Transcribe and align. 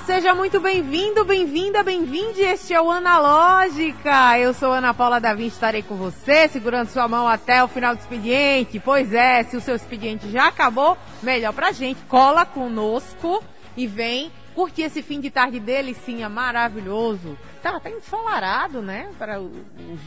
Seja 0.00 0.34
muito 0.34 0.58
bem-vindo, 0.60 1.24
bem-vinda, 1.24 1.82
bem-vinde. 1.82 2.40
Este 2.40 2.74
é 2.74 2.82
o 2.82 2.90
Analógica. 2.90 4.38
Eu 4.38 4.52
sou 4.52 4.72
Ana 4.72 4.92
Paula 4.92 5.20
Davim, 5.20 5.46
estarei 5.46 5.82
com 5.82 5.94
você, 5.94 6.48
segurando 6.48 6.88
sua 6.88 7.06
mão 7.06 7.28
até 7.28 7.62
o 7.62 7.68
final 7.68 7.94
do 7.94 8.00
expediente. 8.00 8.80
Pois 8.80 9.14
é, 9.14 9.44
se 9.44 9.56
o 9.56 9.60
seu 9.60 9.76
expediente 9.76 10.28
já 10.30 10.48
acabou, 10.48 10.98
melhor 11.22 11.52
pra 11.52 11.70
gente. 11.70 12.02
Cola 12.06 12.44
conosco 12.44 13.42
e 13.76 13.86
vem 13.86 14.32
curtir 14.54 14.82
esse 14.82 15.00
fim 15.00 15.20
de 15.20 15.30
tarde 15.30 15.60
delicinha 15.60 16.28
maravilhoso. 16.28 17.38
Tava 17.62 17.76
até 17.76 17.90
ensolarado, 17.90 18.82
né? 18.82 19.08
Para 19.16 19.40
os, 19.40 19.52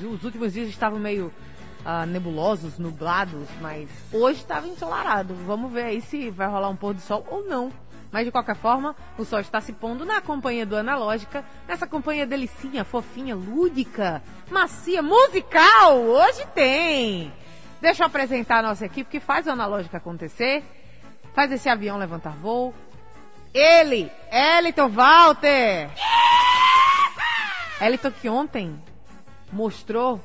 os 0.04 0.24
últimos 0.24 0.54
dias 0.54 0.68
estavam 0.68 1.00
meio 1.00 1.32
ah, 1.86 2.06
nebulosos, 2.06 2.78
nublados, 2.78 3.48
mas 3.62 3.90
hoje 4.12 4.42
estava 4.42 4.68
ensolarado. 4.68 5.34
Vamos 5.46 5.72
ver 5.72 5.84
aí 5.84 6.02
se 6.02 6.30
vai 6.30 6.48
rolar 6.48 6.70
um 6.70 6.76
pôr 6.76 6.94
do 6.94 7.02
sol 7.02 7.26
ou 7.30 7.46
não. 7.46 7.72
Mas 8.12 8.26
de 8.26 8.32
qualquer 8.32 8.56
forma, 8.56 8.96
o 9.18 9.26
sol 9.26 9.40
está 9.40 9.60
se 9.60 9.74
pondo 9.74 10.06
na 10.06 10.22
companhia 10.22 10.66
do 10.66 10.78
Analógica, 10.78 11.44
nessa 11.68 11.86
companhia 11.86 12.26
delicinha, 12.26 12.86
fofinha, 12.86 13.36
lúdica, 13.36 14.24
macia, 14.50 15.02
musical. 15.02 15.98
Hoje 16.00 16.46
tem! 16.54 17.32
Deixa 17.82 18.04
eu 18.04 18.08
apresentar 18.08 18.60
a 18.60 18.70
nossa 18.70 18.86
equipe 18.86 19.10
que 19.10 19.20
faz 19.20 19.46
o 19.46 19.52
Analógica 19.52 19.98
acontecer, 19.98 20.64
faz 21.34 21.52
esse 21.52 21.70
avião 21.70 21.98
levantar 21.98 22.36
voo. 22.36 22.74
Ele, 23.54 24.12
Eliton 24.32 24.90
Walter! 24.90 25.90
Eliton 27.80 28.12
que 28.12 28.30
ontem 28.30 28.82
mostrou 29.52 30.20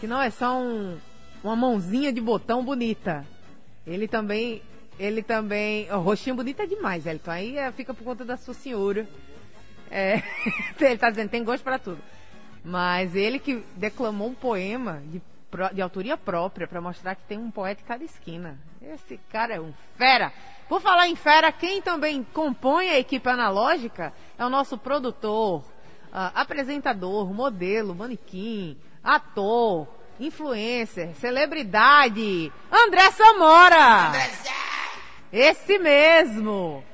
que 0.00 0.06
não 0.06 0.20
é 0.20 0.30
só 0.30 0.58
um, 0.58 0.98
uma 1.42 1.56
mãozinha 1.56 2.12
de 2.12 2.20
botão 2.20 2.64
bonita. 2.64 3.24
Ele 3.86 4.06
também 4.06 4.62
ele 4.98 5.22
também. 5.22 5.90
O 5.92 5.98
roxinho 5.98 6.36
bonito 6.36 6.60
é 6.60 6.66
demais, 6.66 7.06
Elton. 7.06 7.30
Aí 7.30 7.56
é, 7.56 7.70
fica 7.72 7.94
por 7.94 8.04
conta 8.04 8.24
da 8.24 8.36
sua 8.36 8.54
senhora. 8.54 9.06
É, 9.90 10.22
ele 10.80 10.98
tá 10.98 11.10
dizendo, 11.10 11.30
tem 11.30 11.44
gosto 11.44 11.62
para 11.62 11.78
tudo. 11.78 11.98
Mas 12.64 13.14
ele 13.14 13.38
que 13.38 13.64
declamou 13.76 14.28
um 14.28 14.34
poema 14.34 15.02
de, 15.06 15.22
de 15.72 15.80
autoria 15.80 16.16
própria 16.16 16.66
para 16.66 16.80
mostrar 16.80 17.14
que 17.14 17.22
tem 17.22 17.38
um 17.38 17.50
poeta 17.50 17.80
em 17.80 17.84
cada 17.84 18.04
esquina. 18.04 18.58
Esse 18.82 19.18
cara 19.30 19.54
é 19.54 19.60
um 19.60 19.72
fera. 19.96 20.32
Por 20.68 20.80
falar 20.80 21.08
em 21.08 21.16
fera, 21.16 21.50
quem 21.50 21.80
também 21.80 22.22
compõe 22.22 22.90
a 22.90 22.98
equipe 22.98 23.28
analógica 23.28 24.12
é 24.36 24.44
o 24.44 24.50
nosso 24.50 24.76
produtor, 24.76 25.60
uh, 25.60 26.30
apresentador, 26.34 27.32
modelo, 27.32 27.94
manequim, 27.94 28.76
ator, 29.02 29.88
influencer, 30.20 31.14
celebridade, 31.16 32.52
André 32.70 33.10
Samora! 33.12 34.08
André 34.08 34.67
esse 35.32 35.78
mesmo! 35.78 36.84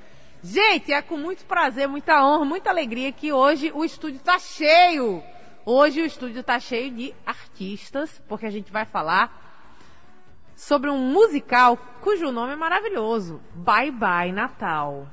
Gente, 0.42 0.92
é 0.92 1.00
com 1.00 1.16
muito 1.16 1.44
prazer, 1.46 1.88
muita 1.88 2.22
honra, 2.24 2.44
muita 2.44 2.68
alegria 2.68 3.10
que 3.10 3.32
hoje 3.32 3.72
o 3.74 3.84
estúdio 3.84 4.18
está 4.18 4.38
cheio. 4.38 5.22
Hoje 5.64 6.02
o 6.02 6.06
estúdio 6.06 6.40
está 6.40 6.60
cheio 6.60 6.90
de 6.90 7.14
artistas, 7.24 8.20
porque 8.28 8.44
a 8.44 8.50
gente 8.50 8.70
vai 8.70 8.84
falar 8.84 9.42
sobre 10.54 10.90
um 10.90 10.98
musical 10.98 11.78
cujo 12.02 12.30
nome 12.30 12.52
é 12.52 12.56
maravilhoso: 12.56 13.40
Bye 13.54 13.90
Bye 13.90 14.32
Natal. 14.32 15.08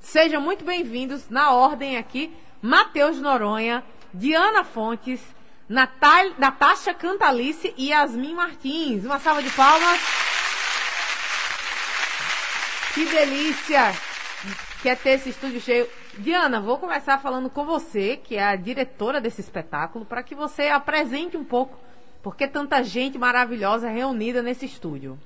Sejam 0.00 0.40
muito 0.40 0.64
bem-vindos 0.64 1.28
na 1.28 1.52
ordem 1.52 1.98
aqui: 1.98 2.32
Matheus 2.62 3.20
Noronha, 3.20 3.84
Diana 4.14 4.64
Fontes, 4.64 5.20
Natal, 5.68 6.30
Natasha 6.38 6.94
Cantalice 6.94 7.74
e 7.76 7.88
Yasmin 7.90 8.34
Martins. 8.34 9.04
Uma 9.04 9.18
salva 9.18 9.42
de 9.42 9.50
palmas. 9.50 10.29
Que 12.94 13.04
delícia 13.04 13.92
que 14.82 14.88
é 14.88 14.96
ter 14.96 15.10
esse 15.10 15.28
estúdio 15.28 15.60
cheio. 15.60 15.86
Diana, 16.18 16.60
vou 16.60 16.78
começar 16.78 17.18
falando 17.18 17.48
com 17.48 17.64
você, 17.64 18.16
que 18.16 18.36
é 18.36 18.42
a 18.42 18.56
diretora 18.56 19.20
desse 19.20 19.40
espetáculo, 19.40 20.04
para 20.04 20.22
que 20.22 20.34
você 20.34 20.68
apresente 20.68 21.36
um 21.36 21.44
pouco 21.44 21.78
por 22.22 22.34
que 22.34 22.48
tanta 22.48 22.82
gente 22.82 23.18
maravilhosa 23.18 23.88
reunida 23.88 24.42
nesse 24.42 24.66
estúdio. 24.66 25.18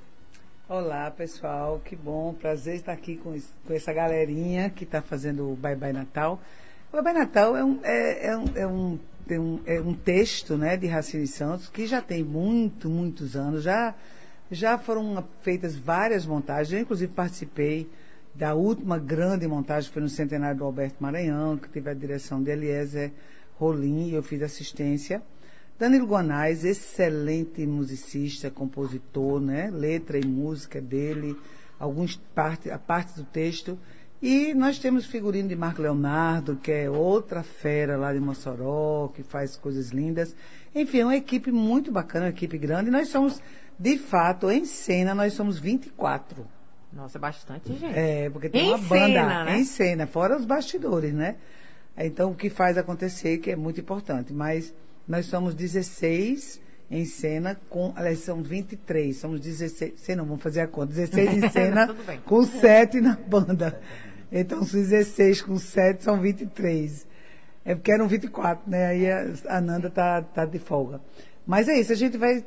Olá, 0.68 1.10
pessoal, 1.10 1.80
que 1.84 1.94
bom, 1.94 2.34
prazer 2.34 2.76
estar 2.76 2.92
aqui 2.92 3.16
com, 3.16 3.38
com 3.66 3.72
essa 3.72 3.92
galerinha 3.92 4.70
que 4.70 4.84
está 4.84 5.00
fazendo 5.00 5.52
o 5.52 5.56
Bye 5.56 5.76
Bye 5.76 5.92
Natal. 5.92 6.40
O 6.92 6.96
Bye 6.96 7.04
Bye 7.04 7.14
Natal 7.14 7.56
é 7.56 7.64
um, 7.64 7.80
é, 7.82 8.26
é 8.28 8.36
um, 8.36 8.44
é 8.56 8.66
um, 8.66 8.98
um, 9.30 9.60
é 9.64 9.80
um 9.80 9.94
texto 9.94 10.56
né, 10.56 10.76
de 10.76 10.86
Racine 10.86 11.26
Santos 11.26 11.68
que 11.68 11.86
já 11.86 12.02
tem 12.02 12.22
muito, 12.22 12.88
muitos 12.88 13.36
anos, 13.36 13.62
já 13.62 13.94
já 14.50 14.78
foram 14.78 15.24
feitas 15.42 15.76
várias 15.76 16.26
montagens, 16.26 16.72
eu 16.72 16.80
inclusive 16.80 17.12
participei 17.12 17.88
da 18.34 18.54
última 18.54 18.98
grande 18.98 19.46
montagem, 19.46 19.88
que 19.88 19.94
foi 19.94 20.02
no 20.02 20.08
centenário 20.08 20.58
do 20.58 20.64
Alberto 20.64 20.96
Maranhão, 21.00 21.56
que 21.56 21.68
teve 21.68 21.88
a 21.88 21.94
direção 21.94 22.42
de 22.42 22.50
Eliezer 22.50 23.12
Rolim, 23.58 24.08
e 24.08 24.14
eu 24.14 24.22
fiz 24.22 24.42
assistência. 24.42 25.22
Danilo 25.78 26.06
Guanais, 26.06 26.64
excelente 26.64 27.66
musicista, 27.66 28.50
compositor, 28.50 29.40
né? 29.40 29.70
Letra 29.72 30.18
e 30.18 30.26
música 30.26 30.80
dele, 30.80 31.36
alguns 31.78 32.16
parte, 32.34 32.70
a 32.70 32.78
parte 32.78 33.14
do 33.16 33.24
texto. 33.24 33.78
E 34.22 34.54
nós 34.54 34.78
temos 34.78 35.04
figurino 35.04 35.48
de 35.48 35.56
Marco 35.56 35.82
Leonardo, 35.82 36.56
que 36.56 36.72
é 36.72 36.88
outra 36.88 37.42
fera 37.42 37.96
lá 37.96 38.12
de 38.12 38.20
Mossoró, 38.20 39.08
que 39.14 39.22
faz 39.22 39.56
coisas 39.56 39.90
lindas. 39.90 40.34
Enfim, 40.74 41.00
é 41.00 41.04
uma 41.04 41.16
equipe 41.16 41.52
muito 41.52 41.92
bacana, 41.92 42.26
uma 42.26 42.30
equipe 42.30 42.56
grande. 42.56 42.90
Nós 42.90 43.08
somos 43.08 43.42
de 43.78 43.98
fato, 43.98 44.50
em 44.50 44.64
cena 44.64 45.14
nós 45.14 45.32
somos 45.32 45.58
24. 45.58 46.46
Nossa, 46.92 47.18
é 47.18 47.20
bastante 47.20 47.72
gente. 47.72 47.98
É, 47.98 48.30
porque 48.30 48.48
tem 48.48 48.66
em 48.66 48.68
uma 48.68 48.78
cena, 48.78 48.88
banda 48.88 49.44
né? 49.44 49.58
em 49.58 49.64
cena, 49.64 50.06
fora 50.06 50.36
os 50.36 50.44
bastidores, 50.44 51.12
né? 51.12 51.36
Então, 51.96 52.30
o 52.30 52.34
que 52.34 52.48
faz 52.48 52.78
acontecer, 52.78 53.38
que 53.38 53.50
é 53.50 53.56
muito 53.56 53.80
importante. 53.80 54.32
Mas 54.32 54.72
nós 55.06 55.26
somos 55.26 55.54
16 55.54 56.60
em 56.90 57.04
cena, 57.04 57.60
com, 57.68 57.92
aliás, 57.96 58.20
são 58.20 58.42
23, 58.42 59.16
somos 59.16 59.40
16, 59.40 59.94
sei 59.96 60.14
não, 60.14 60.24
vamos 60.24 60.42
fazer 60.42 60.60
a 60.60 60.68
conta, 60.68 60.92
16 60.92 61.44
em 61.44 61.48
cena, 61.50 61.94
com 62.24 62.44
7 62.44 63.00
na 63.00 63.16
banda. 63.16 63.80
Então, 64.30 64.60
os 64.60 64.72
16 64.72 65.42
com 65.42 65.56
7 65.56 66.04
são 66.04 66.20
23. 66.20 67.06
É 67.64 67.74
porque 67.74 67.92
eram 67.92 68.06
24, 68.06 68.70
né? 68.70 68.86
Aí 68.86 69.10
a, 69.10 69.26
a 69.48 69.60
Nanda 69.60 69.88
tá, 69.88 70.22
tá 70.22 70.44
de 70.44 70.58
folga. 70.58 71.00
Mas 71.46 71.68
é 71.68 71.78
isso, 71.78 71.92
a 71.92 71.96
gente 71.96 72.16
vai 72.16 72.44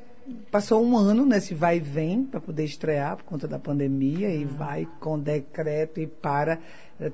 passou 0.51 0.83
um 0.83 0.97
ano 0.97 1.25
nesse 1.25 1.53
vai 1.53 1.77
e 1.77 1.79
vem 1.79 2.23
para 2.23 2.39
poder 2.39 2.63
estrear 2.63 3.17
por 3.17 3.23
conta 3.23 3.47
da 3.47 3.59
pandemia 3.59 4.29
e 4.29 4.45
vai 4.45 4.87
com 4.99 5.19
decreto 5.19 5.99
e 5.99 6.07
para. 6.07 6.59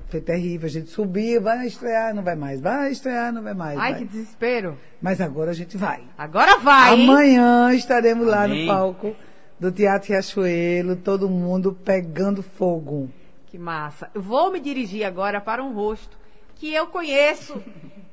Foi 0.08 0.20
terrível. 0.20 0.66
A 0.66 0.70
gente 0.70 0.88
subia, 0.88 1.40
vai 1.40 1.66
estrear, 1.66 2.14
não 2.14 2.22
vai 2.22 2.34
mais. 2.34 2.60
Vai 2.60 2.90
estrear, 2.90 3.32
não 3.32 3.42
vai 3.42 3.54
mais. 3.54 3.78
Ai, 3.78 3.92
vai. 3.92 4.00
que 4.00 4.06
desespero. 4.06 4.78
Mas 5.00 5.20
agora 5.20 5.50
a 5.50 5.54
gente 5.54 5.76
vai. 5.76 6.02
Agora 6.16 6.58
vai. 6.58 6.94
Amanhã 6.94 7.70
hein? 7.70 7.76
estaremos 7.76 8.26
Amém. 8.28 8.34
lá 8.34 8.48
no 8.48 8.66
palco 8.66 9.14
do 9.58 9.70
Teatro 9.70 10.08
Riachuelo, 10.08 10.96
todo 10.96 11.28
mundo 11.28 11.72
pegando 11.84 12.42
fogo. 12.42 13.10
Que 13.46 13.58
massa. 13.58 14.10
Eu 14.14 14.22
vou 14.22 14.50
me 14.50 14.58
dirigir 14.58 15.04
agora 15.04 15.40
para 15.40 15.62
um 15.62 15.72
rosto 15.72 16.23
que 16.56 16.72
eu 16.72 16.86
conheço 16.86 17.62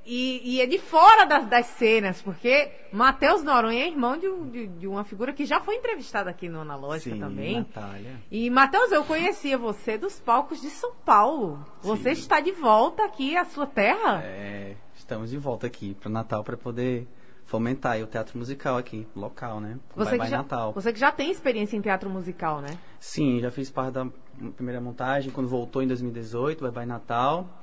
e, 0.05 0.55
e, 0.55 0.61
é 0.61 0.65
de 0.65 0.79
fora 0.79 1.25
das, 1.25 1.45
das 1.47 1.65
cenas, 1.67 2.21
porque 2.21 2.71
Matheus 2.91 3.43
Noronha 3.43 3.83
é 3.83 3.87
irmão 3.87 4.17
de, 4.17 4.29
de, 4.49 4.67
de, 4.67 4.87
uma 4.87 5.03
figura 5.03 5.31
que 5.31 5.45
já 5.45 5.59
foi 5.59 5.75
entrevistada 5.75 6.29
aqui 6.29 6.49
no 6.49 6.59
Analógica 6.59 7.15
Sim, 7.15 7.21
também. 7.21 7.57
Natália. 7.59 8.15
E, 8.31 8.49
Matheus, 8.49 8.91
eu 8.91 9.03
conhecia 9.03 9.57
você 9.57 9.97
dos 9.97 10.19
palcos 10.19 10.59
de 10.59 10.69
São 10.69 10.91
Paulo. 11.05 11.63
Você 11.81 12.15
Sim. 12.15 12.21
está 12.21 12.39
de 12.39 12.51
volta 12.51 13.05
aqui 13.05 13.37
à 13.37 13.45
sua 13.45 13.67
terra? 13.67 14.21
É, 14.23 14.75
estamos 14.95 15.29
de 15.29 15.37
volta 15.37 15.67
aqui 15.67 15.93
para 15.93 16.09
Natal 16.09 16.43
para 16.43 16.57
poder 16.57 17.07
fomentar 17.45 18.01
o 18.01 18.07
teatro 18.07 18.39
musical 18.39 18.77
aqui, 18.77 19.07
local, 19.15 19.59
né? 19.59 19.77
Você 19.95 20.17
que, 20.17 20.27
já, 20.27 20.37
Natal. 20.37 20.73
você 20.73 20.91
que 20.91 20.99
já 20.99 21.11
tem 21.11 21.29
experiência 21.29 21.77
em 21.77 21.81
teatro 21.81 22.09
musical, 22.09 22.59
né? 22.59 22.77
Sim, 22.99 23.39
já 23.39 23.51
fiz 23.51 23.69
parte 23.69 23.93
da 23.93 24.07
primeira 24.55 24.81
montagem, 24.81 25.31
quando 25.31 25.47
voltou 25.47 25.83
em 25.83 25.87
2018, 25.87 26.61
Bye 26.61 26.71
Bye 26.71 26.85
Natal 26.85 27.60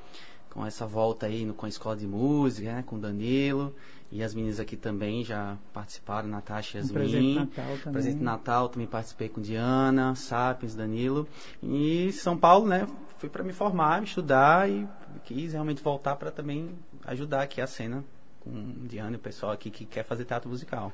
com 0.58 0.66
essa 0.66 0.84
volta 0.84 1.26
aí 1.26 1.44
no, 1.44 1.54
com 1.54 1.66
a 1.66 1.68
escola 1.68 1.96
de 1.96 2.04
música, 2.04 2.72
né, 2.72 2.84
com 2.84 2.96
o 2.96 2.98
Danilo. 2.98 3.72
E 4.10 4.24
as 4.24 4.34
meninas 4.34 4.58
aqui 4.58 4.76
também 4.76 5.22
já 5.22 5.56
participaram, 5.72 6.28
Natasha 6.28 6.78
e 6.78 6.80
Yasmin. 6.80 6.90
Um 6.90 7.00
presente 7.00 7.34
Natal 7.34 7.64
também. 7.64 7.92
Presente 7.92 8.22
Natal, 8.24 8.68
também 8.68 8.88
participei 8.88 9.28
com 9.28 9.40
Diana, 9.40 10.16
Sapiens, 10.16 10.74
Danilo. 10.74 11.28
E 11.62 12.10
São 12.10 12.36
Paulo, 12.36 12.66
né, 12.66 12.88
fui 13.18 13.28
para 13.28 13.44
me 13.44 13.52
formar, 13.52 14.02
estudar 14.02 14.68
e 14.68 14.88
quis 15.24 15.52
realmente 15.52 15.80
voltar 15.80 16.16
para 16.16 16.32
também 16.32 16.70
ajudar 17.06 17.42
aqui 17.42 17.60
a 17.60 17.66
cena 17.68 18.04
com 18.40 18.50
Diana 18.84 19.12
e 19.12 19.16
o 19.16 19.20
pessoal 19.20 19.52
aqui 19.52 19.70
que 19.70 19.84
quer 19.84 20.02
fazer 20.02 20.24
teatro 20.24 20.50
musical. 20.50 20.92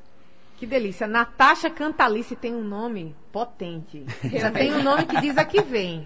Que 0.58 0.66
delícia. 0.66 1.06
Natasha 1.06 1.70
Cantalice 1.70 2.36
tem 2.36 2.54
um 2.54 2.62
nome 2.62 3.16
potente. 3.32 4.04
Já 4.30 4.50
tem 4.50 4.74
um 4.74 4.82
nome 4.82 5.06
que 5.06 5.18
diz 5.22 5.38
aqui 5.38 5.62
vem. 5.62 6.04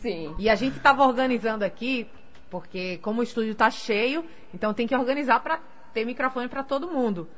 Sim. 0.00 0.34
E 0.38 0.48
a 0.48 0.54
gente 0.54 0.78
estava 0.78 1.04
organizando 1.04 1.64
aqui, 1.64 2.08
porque 2.54 2.98
como 2.98 3.18
o 3.18 3.24
estúdio 3.24 3.52
tá 3.52 3.68
cheio, 3.68 4.24
então 4.54 4.72
tem 4.72 4.86
que 4.86 4.94
organizar 4.94 5.40
para 5.40 5.58
ter 5.92 6.04
microfone 6.04 6.46
para 6.46 6.62
todo 6.62 6.86
mundo. 6.86 7.28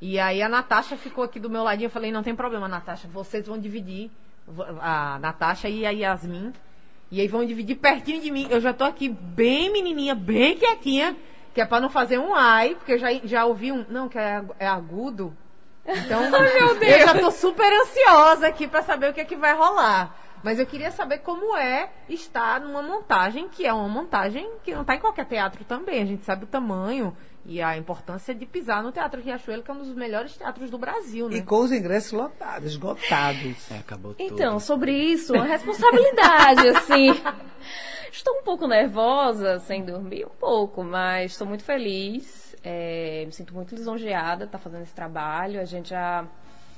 E 0.00 0.16
aí 0.16 0.40
a 0.40 0.48
Natasha 0.48 0.96
ficou 0.96 1.24
aqui 1.24 1.40
do 1.40 1.50
meu 1.50 1.64
ladinho, 1.64 1.86
eu 1.86 1.90
falei, 1.90 2.12
não 2.12 2.22
tem 2.22 2.36
problema, 2.36 2.68
Natasha, 2.68 3.08
vocês 3.08 3.48
vão 3.48 3.58
dividir 3.58 4.12
a 4.80 5.18
Natasha 5.18 5.68
e 5.68 5.84
a 5.84 5.90
Yasmin. 5.90 6.52
E 7.10 7.20
aí 7.20 7.26
vão 7.26 7.44
dividir 7.44 7.74
pertinho 7.74 8.20
de 8.20 8.30
mim. 8.30 8.46
Eu 8.48 8.60
já 8.60 8.72
tô 8.72 8.84
aqui 8.84 9.08
bem 9.08 9.72
menininha, 9.72 10.14
bem 10.14 10.56
quietinha, 10.56 11.16
que 11.52 11.60
é 11.60 11.64
para 11.64 11.80
não 11.80 11.90
fazer 11.90 12.20
um 12.20 12.32
ai, 12.32 12.76
porque 12.76 12.92
eu 12.92 12.98
já, 12.98 13.12
já 13.24 13.44
ouvi 13.46 13.72
um, 13.72 13.84
não, 13.88 14.08
que 14.08 14.18
é, 14.18 14.40
é 14.60 14.68
agudo. 14.68 15.36
Então, 15.84 16.22
eu 16.80 17.06
já 17.06 17.18
tô 17.18 17.32
super 17.32 17.72
ansiosa 17.72 18.46
aqui 18.46 18.68
para 18.68 18.82
saber 18.82 19.10
o 19.10 19.12
que 19.12 19.20
é 19.20 19.24
que 19.24 19.34
vai 19.34 19.52
rolar. 19.52 20.16
Mas 20.44 20.58
eu 20.58 20.66
queria 20.66 20.90
saber 20.90 21.20
como 21.20 21.56
é 21.56 21.90
estar 22.06 22.60
numa 22.60 22.82
montagem 22.82 23.48
que 23.48 23.66
é 23.66 23.72
uma 23.72 23.88
montagem 23.88 24.46
que 24.62 24.74
não 24.74 24.82
está 24.82 24.94
em 24.94 25.00
qualquer 25.00 25.24
teatro 25.24 25.64
também. 25.64 26.02
A 26.02 26.04
gente 26.04 26.22
sabe 26.22 26.44
o 26.44 26.46
tamanho 26.46 27.16
e 27.46 27.62
a 27.62 27.78
importância 27.78 28.34
de 28.34 28.44
pisar 28.44 28.82
no 28.82 28.92
Teatro 28.92 29.22
Riachuelo, 29.22 29.62
que 29.62 29.70
é 29.70 29.74
um 29.74 29.78
dos 29.78 29.94
melhores 29.94 30.36
teatros 30.36 30.70
do 30.70 30.76
Brasil, 30.76 31.30
né? 31.30 31.38
E 31.38 31.42
com 31.42 31.60
os 31.60 31.72
ingressos 31.72 32.12
lotados, 32.12 32.72
esgotados. 32.72 33.70
É, 33.70 33.78
acabou 33.78 34.12
tudo. 34.12 34.22
Então, 34.22 34.60
sobre 34.60 34.92
isso, 34.92 35.34
a 35.34 35.44
responsabilidade, 35.44 36.68
assim. 36.76 37.08
Estou 38.12 38.34
um 38.38 38.42
pouco 38.42 38.66
nervosa, 38.66 39.58
sem 39.60 39.82
dormir, 39.82 40.26
um 40.26 40.38
pouco, 40.38 40.84
mas 40.84 41.32
estou 41.32 41.46
muito 41.46 41.64
feliz. 41.64 42.54
É, 42.62 43.24
me 43.26 43.32
sinto 43.32 43.54
muito 43.54 43.74
lisonjeada 43.74 44.44
estar 44.44 44.58
tá 44.58 44.62
fazendo 44.62 44.82
esse 44.82 44.94
trabalho. 44.94 45.60
A 45.60 45.64
gente 45.64 45.88
já, 45.88 46.26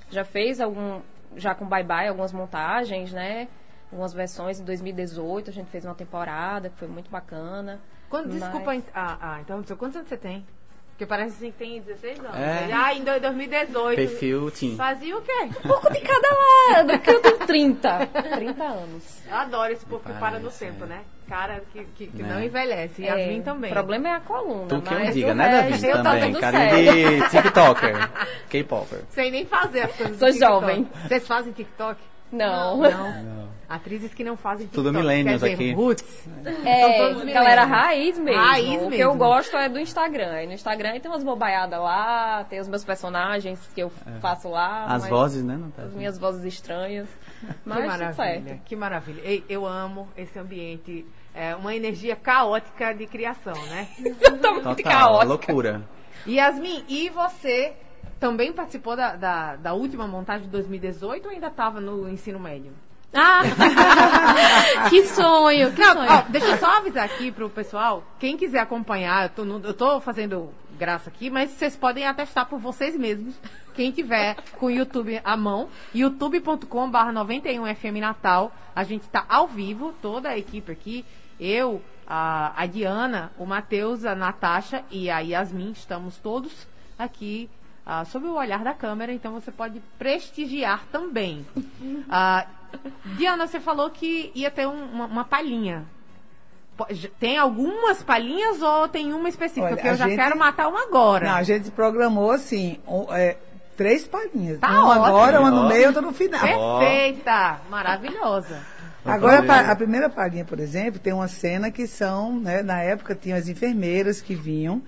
já 0.08 0.24
fez 0.24 0.60
algum, 0.60 1.00
já 1.36 1.54
com 1.54 1.66
Bye 1.66 1.84
Bye 1.84 2.08
algumas 2.08 2.32
montagens, 2.32 3.12
né? 3.12 3.48
Algumas 3.90 4.12
versões 4.12 4.60
em 4.60 4.64
2018, 4.64 5.50
a 5.50 5.52
gente 5.52 5.70
fez 5.70 5.84
uma 5.84 5.94
temporada 5.94 6.68
que 6.68 6.76
foi 6.76 6.88
muito 6.88 7.10
bacana. 7.10 7.80
Quando, 8.08 8.28
mas... 8.28 8.40
Desculpa, 8.40 8.76
ah, 8.94 9.18
ah, 9.20 9.40
então, 9.40 9.62
quantos 9.76 9.96
anos 9.96 10.08
você 10.08 10.16
tem? 10.16 10.46
Porque 10.90 11.04
parece 11.04 11.36
assim 11.36 11.50
que 11.50 11.58
tem 11.58 11.80
16 11.82 12.20
anos. 12.20 12.36
É. 12.36 12.72
Ah, 12.72 12.94
em 12.94 13.04
2018. 13.04 13.96
Perfil 13.96 14.50
Tim. 14.50 14.76
Fazia 14.76 15.16
o 15.16 15.20
quê? 15.20 15.42
Um 15.42 15.68
pouco 15.68 15.92
de 15.92 16.00
cada 16.00 16.28
lado, 16.72 16.88
porque 16.92 17.10
eu 17.10 17.20
tenho 17.20 17.38
30. 17.38 18.06
30 18.06 18.64
anos. 18.64 19.22
Eu 19.28 19.34
adoro 19.34 19.72
esse 19.72 19.84
povo 19.84 20.02
que 20.02 20.18
para 20.18 20.38
no 20.38 20.50
tempo, 20.50 20.84
é. 20.84 20.86
né? 20.86 21.04
Cara 21.28 21.60
que, 21.72 21.84
que, 21.96 22.06
que 22.06 22.22
né? 22.22 22.34
não 22.34 22.42
envelhece. 22.42 23.02
E 23.02 23.06
é, 23.06 23.12
a 23.12 23.28
mim 23.28 23.42
também. 23.42 23.70
O 23.70 23.74
problema 23.74 24.08
é 24.08 24.12
a 24.12 24.20
coluna. 24.20 24.68
Tu 24.68 24.80
que 24.80 24.94
eu 24.94 24.98
mas 24.98 25.14
diga, 25.14 25.34
né, 25.34 25.62
Davi? 25.62 25.86
eu 25.86 26.02
também. 26.02 26.32
Tá 26.32 26.52
Carinho 26.52 27.22
de 27.22 27.30
TikToker. 27.30 28.10
K-Popper. 28.48 29.00
Sem 29.10 29.30
nem 29.30 29.44
fazer 29.44 29.82
as 29.82 29.92
coisas. 29.96 30.18
Sou 30.18 30.32
jovem. 30.32 30.88
Vocês 31.02 31.26
fazem 31.26 31.52
TikTok? 31.52 32.00
Não. 32.30 32.76
Não. 32.78 33.22
não. 33.22 33.56
Atrizes 33.68 34.14
que 34.14 34.22
não 34.22 34.36
fazem 34.36 34.66
TikTok. 34.66 34.84
Tudo 34.84 34.96
millennials 34.96 35.42
aqui. 35.42 35.72
Roots. 35.72 36.28
É, 36.64 37.32
galera 37.32 37.64
raiz 37.64 38.16
mesmo. 38.18 38.40
Raiz 38.40 38.66
o 38.66 38.70
mesmo. 38.70 38.90
que 38.90 39.00
eu 39.00 39.14
gosto 39.16 39.56
é 39.56 39.68
do 39.68 39.80
Instagram. 39.80 40.42
E 40.42 40.46
no 40.46 40.52
Instagram 40.52 41.00
tem 41.00 41.10
umas 41.10 41.24
bobaiadas 41.24 41.80
lá, 41.80 42.44
tem 42.44 42.60
os 42.60 42.68
meus 42.68 42.84
personagens 42.84 43.58
que 43.74 43.80
eu 43.80 43.90
é. 44.06 44.20
faço 44.20 44.48
lá. 44.48 44.84
As 44.86 45.08
vozes, 45.08 45.42
né? 45.42 45.56
Não 45.56 45.70
tá 45.70 45.82
as 45.82 45.92
minhas 45.92 46.18
vozes 46.18 46.44
estranhas. 46.44 47.08
Mas 47.64 47.78
que 47.78 47.86
maravilha, 47.86 48.14
certo. 48.14 48.64
que 48.64 48.76
maravilha. 48.76 49.22
Ei, 49.24 49.44
eu 49.48 49.66
amo 49.66 50.08
esse 50.16 50.38
ambiente. 50.38 51.06
É 51.34 51.54
uma 51.54 51.74
energia 51.74 52.16
caótica 52.16 52.94
de 52.94 53.06
criação, 53.06 53.54
né? 53.66 53.88
Totalmente 54.20 54.82
Total, 54.82 54.92
caótica. 54.92 55.26
loucura. 55.28 55.82
Yasmin, 56.26 56.84
e 56.88 57.10
você 57.10 57.74
também 58.18 58.52
participou 58.52 58.96
da, 58.96 59.16
da, 59.16 59.56
da 59.56 59.74
última 59.74 60.06
montagem 60.06 60.44
de 60.44 60.50
2018 60.50 61.26
ou 61.26 61.30
ainda 61.30 61.48
estava 61.48 61.80
no 61.80 62.08
ensino 62.08 62.40
médio? 62.40 62.72
Ah! 63.12 63.42
que 64.90 65.04
sonho, 65.06 65.72
que 65.72 65.80
Não, 65.80 65.94
sonho. 65.94 66.10
Ó, 66.10 66.22
deixa 66.28 66.48
eu 66.48 66.58
só 66.58 66.78
avisar 66.78 67.04
aqui 67.04 67.30
pro 67.30 67.48
pessoal, 67.48 68.02
quem 68.18 68.36
quiser 68.36 68.60
acompanhar, 68.60 69.24
eu 69.24 69.28
tô, 69.30 69.44
no, 69.44 69.66
eu 69.66 69.74
tô 69.74 70.00
fazendo 70.00 70.52
graça 70.76 71.10
aqui, 71.10 71.30
mas 71.30 71.50
vocês 71.50 71.74
podem 71.74 72.06
atestar 72.06 72.46
por 72.46 72.58
vocês 72.58 72.96
mesmos. 72.96 73.34
Quem 73.74 73.90
tiver 73.90 74.36
com 74.52 74.66
o 74.66 74.70
YouTube 74.70 75.20
à 75.24 75.36
mão, 75.36 75.68
youtube.com.br 75.94 76.66
91FM 76.68 78.00
Natal. 78.00 78.52
A 78.74 78.84
gente 78.84 79.08
tá 79.08 79.24
ao 79.28 79.48
vivo, 79.48 79.92
toda 80.00 80.28
a 80.28 80.38
equipe 80.38 80.70
aqui. 80.70 81.04
Eu, 81.40 81.82
a, 82.06 82.52
a 82.62 82.66
Diana, 82.66 83.32
o 83.38 83.44
Matheus, 83.44 84.04
a 84.04 84.14
Natasha 84.14 84.84
e 84.90 85.10
a 85.10 85.20
Yasmin, 85.20 85.72
estamos 85.72 86.16
todos 86.18 86.66
aqui 86.98 87.50
uh, 87.86 88.04
sob 88.06 88.26
o 88.26 88.34
olhar 88.34 88.64
da 88.64 88.74
câmera, 88.74 89.12
então 89.12 89.32
você 89.32 89.52
pode 89.52 89.80
prestigiar 89.98 90.84
também. 90.90 91.46
Uh, 91.80 92.48
Diana, 93.16 93.46
você 93.46 93.60
falou 93.60 93.90
que 93.90 94.32
ia 94.34 94.50
ter 94.50 94.66
um, 94.66 94.84
uma, 94.86 95.06
uma 95.06 95.24
palhinha. 95.24 95.86
Tem 97.18 97.38
algumas 97.38 98.02
palhinhas 98.02 98.60
ou 98.60 98.88
tem 98.88 99.12
uma 99.12 99.28
específica? 99.28 99.66
Olha, 99.66 99.76
Porque 99.76 99.88
eu 99.88 99.96
já 99.96 100.08
gente... 100.08 100.18
quero 100.18 100.38
matar 100.38 100.68
uma 100.68 100.82
agora. 100.82 101.26
Não, 101.26 101.36
a 101.36 101.42
gente 101.42 101.70
programou 101.70 102.30
assim, 102.30 102.78
um, 102.86 103.12
é, 103.12 103.36
três 103.76 104.06
palhinhas. 104.06 104.58
Tá 104.58 104.70
uma 104.70 104.90
ótimo. 104.90 105.04
agora, 105.06 105.40
uma 105.40 105.50
no 105.50 105.68
meio 105.68 105.84
e 105.84 105.86
outra 105.86 106.02
no 106.02 106.12
final. 106.12 106.40
Perfeita! 106.40 107.60
Maravilhosa. 107.70 108.60
Agora, 109.04 109.40
a, 109.52 109.70
a 109.70 109.76
primeira 109.76 110.10
palhinha, 110.10 110.44
por 110.44 110.58
exemplo, 110.58 110.98
tem 110.98 111.12
uma 111.12 111.28
cena 111.28 111.70
que 111.70 111.86
são, 111.86 112.40
né, 112.40 112.62
na 112.62 112.80
época 112.82 113.14
tinham 113.14 113.38
as 113.38 113.48
enfermeiras 113.48 114.20
que 114.20 114.34
vinham 114.34 114.82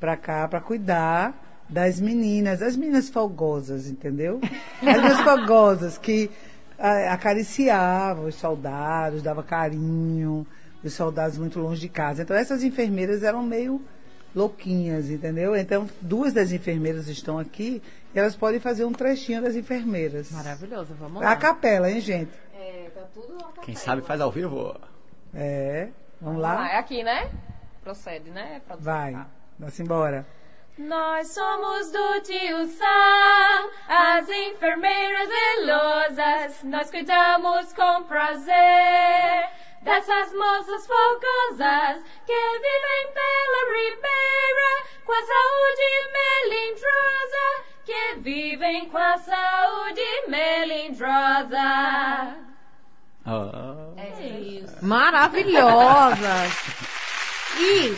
para 0.00 0.16
cá 0.16 0.48
para 0.48 0.60
cuidar 0.60 1.34
das 1.68 2.00
meninas, 2.00 2.62
as 2.62 2.76
meninas 2.76 3.10
folgosas, 3.10 3.88
entendeu? 3.88 4.40
As 4.80 4.82
meninas 4.82 5.20
folgosas 5.20 5.98
que 5.98 6.30
a, 6.78 7.12
acariciavam 7.12 8.24
os 8.24 8.36
soldados, 8.36 9.22
dava 9.22 9.42
carinho, 9.42 10.46
os 10.82 10.92
soldados 10.94 11.38
muito 11.38 11.58
longe 11.58 11.80
de 11.80 11.88
casa. 11.88 12.22
Então 12.22 12.36
essas 12.36 12.62
enfermeiras 12.62 13.22
eram 13.22 13.42
meio 13.42 13.80
louquinhas, 14.34 15.10
entendeu? 15.10 15.56
Então 15.56 15.88
duas 16.00 16.32
das 16.32 16.52
enfermeiras 16.52 17.08
estão 17.08 17.38
aqui 17.38 17.82
e 18.14 18.18
elas 18.18 18.36
podem 18.36 18.60
fazer 18.60 18.84
um 18.84 18.92
trechinho 18.92 19.42
das 19.42 19.56
enfermeiras. 19.56 20.30
Maravilhoso, 20.30 20.94
vamos 20.98 21.22
lá. 21.22 21.32
A 21.32 21.36
capela, 21.36 21.90
hein, 21.90 22.00
gente? 22.00 22.30
É, 22.54 22.90
tá 22.94 23.02
tudo 23.12 23.34
a 23.34 23.44
capela. 23.44 23.64
Quem 23.64 23.74
sabe 23.74 24.02
faz 24.02 24.20
ao 24.20 24.30
vivo. 24.30 24.74
É, 25.34 25.88
vamos, 26.20 26.40
Vamos 26.40 26.42
lá? 26.42 26.54
lá, 26.54 26.72
é 26.72 26.78
aqui, 26.78 27.02
né? 27.02 27.30
Procede, 27.82 28.30
né? 28.30 28.60
produção? 28.66 28.92
Vai, 28.92 29.26
vamos 29.58 29.80
embora. 29.80 30.26
Nós 30.78 31.34
somos 31.34 31.90
do 31.90 32.20
tio 32.20 32.64
Sam, 32.68 33.70
as 33.88 34.28
enfermeiras 34.28 35.28
zelosas, 35.28 36.62
nós 36.62 36.88
cuidamos 36.88 37.72
com 37.72 38.04
prazer 38.04 39.50
dessas 39.82 40.32
moças 40.32 40.86
folgosas 40.86 42.02
que 42.26 42.32
vivem 42.32 43.12
pela 43.14 43.62
ribeira 43.74 44.70
com 45.04 45.12
a 45.12 45.22
saúde 45.26 45.88
melindrosa, 46.12 47.46
que 47.84 48.14
vivem 48.20 48.88
com 48.88 48.98
a 48.98 49.18
saúde 49.18 50.02
melindrosa. 50.28 51.68
Oh. 53.26 53.98
É 53.98 54.38
isso. 54.38 54.84
Maravilhosas! 54.84 56.52
E 57.58 57.94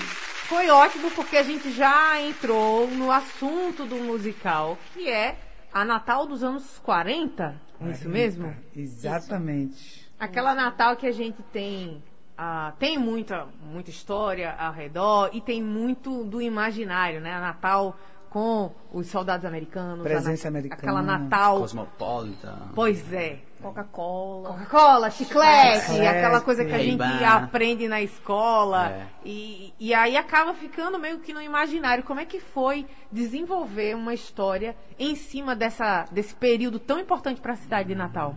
foi 0.49 0.69
ótimo 0.71 1.11
porque 1.13 1.37
a 1.37 1.43
gente 1.43 1.71
já 1.71 2.21
entrou 2.21 2.89
no 2.89 3.11
assunto 3.13 3.85
do 3.85 3.97
musical, 3.97 4.79
que 4.95 5.09
é 5.09 5.37
a 5.73 5.85
Natal 5.85 6.27
dos 6.27 6.43
anos 6.43 6.79
40. 6.81 7.61
É 7.81 7.91
isso 7.91 8.09
mesmo? 8.09 8.55
Exatamente. 8.75 10.00
Aquela 10.21 10.55
Natal 10.55 10.97
que 10.97 11.07
a 11.07 11.13
gente 11.13 11.43
tem. 11.53 12.03
ah, 12.37 12.73
tem 12.79 12.99
muita, 12.99 13.47
muita 13.63 13.91
história 13.91 14.55
ao 14.59 14.73
redor 14.73 15.31
e 15.33 15.41
tem 15.41 15.63
muito 15.63 16.25
do 16.25 16.41
imaginário, 16.41 17.21
né? 17.21 17.35
A 17.35 17.41
Natal 17.41 17.97
com 18.31 18.71
os 18.93 19.09
soldados 19.09 19.45
americanos. 19.45 20.01
a 20.07 20.09
Presença 20.09 20.45
na- 20.51 20.59
americana. 20.59 20.81
Aquela 20.81 21.03
Natal. 21.03 21.59
Cosmopolita. 21.61 22.59
Pois 22.75 23.13
é. 23.13 23.41
Coca-Cola. 23.61 24.49
Coca-Cola, 24.51 25.11
chiclete, 25.11 25.81
Chiclete. 25.87 26.07
aquela 26.07 26.41
coisa 26.41 26.65
que 26.65 26.73
a 26.73 26.79
gente 26.79 27.03
aprende 27.25 27.89
na 27.89 28.01
escola. 28.01 28.89
É. 28.91 29.07
E, 29.25 29.75
e 29.79 29.93
aí 29.93 30.17
acaba 30.17 30.55
ficando 30.55 30.99
meio 30.99 31.19
que 31.19 31.35
no 31.35 31.43
imaginário. 31.43 32.05
Como 32.05 32.21
é 32.21 32.25
que 32.25 32.41
foi 32.41 32.87
desenvolver 33.13 33.95
uma 33.97 34.15
história 34.15 34.75
em 34.99 35.15
cima 35.15 35.55
dessa, 35.55 36.07
desse 36.11 36.35
período 36.35 36.79
tão 36.79 36.99
importante 36.99 37.41
para 37.41 37.53
a 37.53 37.57
cidade 37.57 37.89
de 37.89 37.95
Natal? 37.95 38.35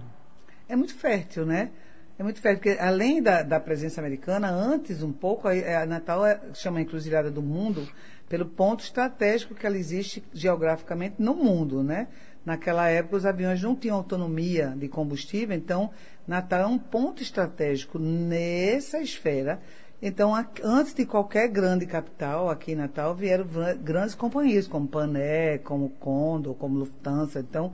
É 0.67 0.75
muito 0.75 0.95
fértil, 0.95 1.45
né? 1.45 1.71
É 2.17 2.23
muito 2.23 2.39
fértil, 2.39 2.61
porque 2.63 2.81
além 2.81 3.21
da, 3.21 3.41
da 3.41 3.59
presença 3.59 3.99
americana, 3.99 4.49
antes 4.49 5.01
um 5.01 5.11
pouco, 5.11 5.47
a, 5.47 5.51
a 5.81 5.85
Natal 5.85 6.25
é, 6.25 6.39
chama 6.53 6.81
encruzilhada 6.81 7.31
do 7.31 7.41
mundo 7.41 7.87
pelo 8.29 8.45
ponto 8.45 8.83
estratégico 8.83 9.55
que 9.55 9.65
ela 9.65 9.77
existe 9.77 10.23
geograficamente 10.33 11.15
no 11.19 11.33
mundo, 11.35 11.83
né? 11.83 12.07
Naquela 12.45 12.89
época 12.89 13.17
os 13.17 13.25
aviões 13.25 13.61
não 13.61 13.75
tinham 13.75 13.95
autonomia 13.97 14.73
de 14.77 14.87
combustível, 14.87 15.55
então 15.55 15.91
Natal 16.27 16.61
é 16.61 16.65
um 16.67 16.77
ponto 16.77 17.21
estratégico 17.23 17.97
nessa 17.99 18.99
esfera. 18.99 19.59
Então, 20.01 20.35
a- 20.35 20.45
antes 20.63 20.93
de 20.93 21.05
qualquer 21.05 21.47
grande 21.47 21.85
capital, 21.85 22.49
aqui 22.49 22.73
em 22.73 22.75
Natal, 22.75 23.15
vieram 23.15 23.45
grandes 23.81 24.13
companhias, 24.13 24.67
como 24.67 24.85
Pané, 24.87 25.57
como 25.59 25.89
Condor, 25.91 26.53
como 26.55 26.77
Lufthansa. 26.77 27.39
Então, 27.39 27.71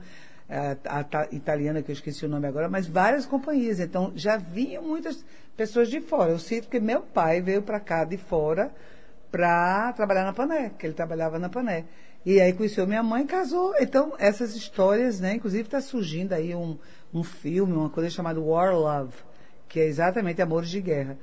a, 0.50 1.00
a, 1.00 1.28
italiana, 1.30 1.80
que 1.80 1.90
eu 1.90 1.94
esqueci 1.94 2.26
o 2.26 2.28
nome 2.28 2.48
agora, 2.48 2.68
mas 2.68 2.86
várias 2.86 3.24
companhias. 3.24 3.78
Então, 3.78 4.12
já 4.16 4.36
vinham 4.36 4.82
muitas 4.82 5.24
pessoas 5.56 5.88
de 5.88 6.00
fora. 6.00 6.32
Eu 6.32 6.38
sinto 6.38 6.68
que 6.68 6.80
meu 6.80 7.02
pai 7.02 7.40
veio 7.40 7.62
para 7.62 7.78
cá 7.78 8.04
de 8.04 8.16
fora 8.16 8.72
para 9.30 9.92
trabalhar 9.92 10.24
na 10.24 10.32
Pané, 10.32 10.72
que 10.76 10.86
ele 10.86 10.94
trabalhava 10.94 11.38
na 11.38 11.48
Pané. 11.48 11.84
E 12.26 12.40
aí 12.40 12.52
conheceu 12.52 12.86
minha 12.86 13.02
mãe 13.02 13.22
e 13.22 13.26
casou. 13.26 13.74
Então, 13.78 14.14
essas 14.18 14.56
histórias, 14.56 15.20
né? 15.20 15.34
Inclusive 15.34 15.62
está 15.62 15.80
surgindo 15.80 16.32
aí 16.32 16.54
um, 16.54 16.76
um 17.14 17.22
filme, 17.22 17.72
uma 17.72 17.88
coisa 17.88 18.10
chamada 18.10 18.40
War 18.40 18.74
Love, 18.74 19.14
que 19.68 19.78
é 19.78 19.86
exatamente 19.86 20.42
Amores 20.42 20.68
de 20.68 20.80
Guerra. 20.80 21.16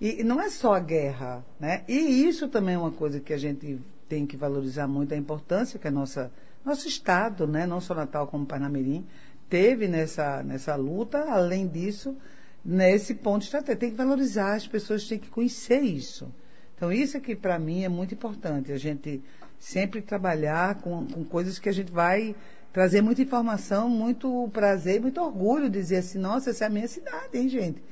E, 0.00 0.20
e 0.20 0.24
não 0.24 0.40
é 0.40 0.48
só 0.48 0.74
a 0.74 0.80
guerra, 0.80 1.44
né? 1.58 1.82
E 1.88 2.26
isso 2.26 2.48
também 2.48 2.76
é 2.76 2.78
uma 2.78 2.92
coisa 2.92 3.18
que 3.18 3.32
a 3.32 3.36
gente 3.36 3.80
tem 4.08 4.26
que 4.26 4.36
valorizar 4.36 4.86
muito, 4.86 5.14
a 5.14 5.16
importância 5.16 5.78
que 5.78 5.88
a 5.88 5.90
nossa 5.90 6.30
nosso 6.64 6.86
Estado, 6.86 7.46
né, 7.46 7.66
não 7.66 7.80
só 7.80 7.94
Natal 7.94 8.26
como 8.26 8.44
Parnamirim, 8.44 9.06
teve 9.48 9.88
nessa, 9.88 10.42
nessa 10.42 10.76
luta, 10.76 11.18
além 11.30 11.66
disso, 11.66 12.16
nesse 12.64 13.14
ponto 13.14 13.42
estratégico. 13.42 13.80
Tem 13.80 13.90
que 13.90 13.96
valorizar, 13.96 14.54
as 14.54 14.66
pessoas 14.66 15.06
têm 15.06 15.18
que 15.18 15.30
conhecer 15.30 15.80
isso. 15.80 16.30
Então, 16.76 16.92
isso 16.92 17.16
aqui, 17.16 17.34
para 17.34 17.58
mim, 17.58 17.84
é 17.84 17.88
muito 17.88 18.14
importante. 18.14 18.70
A 18.70 18.76
gente 18.76 19.22
sempre 19.58 20.02
trabalhar 20.02 20.76
com, 20.76 21.06
com 21.06 21.24
coisas 21.24 21.58
que 21.58 21.68
a 21.68 21.72
gente 21.72 21.90
vai 21.90 22.36
trazer 22.72 23.00
muita 23.00 23.22
informação, 23.22 23.88
muito 23.88 24.48
prazer, 24.52 25.00
muito 25.00 25.20
orgulho, 25.20 25.70
dizer 25.70 25.96
assim, 25.96 26.18
nossa, 26.18 26.50
essa 26.50 26.64
é 26.64 26.66
a 26.66 26.70
minha 26.70 26.86
cidade, 26.86 27.36
hein, 27.36 27.48
gente? 27.48 27.82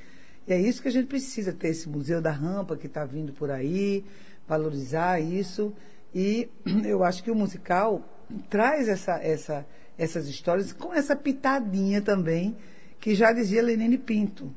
E 0.47 0.53
é 0.53 0.61
isso 0.61 0.81
que 0.81 0.87
a 0.87 0.91
gente 0.91 1.07
precisa, 1.07 1.51
ter 1.51 1.69
esse 1.69 1.89
Museu 1.89 2.21
da 2.21 2.31
Rampa 2.31 2.77
que 2.77 2.87
está 2.87 3.03
vindo 3.03 3.33
por 3.33 3.51
aí, 3.51 4.05
valorizar 4.47 5.19
isso. 5.19 5.73
E 6.17 6.49
eu 6.83 7.03
acho 7.03 7.23
que 7.23 7.29
o 7.29 7.35
musical 7.35 8.01
traz 8.49 8.89
essa, 8.89 9.19
essa, 9.21 9.63
essas 9.95 10.27
histórias 10.27 10.73
com 10.73 10.91
essa 10.91 11.15
pitadinha 11.15 12.01
também, 12.01 12.57
que 12.99 13.13
já 13.13 13.31
dizia 13.31 13.61
Lenine 13.61 13.99
Pinto. 13.99 14.51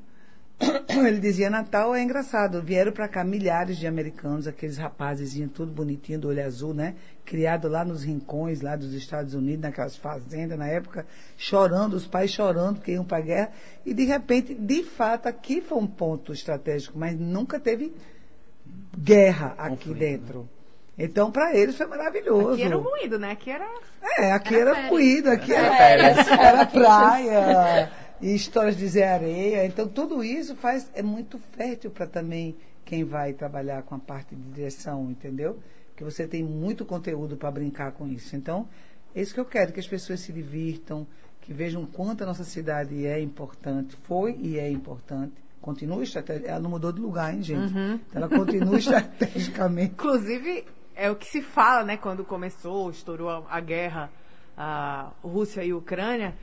Ele 0.88 1.20
dizia, 1.20 1.50
Natal 1.50 1.94
é 1.94 2.02
engraçado. 2.02 2.62
Vieram 2.62 2.92
para 2.92 3.06
cá 3.08 3.22
milhares 3.22 3.76
de 3.76 3.86
americanos, 3.86 4.46
aqueles 4.46 4.78
rapazes 4.78 5.38
tudo 5.52 5.70
bonitinho, 5.70 6.18
do 6.18 6.28
olho 6.28 6.42
azul, 6.42 6.72
né? 6.72 6.94
Criado 7.26 7.68
lá 7.68 7.84
nos 7.84 8.04
rincões, 8.04 8.62
lá 8.62 8.74
dos 8.74 8.94
Estados 8.94 9.34
Unidos, 9.34 9.60
naquelas 9.60 9.96
fazendas, 9.96 10.58
na 10.58 10.66
época, 10.66 11.06
chorando, 11.36 11.92
os 11.92 12.06
pais 12.06 12.30
chorando 12.30 12.76
porque 12.76 12.92
iam 12.92 13.04
para 13.04 13.18
a 13.18 13.22
guerra. 13.22 13.52
E, 13.84 13.92
de 13.92 14.04
repente, 14.04 14.54
de 14.54 14.82
fato, 14.82 15.26
aqui 15.26 15.60
foi 15.60 15.76
um 15.76 15.86
ponto 15.86 16.32
estratégico, 16.32 16.98
mas 16.98 17.18
nunca 17.18 17.60
teve 17.60 17.92
guerra 18.96 19.54
aqui 19.58 19.88
Conflito, 19.88 19.98
dentro. 19.98 20.40
Né? 20.40 20.59
Então, 21.02 21.30
para 21.32 21.56
eles 21.56 21.76
foi 21.76 21.86
maravilhoso. 21.86 22.52
Aqui 22.52 22.62
era 22.62 22.76
ruído, 22.76 23.18
né? 23.18 23.30
Aqui 23.30 23.50
era. 23.50 23.66
É, 24.18 24.32
aqui 24.32 24.54
era, 24.54 24.70
era 24.70 24.88
ruído, 24.88 25.30
aqui 25.30 25.52
era, 25.52 25.74
era, 25.74 26.20
era 26.42 26.66
praia, 26.66 27.90
e 28.20 28.34
histórias 28.34 28.76
de 28.76 28.86
Zé 28.86 29.08
Areia. 29.08 29.64
Então, 29.64 29.88
tudo 29.88 30.22
isso 30.22 30.54
faz, 30.56 30.90
é 30.94 31.02
muito 31.02 31.38
fértil 31.52 31.90
para 31.90 32.06
também 32.06 32.54
quem 32.84 33.02
vai 33.02 33.32
trabalhar 33.32 33.82
com 33.82 33.94
a 33.94 33.98
parte 33.98 34.34
de 34.34 34.42
direção, 34.52 35.10
entendeu? 35.10 35.58
Que 35.96 36.04
você 36.04 36.26
tem 36.26 36.42
muito 36.42 36.84
conteúdo 36.84 37.34
para 37.34 37.50
brincar 37.50 37.92
com 37.92 38.06
isso. 38.06 38.36
Então, 38.36 38.68
é 39.14 39.22
isso 39.22 39.32
que 39.32 39.40
eu 39.40 39.46
quero, 39.46 39.72
que 39.72 39.80
as 39.80 39.88
pessoas 39.88 40.20
se 40.20 40.32
divirtam, 40.32 41.06
que 41.40 41.54
vejam 41.54 41.86
quanto 41.86 42.22
a 42.24 42.26
nossa 42.26 42.44
cidade 42.44 43.06
é 43.06 43.18
importante, 43.18 43.96
foi 44.02 44.36
e 44.38 44.58
é 44.58 44.70
importante 44.70 45.32
continua 45.60 46.02
estratégica. 46.02 46.50
Ela 46.50 46.60
não 46.60 46.70
mudou 46.70 46.90
de 46.92 47.00
lugar, 47.00 47.34
hein, 47.34 47.42
gente? 47.42 47.74
Uhum. 47.74 48.00
Ela 48.14 48.28
continua 48.28 48.78
estrategicamente. 48.78 49.92
Inclusive, 49.92 50.64
é 51.00 51.10
o 51.10 51.16
que 51.16 51.26
se 51.26 51.40
fala, 51.40 51.82
né, 51.82 51.96
quando 51.96 52.22
começou, 52.22 52.90
estourou 52.90 53.30
a, 53.30 53.56
a 53.56 53.60
guerra, 53.60 54.10
a 54.54 55.10
Rússia 55.24 55.64
e 55.64 55.70
a 55.70 55.76
Ucrânia, 55.76 56.34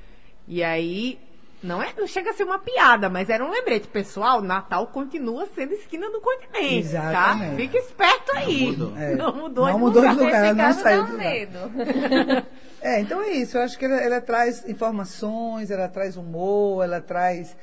e 0.47 0.63
aí 0.63 1.19
não 1.61 1.81
é, 1.81 1.93
não 1.95 2.07
chega 2.07 2.31
a 2.31 2.33
ser 2.33 2.43
uma 2.43 2.57
piada, 2.57 3.07
mas 3.07 3.29
era 3.29 3.45
um 3.45 3.51
lembrete. 3.51 3.87
Pessoal, 3.87 4.41
Natal 4.41 4.87
continua 4.87 5.45
sendo 5.53 5.73
esquina 5.73 6.09
do 6.09 6.19
continente, 6.19 6.89
tá? 6.91 6.99
Exatamente. 6.99 7.49
tá? 7.51 7.55
Fica 7.55 7.77
esperto 7.77 8.31
aí. 8.35 8.61
Não 8.61 8.71
mudou. 8.71 8.97
É. 8.97 9.15
Não 9.15 9.33
mudou, 9.33 9.65
não 9.65 9.73
de, 9.73 9.79
mudou 9.79 10.01
lugar. 10.01 10.15
de 10.15 10.23
lugar. 10.23 10.45
Ela 10.45 10.53
não 10.53 10.73
saiu 10.73 11.05
do 11.05 11.17
medo. 11.17 11.59
é, 12.81 12.99
então 13.01 13.21
é 13.21 13.29
isso. 13.33 13.57
Eu 13.57 13.61
acho 13.61 13.77
que 13.77 13.85
ela, 13.85 14.01
ela 14.01 14.21
traz 14.21 14.67
informações, 14.67 15.69
ela 15.69 15.87
traz 15.87 16.17
humor, 16.17 16.83
ela 16.83 16.99
traz 16.99 17.55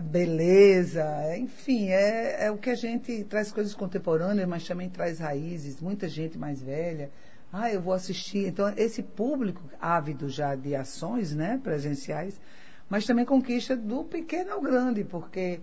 beleza, 0.00 1.04
enfim, 1.36 1.88
é, 1.88 2.46
é 2.46 2.50
o 2.50 2.56
que 2.56 2.70
a 2.70 2.74
gente 2.74 3.24
traz 3.24 3.52
coisas 3.52 3.74
contemporâneas, 3.74 4.48
mas 4.48 4.66
também 4.66 4.88
traz 4.88 5.18
raízes, 5.18 5.80
muita 5.80 6.08
gente 6.08 6.38
mais 6.38 6.62
velha. 6.62 7.10
Ah, 7.52 7.70
eu 7.70 7.82
vou 7.82 7.92
assistir. 7.92 8.46
Então, 8.46 8.72
esse 8.76 9.02
público 9.02 9.62
ávido 9.78 10.28
já 10.28 10.54
de 10.54 10.74
ações 10.74 11.34
né, 11.34 11.60
presenciais, 11.62 12.40
mas 12.88 13.04
também 13.04 13.26
conquista 13.26 13.76
do 13.76 14.04
pequeno 14.04 14.52
ao 14.52 14.62
grande, 14.62 15.04
porque 15.04 15.60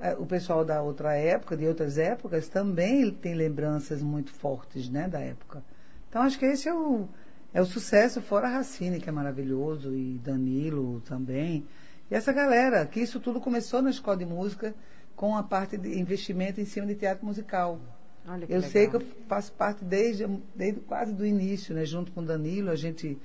é, 0.00 0.14
o 0.14 0.26
pessoal 0.26 0.64
da 0.64 0.82
outra 0.82 1.14
época, 1.14 1.56
de 1.56 1.66
outras 1.66 1.98
épocas, 1.98 2.48
também 2.48 3.10
tem 3.12 3.34
lembranças 3.34 4.02
muito 4.02 4.32
fortes 4.32 4.88
né, 4.88 5.06
da 5.06 5.20
época. 5.20 5.62
Então, 6.08 6.22
acho 6.22 6.38
que 6.38 6.46
esse 6.46 6.68
é 6.68 6.74
o, 6.74 7.08
é 7.54 7.60
o 7.60 7.66
sucesso, 7.66 8.20
fora 8.20 8.48
Racine, 8.48 9.00
que 9.00 9.08
é 9.08 9.12
maravilhoso, 9.12 9.94
e 9.94 10.18
Danilo 10.18 11.00
também. 11.02 11.64
E 12.10 12.14
essa 12.14 12.32
galera, 12.32 12.86
que 12.86 13.00
isso 13.00 13.20
tudo 13.20 13.40
começou 13.40 13.82
na 13.82 13.90
escola 13.90 14.16
de 14.16 14.24
música 14.24 14.74
com 15.14 15.36
a 15.36 15.42
parte 15.42 15.76
de 15.76 15.98
investimento 15.98 16.60
em 16.60 16.64
cima 16.64 16.86
de 16.86 16.94
teatro 16.94 17.26
musical. 17.26 17.78
Olha 18.26 18.46
que 18.46 18.52
eu 18.52 18.56
legal. 18.56 18.70
sei 18.70 18.88
que 18.88 18.96
eu 18.96 19.02
faço 19.26 19.52
parte 19.52 19.84
desde, 19.84 20.26
desde 20.54 20.80
quase 20.80 21.12
do 21.12 21.24
início, 21.24 21.74
né? 21.74 21.84
Junto 21.84 22.12
com 22.12 22.20
o 22.20 22.24
Danilo, 22.24 22.70
a 22.70 22.76
gente 22.76 23.18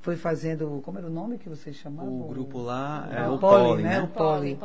foi 0.00 0.16
fazendo, 0.16 0.80
como 0.84 0.98
era 0.98 1.06
o 1.06 1.10
nome 1.10 1.36
que 1.36 1.48
vocês 1.48 1.76
chamavam? 1.76 2.20
O 2.20 2.28
grupo 2.28 2.60
lá 2.60 3.08
é 3.12 3.28
o, 3.28 3.34
o 3.34 3.38
Poli, 3.38 3.82
né? 3.82 3.98
né? 3.98 4.02
O 4.02 4.08
Poli. 4.08 4.58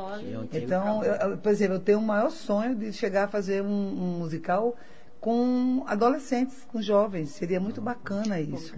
Então, 0.54 1.04
eu, 1.04 1.38
por 1.38 1.52
exemplo, 1.52 1.76
eu 1.76 1.80
tenho 1.80 2.00
o 2.00 2.02
maior 2.02 2.30
sonho 2.30 2.76
de 2.76 2.94
chegar 2.94 3.26
a 3.26 3.28
fazer 3.28 3.64
um, 3.64 3.68
um 3.68 4.20
musical 4.20 4.76
com 5.20 5.84
adolescentes, 5.88 6.64
com 6.72 6.82
jovens. 6.82 7.30
Seria 7.30 7.60
muito 7.60 7.82
bacana 7.82 8.40
isso 8.40 8.76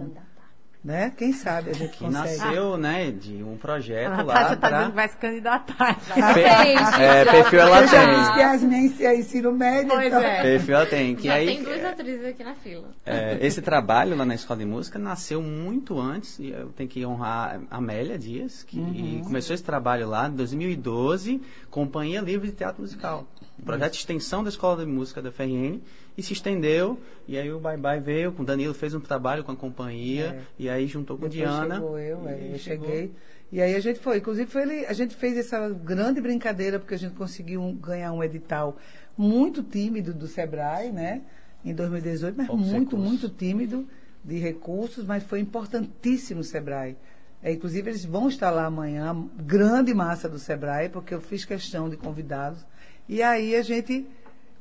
né? 0.84 1.10
Quem 1.16 1.32
sabe 1.32 1.70
a 1.70 1.72
gente 1.72 1.92
que 1.92 2.04
consegue. 2.04 2.36
nasceu, 2.36 2.76
né, 2.76 3.10
de 3.10 3.42
um 3.42 3.56
projeto 3.56 4.20
a 4.20 4.22
lá. 4.22 4.34
A 4.34 4.56
tá 4.56 4.70
dizendo 4.70 4.90
que 4.90 4.96
vai 4.96 5.08
se 5.08 5.16
candidatar. 5.16 5.98
é, 7.00 7.24
perfil 7.24 7.60
ela 7.60 7.80
tem. 7.88 8.34
que 8.34 8.42
as 8.42 8.62
nem 8.62 8.94
é 9.00 9.16
ensino 9.16 9.52
médio. 9.52 9.88
Pois 9.88 10.06
então. 10.06 10.20
é. 10.20 10.42
Perfil 10.42 10.76
ela 10.76 10.86
tem. 10.86 11.16
Que 11.16 11.28
Já 11.28 11.34
aí, 11.34 11.46
tem 11.46 11.62
duas 11.62 11.84
atrizes 11.84 12.26
aqui 12.26 12.44
na 12.44 12.54
fila. 12.54 12.84
É, 13.06 13.38
esse 13.40 13.62
trabalho 13.62 14.14
lá 14.14 14.26
na 14.26 14.34
Escola 14.34 14.58
de 14.58 14.66
Música 14.66 14.98
nasceu 14.98 15.40
muito 15.40 15.98
antes, 15.98 16.38
e 16.38 16.50
eu 16.50 16.68
tenho 16.68 16.88
que 16.88 17.06
honrar 17.06 17.60
a 17.70 17.78
Amélia 17.78 18.18
Dias, 18.18 18.62
que 18.62 18.78
uhum. 18.78 19.22
começou 19.24 19.54
esse 19.54 19.64
trabalho 19.64 20.06
lá 20.06 20.28
em 20.28 20.32
2012, 20.32 21.40
Companhia 21.70 22.20
Livre 22.20 22.48
de 22.48 22.54
Teatro 22.54 22.82
Musical. 22.82 23.26
Um 23.58 23.64
projeto 23.64 23.92
de 23.92 23.98
extensão 23.98 24.42
da 24.42 24.48
Escola 24.48 24.84
de 24.84 24.90
Música 24.90 25.22
da 25.22 25.30
FRN 25.30 25.80
e 26.16 26.22
se 26.22 26.32
estendeu. 26.32 26.98
E 27.26 27.38
aí 27.38 27.52
o 27.52 27.60
Bye 27.60 27.76
Bye 27.76 28.00
veio, 28.00 28.32
com 28.32 28.42
o 28.42 28.44
Danilo 28.46 28.74
fez 28.74 28.94
um 28.94 29.00
trabalho 29.00 29.44
com 29.44 29.52
a 29.52 29.56
companhia, 29.56 30.24
é. 30.24 30.42
e 30.58 30.68
aí 30.68 30.86
juntou 30.86 31.16
com 31.16 31.28
Depois 31.28 31.38
Diana. 31.38 31.76
Chegou 31.76 31.98
eu, 31.98 32.28
é, 32.28 32.52
eu 32.52 32.58
chegou. 32.58 32.88
cheguei. 32.88 33.12
E 33.52 33.62
aí 33.62 33.74
a 33.76 33.80
gente 33.80 34.00
foi. 34.00 34.18
Inclusive, 34.18 34.50
foi 34.50 34.62
ele, 34.62 34.86
a 34.86 34.92
gente 34.92 35.14
fez 35.14 35.36
essa 35.36 35.68
grande 35.70 36.20
brincadeira, 36.20 36.78
porque 36.78 36.94
a 36.94 36.98
gente 36.98 37.14
conseguiu 37.14 37.62
um, 37.62 37.74
ganhar 37.74 38.12
um 38.12 38.22
edital 38.22 38.76
muito 39.16 39.62
tímido 39.62 40.12
do 40.12 40.26
Sebrae, 40.26 40.90
né? 40.90 41.22
Em 41.64 41.72
2018, 41.72 42.36
mas 42.36 42.46
Poucos 42.48 42.66
muito, 42.66 42.96
recursos. 42.96 43.08
muito 43.08 43.28
tímido 43.28 43.88
de 44.24 44.38
recursos, 44.38 45.04
mas 45.04 45.22
foi 45.22 45.40
importantíssimo 45.40 46.40
o 46.40 46.44
Sebrae. 46.44 46.96
É, 47.42 47.52
inclusive, 47.52 47.90
eles 47.90 48.04
vão 48.04 48.28
estar 48.28 48.50
lá 48.50 48.64
amanhã, 48.64 49.14
grande 49.36 49.92
massa 49.92 50.28
do 50.28 50.38
Sebrae, 50.38 50.88
porque 50.88 51.14
eu 51.14 51.20
fiz 51.20 51.44
questão 51.44 51.88
de 51.88 51.96
convidá-los. 51.96 52.66
E 53.08 53.22
aí 53.22 53.54
a 53.54 53.62
gente 53.62 54.06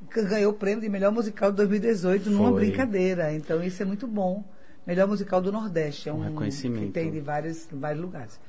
ganhou 0.10 0.52
o 0.52 0.56
prêmio 0.56 0.82
de 0.82 0.90
melhor 0.90 1.12
musical 1.12 1.52
de 1.52 1.58
2018 1.58 2.24
Foi. 2.24 2.34
numa 2.34 2.52
brincadeira. 2.52 3.34
Então 3.34 3.64
isso 3.64 3.82
é 3.82 3.86
muito 3.86 4.08
bom. 4.08 4.44
Melhor 4.86 5.08
musical 5.08 5.42
do 5.42 5.52
Nordeste. 5.52 6.10
É 6.10 6.14
um, 6.14 6.18
um 6.18 6.22
reconhecimento. 6.22 6.88
que 6.88 6.92
tem 6.92 7.10
de 7.12 7.22
vários, 7.22 7.68
vários 7.72 8.02
lugares. 8.02 8.40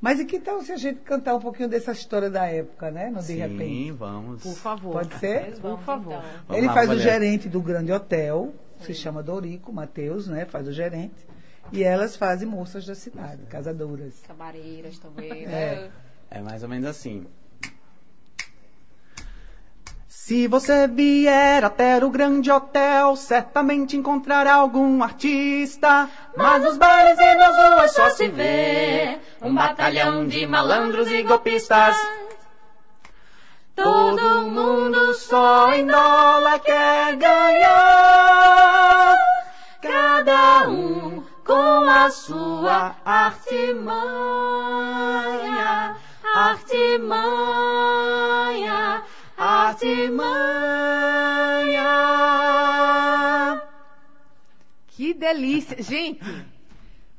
Mas 0.00 0.18
e 0.18 0.24
que 0.24 0.40
tal 0.40 0.60
se 0.62 0.72
a 0.72 0.76
gente 0.76 0.98
cantar 1.00 1.36
um 1.36 1.40
pouquinho 1.40 1.68
dessa 1.68 1.92
história 1.92 2.28
da 2.28 2.44
época, 2.46 2.90
né? 2.90 3.08
No 3.08 3.22
De 3.22 3.34
Repente. 3.34 3.64
Sim, 3.64 3.92
vamos. 3.92 4.42
Por 4.42 4.54
favor. 4.54 4.92
Pode 4.94 5.14
ser? 5.14 5.58
Por 5.60 5.78
favor. 5.80 6.20
Então. 6.44 6.56
Ele 6.56 6.66
lá, 6.66 6.74
faz 6.74 6.90
o 6.90 6.98
gerente 6.98 7.48
do 7.48 7.62
grande 7.62 7.92
hotel, 7.92 8.52
Sim. 8.80 8.86
se 8.86 8.94
chama 8.94 9.22
Dorico, 9.22 9.72
Matheus, 9.72 10.26
né? 10.26 10.44
Faz 10.44 10.66
o 10.66 10.72
gerente. 10.72 11.24
E 11.70 11.84
elas 11.84 12.16
fazem 12.16 12.48
moças 12.48 12.84
da 12.84 12.96
cidade, 12.96 13.42
casadoras. 13.46 14.20
Cabareiras 14.26 14.98
também, 14.98 15.44
é. 15.44 15.46
né? 15.46 15.90
É. 16.30 16.38
é 16.38 16.42
mais 16.42 16.64
ou 16.64 16.68
menos 16.68 16.86
assim. 16.86 17.24
Se 20.24 20.46
você 20.46 20.86
vier 20.86 21.64
até 21.64 21.98
o 21.98 22.08
grande 22.08 22.48
hotel, 22.48 23.16
certamente 23.16 23.96
encontrará 23.96 24.54
algum 24.54 25.02
artista. 25.02 26.08
Mas 26.36 26.62
nos 26.62 26.76
bailes 26.76 27.18
e 27.18 27.34
nas 27.34 27.56
ruas 27.56 27.92
só 27.92 28.08
se 28.08 28.28
vê 28.28 29.18
um 29.42 29.52
batalhão 29.52 30.24
de 30.24 30.46
malandros 30.46 31.10
e 31.10 31.24
golpistas. 31.24 31.96
Todo 33.74 34.46
mundo 34.46 35.12
só 35.14 35.74
em 35.74 35.88
dólar 35.88 36.60
quer 36.60 37.16
ganhar. 37.16 39.16
Cada 39.82 40.68
um 40.68 41.24
com 41.44 41.90
a 41.90 42.08
sua 42.10 42.94
artimanha, 43.04 43.96
artimanha, 46.32 47.42
artimanha. 49.42 50.32
Que 54.88 55.14
delícia. 55.14 55.82
Gente, 55.82 56.20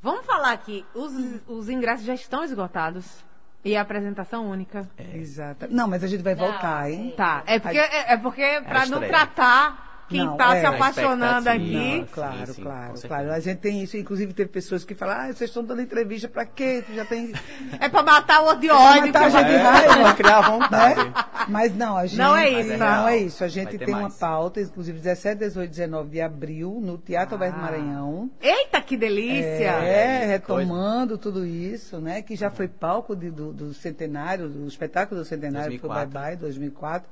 vamos 0.00 0.24
falar 0.24 0.52
aqui. 0.52 0.86
Os, 0.94 1.12
os 1.46 1.68
ingressos 1.68 2.06
já 2.06 2.14
estão 2.14 2.44
esgotados. 2.44 3.22
E 3.64 3.76
a 3.76 3.80
apresentação 3.80 4.50
única. 4.50 4.86
Exato. 5.14 5.66
Não, 5.70 5.88
mas 5.88 6.04
a 6.04 6.06
gente 6.06 6.22
vai 6.22 6.34
voltar, 6.34 6.90
hein? 6.90 7.14
Tá. 7.16 7.42
É 7.46 7.58
porque, 7.58 7.78
é, 7.78 8.12
é 8.12 8.16
porque 8.18 8.60
pra 8.60 8.80
não 8.80 9.02
estreia. 9.02 9.08
tratar 9.08 9.93
quem 10.08 10.24
Não, 10.24 10.36
tá 10.36 10.56
é. 10.56 10.60
se 10.60 10.66
apaixonando 10.66 11.48
A 11.48 11.52
aqui. 11.52 11.98
Não, 11.98 12.06
claro, 12.06 12.46
Sim, 12.46 12.52
sim, 12.52 12.62
claro, 12.62 12.94
claro. 13.08 13.32
A 13.32 13.40
gente 13.40 13.58
tem 13.58 13.82
isso. 13.82 13.96
Inclusive, 13.96 14.32
teve 14.32 14.50
pessoas 14.50 14.84
que 14.84 14.94
falam, 14.94 15.16
ah, 15.16 15.26
vocês 15.32 15.50
estão 15.50 15.64
dando 15.64 15.80
entrevista 15.82 16.28
pra 16.28 16.44
quê? 16.44 16.84
Já 16.94 17.04
tem. 17.04 17.32
É 17.80 17.88
pra 17.88 18.02
matar 18.02 18.42
o 18.42 18.46
ódio. 18.46 18.72
matar 18.74 19.24
a 19.24 19.28
gente 19.28 19.50
É, 19.50 19.56
raiva. 19.56 20.14
criar 20.14 20.40
vontade. 20.42 21.00
Né? 21.04 21.12
Mas 21.48 21.74
não, 21.76 21.96
a 21.96 22.06
gente. 22.06 22.18
Não 22.18 22.36
é 22.36 22.48
isso, 22.48 22.78
tá? 22.78 22.96
Não 22.96 23.08
é 23.08 23.16
isso. 23.18 23.44
A 23.44 23.48
gente 23.48 23.76
tem 23.78 23.88
uma 23.88 24.02
mais. 24.02 24.14
pauta, 24.16 24.60
inclusive 24.60 24.98
17, 24.98 25.38
18, 25.40 25.70
19 25.70 26.10
de 26.10 26.20
abril, 26.20 26.80
no 26.82 26.96
Teatro 26.98 27.34
Alberto 27.34 27.58
Ah. 27.58 27.62
Maranhão. 27.62 28.30
Eita, 28.40 28.80
que 28.80 28.96
delícia! 28.96 29.44
É, 29.82 30.24
retomando 30.26 31.18
tudo 31.18 31.44
isso, 31.44 31.98
né? 32.00 32.22
Que 32.22 32.36
já 32.36 32.50
foi 32.50 32.68
palco 32.68 33.14
de- 33.16 33.30
do, 33.30 33.52
do 33.52 33.74
centenário, 33.74 34.48
do 34.48 34.66
espetáculo 34.66 35.20
do 35.20 35.26
centenário, 35.26 35.72
que 35.72 35.78
foi 35.78 35.88
2004. 35.88 36.10
Bye 36.10 36.30
Bye, 36.30 36.36
2004. 36.36 37.08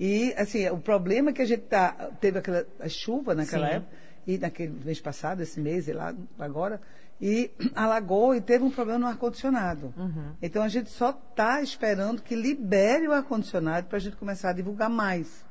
E, 0.00 0.32
assim, 0.38 0.66
o 0.70 0.78
problema 0.78 1.28
é 1.28 1.32
que 1.34 1.42
a 1.42 1.46
gente 1.46 1.64
tá, 1.64 2.10
teve 2.18 2.38
aquela 2.38 2.66
a 2.80 2.88
chuva 2.88 3.34
naquela 3.34 3.68
Sim. 3.68 3.74
época, 3.74 3.92
e 4.26 4.38
naquele 4.38 4.72
mês 4.82 4.98
passado, 4.98 5.42
esse 5.42 5.60
mês, 5.60 5.88
e 5.88 5.92
lá 5.92 6.14
agora, 6.38 6.80
e 7.20 7.50
alagou 7.76 8.34
e 8.34 8.40
teve 8.40 8.64
um 8.64 8.70
problema 8.70 8.98
no 8.98 9.06
ar-condicionado. 9.06 9.92
Uhum. 9.94 10.32
Então 10.40 10.62
a 10.62 10.68
gente 10.68 10.88
só 10.88 11.10
está 11.10 11.60
esperando 11.60 12.22
que 12.22 12.34
libere 12.34 13.06
o 13.08 13.12
ar-condicionado 13.12 13.88
para 13.88 13.98
a 13.98 14.00
gente 14.00 14.16
começar 14.16 14.50
a 14.50 14.52
divulgar 14.54 14.88
mais. 14.88 15.44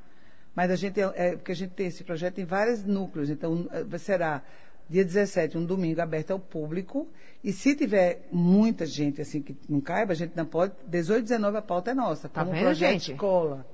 Mas 0.55 0.71
a 0.71 0.75
gente 0.75 0.99
é, 0.99 1.35
porque 1.35 1.51
a 1.51 1.55
gente 1.55 1.71
tem 1.71 1.85
esse 1.85 2.03
projeto 2.03 2.39
em 2.39 2.45
vários 2.45 2.83
núcleos. 2.83 3.29
Então 3.29 3.69
eh, 3.71 3.97
será 3.99 4.41
dia 4.89 5.05
17, 5.05 5.59
um 5.59 5.63
domingo 5.63 6.01
aberto 6.01 6.31
ao 6.31 6.39
público. 6.39 7.07
E 7.43 7.53
se 7.53 7.75
tiver 7.75 8.27
muita 8.31 8.85
gente 8.87 9.21
assim 9.21 9.43
que 9.43 9.55
não 9.69 9.79
caiba, 9.79 10.13
a 10.13 10.15
gente 10.15 10.35
não 10.35 10.45
pode. 10.45 10.73
18, 10.87 11.21
19 11.21 11.57
a 11.57 11.61
pauta 11.61 11.91
é 11.91 11.93
nossa. 11.93 12.27
Tá 12.27 12.41
como 12.41 12.51
vendo, 12.51 12.63
projeto 12.63 12.91
gente? 12.93 13.11
escola. 13.11 13.65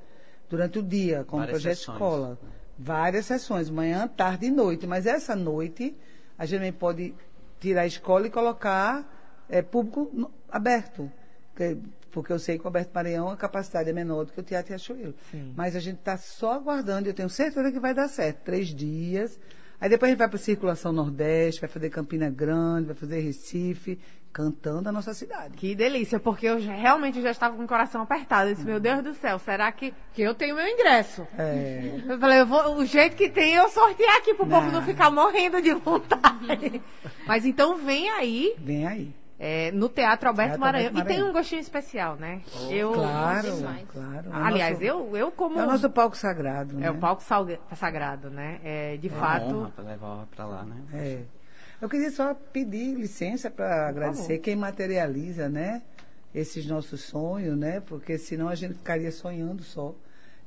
Durante 0.49 0.79
o 0.79 0.83
dia, 0.83 1.23
como 1.25 1.41
Várias 1.41 1.61
projeto 1.61 1.77
sessões. 1.77 1.95
escola. 1.95 2.39
Várias 2.77 3.25
sessões, 3.25 3.69
manhã, 3.69 4.07
tarde 4.07 4.47
e 4.47 4.51
noite. 4.51 4.85
Mas 4.85 5.05
essa 5.05 5.35
noite 5.35 5.95
a 6.37 6.45
gente 6.45 6.59
também 6.59 6.73
pode 6.73 7.13
tirar 7.59 7.81
a 7.81 7.87
escola 7.87 8.27
e 8.27 8.29
colocar 8.29 9.11
eh, 9.49 9.61
público 9.61 10.09
no- 10.13 10.31
aberto. 10.49 11.11
Que- 11.55 11.77
Porque 12.11 12.31
eu 12.31 12.39
sei 12.39 12.57
que 12.57 12.63
o 12.63 12.67
Alberto 12.67 12.91
Maranhão 12.95 13.29
a 13.29 13.35
capacidade 13.35 13.89
é 13.89 13.93
menor 13.93 14.23
do 14.25 14.31
que 14.31 14.39
o 14.39 14.43
Teatro 14.43 14.69
Riachuelo. 14.69 15.13
Mas 15.55 15.75
a 15.75 15.79
gente 15.81 15.97
está 15.99 16.15
só 16.17 16.53
aguardando, 16.53 17.09
eu 17.09 17.13
tenho 17.13 17.29
certeza 17.29 17.69
que 17.71 17.79
vai 17.79 17.93
dar 17.93 18.07
certo. 18.07 18.37
Três 18.43 18.69
dias. 18.69 19.37
Aí 19.81 19.89
depois 19.89 20.07
a 20.09 20.11
gente 20.11 20.19
vai 20.19 20.29
para 20.29 20.37
Circulação 20.37 20.93
Nordeste, 20.93 21.59
vai 21.59 21.69
fazer 21.69 21.89
Campina 21.89 22.29
Grande, 22.29 22.87
vai 22.87 22.95
fazer 22.95 23.19
Recife, 23.19 23.99
cantando 24.39 24.89
a 24.89 24.91
nossa 24.91 25.13
cidade. 25.13 25.55
Que 25.55 25.73
delícia, 25.73 26.19
porque 26.19 26.45
eu 26.45 26.59
já- 26.59 26.73
realmente 26.73 27.21
já 27.21 27.31
estava 27.31 27.55
com 27.55 27.63
o 27.63 27.67
coração 27.67 28.01
apertado. 28.01 28.49
Eu 28.49 28.53
disse, 28.55 28.65
meu 28.65 28.81
Deus 28.81 29.01
do 29.01 29.13
céu, 29.13 29.39
será 29.39 29.71
que, 29.71 29.93
que 30.13 30.21
eu 30.21 30.35
tenho 30.35 30.57
meu 30.57 30.67
ingresso? 30.67 31.25
É, 31.37 32.01
Eu 32.05 32.19
falei, 32.19 32.41
eu 32.41 32.45
vou, 32.45 32.75
o 32.75 32.85
jeito 32.85 33.15
que 33.15 33.29
tem, 33.29 33.53
eu 33.53 33.69
sortear 33.69 34.17
aqui 34.17 34.33
pro 34.33 34.45
povo 34.45 34.65
Não. 34.65 34.73
não 34.73 34.81
ficar 34.81 35.09
morrendo 35.09 35.61
de 35.61 35.73
vontade. 35.73 36.81
Mas 37.25 37.45
então 37.45 37.77
vem 37.77 38.09
aí, 38.09 38.53
vem 38.57 38.85
aí. 38.85 39.15
é, 39.39 39.71
no 39.71 39.87
Teatro 39.87 40.27
Alberto 40.27 40.49
Teatro 40.49 40.61
Maranhão. 40.61 40.87
Alberto 40.89 41.05
E 41.05 41.07
tem 41.07 41.15
Maranhão. 41.17 41.29
um 41.29 41.33
gostinho 41.33 41.61
especial, 41.61 42.15
né? 42.17 42.41
eu, 42.69 42.91
Claro, 42.91 43.47
claro. 43.93 44.29
É 44.33 44.47
aliás, 44.47 44.73
nosso- 44.73 44.83
eu, 44.83 45.15
eu 45.17 45.31
como... 45.31 45.57
É 45.59 45.63
o 45.63 45.67
nosso 45.67 45.89
palco 45.89 46.17
sagrado, 46.17 46.75
né? 46.75 46.87
É 46.87 46.91
o 46.91 46.95
palco 46.97 47.23
salga- 47.23 47.59
sagrado, 47.73 48.29
né? 48.29 48.59
É, 48.65 48.97
de 48.97 49.07
Uma 49.07 49.17
fato... 49.17 49.45
honra 49.55 49.69
pra 49.73 49.83
levar 49.85 50.25
pra 50.35 50.45
lá, 50.45 50.63
né? 50.63 50.75
É. 50.93 51.21
Eu 51.81 51.89
queria 51.89 52.09
só 52.09 52.33
pedir 52.33 52.95
licença 52.95 53.49
para 53.51 53.87
agradecer 53.87 54.39
quem 54.39 54.55
materializa, 54.55 55.49
né? 55.49 55.81
Esses 56.33 56.65
nossos 56.65 57.01
sonhos, 57.01 57.57
né? 57.57 57.81
Porque 57.81 58.17
senão 58.17 58.47
a 58.47 58.55
gente 58.55 58.75
ficaria 58.75 59.11
sonhando 59.11 59.63
só. 59.63 59.93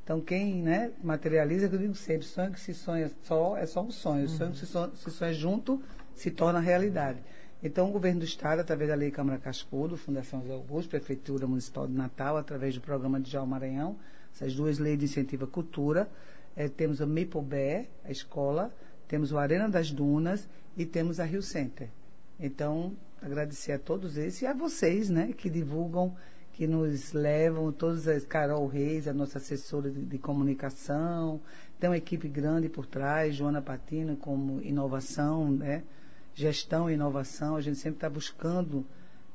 Então, 0.02 0.22
quem 0.22 0.62
né, 0.62 0.90
materializa, 1.04 1.66
eu 1.66 1.78
digo 1.78 1.94
sempre, 1.94 2.26
sonho 2.26 2.50
que 2.50 2.60
se 2.60 2.72
sonha 2.72 3.10
só 3.24 3.58
é 3.58 3.66
só 3.66 3.82
um 3.82 3.90
sonho. 3.90 4.26
Sonho 4.26 4.52
que 4.52 4.58
se 4.58 4.66
sonha, 4.66 4.90
se 4.94 5.10
sonha 5.10 5.32
junto 5.34 5.82
se 6.18 6.30
torna 6.30 6.58
realidade. 6.58 7.18
Então, 7.62 7.88
o 7.88 7.92
governo 7.92 8.20
do 8.20 8.24
Estado, 8.24 8.60
através 8.60 8.90
da 8.90 8.96
Lei 8.96 9.10
Câmara 9.10 9.38
Cascudo, 9.38 9.96
Fundação 9.96 10.40
José 10.40 10.52
Augusto, 10.52 10.90
Prefeitura 10.90 11.46
Municipal 11.46 11.86
de 11.86 11.92
Natal, 11.92 12.36
através 12.36 12.74
do 12.74 12.80
programa 12.80 13.20
de 13.20 13.30
João 13.30 13.46
Maranhão, 13.46 13.96
essas 14.34 14.54
duas 14.54 14.78
leis 14.78 14.98
de 14.98 15.04
incentivo 15.04 15.44
à 15.44 15.48
cultura, 15.48 16.08
eh, 16.56 16.68
temos 16.68 17.00
a 17.00 17.06
Maplebear, 17.06 17.84
a 18.04 18.10
escola, 18.10 18.72
temos 19.06 19.30
o 19.30 19.38
Arena 19.38 19.68
das 19.68 19.90
Dunas 19.90 20.48
e 20.78 20.86
temos 20.86 21.18
a 21.18 21.24
Rio 21.24 21.42
Center. 21.42 21.88
Então, 22.38 22.92
agradecer 23.20 23.72
a 23.72 23.78
todos 23.78 24.16
esses 24.16 24.42
e 24.42 24.46
a 24.46 24.54
vocês, 24.54 25.10
né, 25.10 25.34
que 25.36 25.50
divulgam, 25.50 26.14
que 26.52 26.66
nos 26.66 27.12
levam, 27.12 27.72
todas 27.72 28.06
as 28.06 28.24
Carol 28.24 28.66
Reis, 28.68 29.08
a 29.08 29.12
nossa 29.12 29.38
assessora 29.38 29.90
de, 29.90 30.00
de 30.00 30.18
comunicação, 30.18 31.40
tem 31.80 31.90
uma 31.90 31.96
equipe 31.96 32.28
grande 32.28 32.68
por 32.68 32.86
trás, 32.86 33.34
Joana 33.34 33.60
Patino 33.60 34.16
como 34.16 34.62
inovação, 34.62 35.50
né, 35.50 35.82
gestão 36.32 36.88
e 36.88 36.94
inovação, 36.94 37.56
a 37.56 37.60
gente 37.60 37.78
sempre 37.78 37.96
está 37.96 38.08
buscando 38.08 38.86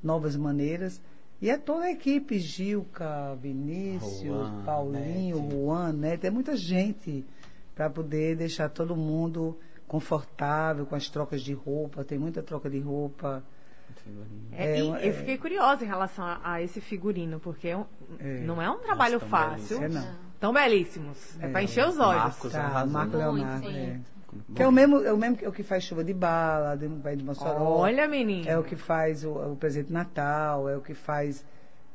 novas 0.02 0.38
maneiras. 0.38 1.02
E 1.42 1.50
é 1.50 1.58
toda 1.58 1.84
a 1.84 1.92
equipe, 1.92 2.40
Gilca, 2.40 3.36
Vinícius, 3.36 4.22
Juan, 4.22 4.64
Paulinho, 4.64 5.42
Nete. 5.42 5.54
Juan, 5.54 5.92
né? 5.92 6.16
Tem 6.16 6.32
muita 6.32 6.56
gente 6.56 7.26
para 7.76 7.90
poder 7.90 8.38
deixar 8.38 8.70
todo 8.70 8.96
mundo 8.96 9.58
confortável 9.94 10.88
com 10.88 10.96
as 10.96 11.08
trocas 11.08 11.42
de 11.44 11.54
roupa. 11.54 12.04
Tem 12.04 12.18
muita 12.18 12.42
troca 12.42 12.68
de 12.68 12.80
roupa. 12.80 13.44
É, 14.52 14.66
É, 14.74 14.80
e 14.80 14.90
é- 14.92 15.10
eu 15.10 15.14
fiquei 15.14 15.38
curiosa 15.38 15.86
em 15.86 15.88
relação 15.88 16.26
a, 16.26 16.40
a 16.44 16.62
esse 16.64 16.82
figurino, 16.82 17.40
porque 17.40 17.68
é 17.70 17.78
um- 17.78 17.86
É. 18.20 18.40
não 18.42 18.60
é 18.60 18.70
um 18.70 18.80
trabalho 18.80 19.20
tão 19.20 19.30
fácil. 19.30 19.84
É, 19.84 19.88
não. 19.88 20.08
Tão 20.40 20.52
belíssimos. 20.52 21.40
É, 21.40 21.46
É. 21.46 21.50
pra 21.50 21.62
encher 21.64 21.88
os 21.88 22.00
olhos. 22.00 22.24
Marcos 22.24 22.52
Tá. 22.52 22.86
Marco 22.88 23.16
Leonardo. 23.18 23.70
É. 23.70 24.00
Que 24.56 24.64
é 24.64 24.68
o 24.68 24.72
mesmo, 24.72 24.98
é 25.04 25.14
o 25.14 25.18
mesmo 25.18 25.38
que, 25.38 25.46
é 25.46 25.48
o 25.48 25.52
que 25.52 25.62
faz 25.62 25.84
chuva 25.84 26.04
de 26.04 26.12
bala, 26.14 26.76
de, 26.76 26.88
vai 26.88 27.16
de 27.16 27.24
Mossoró. 27.24 27.78
Olha, 27.78 28.08
menino. 28.08 28.50
É 28.50 28.58
o 28.58 28.64
que 28.64 28.76
faz 28.76 29.24
o, 29.24 29.30
o 29.32 29.56
presente 29.56 29.88
de 29.88 29.94
Natal, 29.94 30.68
é 30.68 30.76
o 30.76 30.82
que 30.82 30.96
faz 30.96 31.46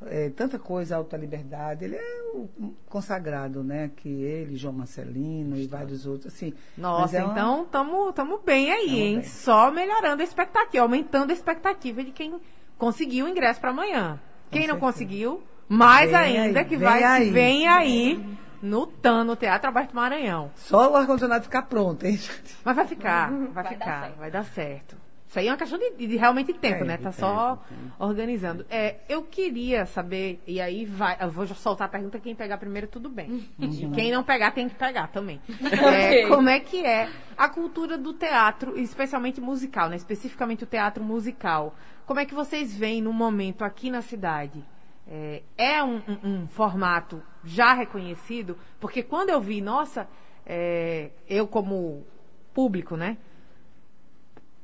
é, 0.05 0.29
tanta 0.29 0.57
coisa, 0.59 0.95
Alta 0.95 1.17
Liberdade. 1.17 1.85
Ele 1.85 1.95
é 1.95 2.21
o 2.33 2.47
consagrado, 2.87 3.63
né? 3.63 3.91
Que 3.95 4.07
ele, 4.09 4.55
João 4.55 4.73
Marcelino 4.73 5.57
e 5.57 5.67
vários 5.67 6.05
outros. 6.05 6.33
Assim, 6.33 6.53
Nossa, 6.77 7.17
é 7.17 7.23
uma- 7.23 7.31
então 7.33 7.65
tamo, 7.65 8.11
tamo 8.13 8.37
bem 8.39 8.71
aí, 8.71 8.85
Tamo 8.87 8.97
hein? 8.97 9.13
bem. 9.15 9.23
Só 9.23 9.71
melhorando 9.71 10.21
a 10.21 10.25
expectativa, 10.25 10.83
aumentando 10.83 11.31
a 11.31 11.33
expectativa 11.33 12.03
de 12.03 12.11
quem 12.11 12.39
conseguiu 12.77 13.25
o 13.25 13.29
ingresso 13.29 13.59
para 13.59 13.71
amanhã. 13.71 14.19
Quem 14.51 14.61
não 14.67 14.75
certeza. 14.75 14.79
conseguiu, 14.93 15.43
mais 15.67 16.11
Vem 16.11 16.19
ainda 16.39 16.59
aí, 16.61 16.65
que 16.65 16.77
vem 16.77 16.87
vai 16.87 17.03
aí. 17.03 17.29
vem 17.29 17.67
aí 17.67 18.37
no 18.61 18.87
TAN, 18.87 19.23
no 19.23 19.35
Teatro 19.35 19.67
Alberto 19.67 19.95
Maranhão. 19.95 20.51
Só 20.55 20.91
o 20.91 20.95
ar-condicionado 20.95 21.43
ficar 21.43 21.63
pronto, 21.63 22.05
hein? 22.05 22.19
Mas 22.63 22.75
vai 22.75 22.87
ficar, 22.87 23.29
vai, 23.31 23.47
Vai 23.49 23.63
dar 23.63 23.69
ficar, 23.69 24.01
certo. 24.01 24.17
vai 24.17 24.31
dar 24.31 24.45
certo. 24.45 24.97
Isso 25.29 25.37
aí 25.37 25.47
é 25.47 25.51
uma 25.51 25.57
questão 25.57 25.77
de, 25.77 25.91
de 26.07 26.17
realmente 26.17 26.51
tempo, 26.53 26.83
É, 26.83 26.87
né? 26.87 26.97
Tá 26.97 27.11
tempo, 27.11 27.19
só 27.21 27.63
organizando. 27.99 28.65
É, 28.67 28.95
eu 29.07 29.21
queria 29.21 29.85
saber, 29.85 30.41
e 30.47 30.59
aí 30.59 30.85
vai, 30.85 31.17
eu 31.21 31.29
vou 31.29 31.45
soltar 31.45 31.85
a 31.85 31.89
pergunta, 31.89 32.19
quem 32.19 32.33
pegar 32.33 32.57
primeiro, 32.57 32.87
tudo 32.87 33.09
bem. 33.09 33.47
E 33.59 33.87
quem 33.91 34.11
não 34.11 34.23
pegar, 34.23 34.49
tem 34.51 34.67
que 34.67 34.73
pegar 34.75 35.07
também. 35.09 35.39
É, 35.93 36.27
como 36.27 36.49
é 36.49 36.59
que 36.59 36.83
é 36.83 37.09
a 37.37 37.47
cultura 37.47 37.95
do 37.95 38.11
teatro, 38.11 38.75
especialmente 38.79 39.39
musical, 39.39 39.87
né? 39.87 39.95
Especificamente 39.97 40.63
o 40.63 40.67
teatro 40.67 41.03
musical. 41.03 41.75
Como 42.07 42.19
é 42.19 42.25
que 42.25 42.33
vocês 42.33 42.75
veem 42.75 42.99
no 43.01 43.13
momento 43.13 43.63
aqui 43.63 43.91
na 43.91 44.01
cidade? 44.01 44.65
É, 45.07 45.43
é 45.57 45.83
um, 45.83 45.97
um- 46.07 46.19
um 46.43 46.47
formato 46.47 47.21
já 47.43 47.73
reconhecido? 47.73 48.57
Porque 48.79 49.03
quando 49.03 49.29
eu 49.29 49.39
vi, 49.39 49.61
nossa, 49.61 50.07
é, 50.43 51.11
eu 51.27 51.45
como 51.47 52.03
público, 52.51 52.97
né? 52.97 53.17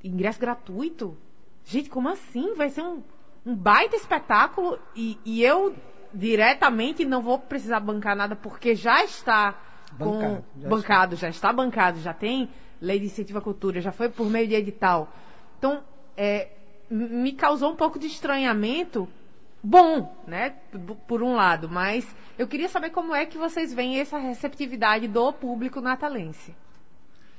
Ingresso 0.07 0.39
gratuito? 0.39 1.17
Gente, 1.63 1.89
como 1.89 2.09
assim? 2.09 2.53
Vai 2.55 2.69
ser 2.69 2.81
um, 2.81 3.01
um 3.45 3.55
baita 3.55 3.95
espetáculo 3.95 4.77
e, 4.95 5.17
e 5.25 5.43
eu 5.43 5.75
diretamente 6.13 7.03
não 7.05 7.21
vou 7.21 7.37
precisar 7.39 7.79
bancar 7.79 8.15
nada 8.15 8.35
porque 8.35 8.75
já 8.75 9.03
está 9.03 9.53
com- 9.97 10.05
Bancado, 10.19 10.43
já 10.59 10.69
bancado, 10.69 11.15
já 11.15 11.29
está 11.29 11.53
bancado, 11.53 11.99
já 11.99 12.13
tem 12.13 12.49
lei 12.81 12.99
de 12.99 13.05
incentivo 13.05 13.39
à 13.39 13.41
cultura, 13.41 13.79
já 13.81 13.91
foi 13.91 14.09
por 14.09 14.29
meio 14.29 14.47
de 14.47 14.53
edital. 14.55 15.09
Então, 15.57 15.83
é, 16.17 16.49
me 16.89 17.31
causou 17.33 17.71
um 17.71 17.75
pouco 17.75 17.97
de 17.97 18.07
estranhamento. 18.07 19.07
Bom, 19.63 20.15
né? 20.27 20.51
Por 21.07 21.23
um 21.23 21.33
lado, 21.33 21.67
mas 21.69 22.05
eu 22.37 22.47
queria 22.47 22.69
saber 22.69 22.91
como 22.91 23.15
é 23.15 23.25
que 23.25 23.37
vocês 23.37 23.73
veem 23.73 23.99
essa 23.99 24.17
receptividade 24.19 25.07
do 25.07 25.33
público 25.33 25.81
natalense. 25.81 26.55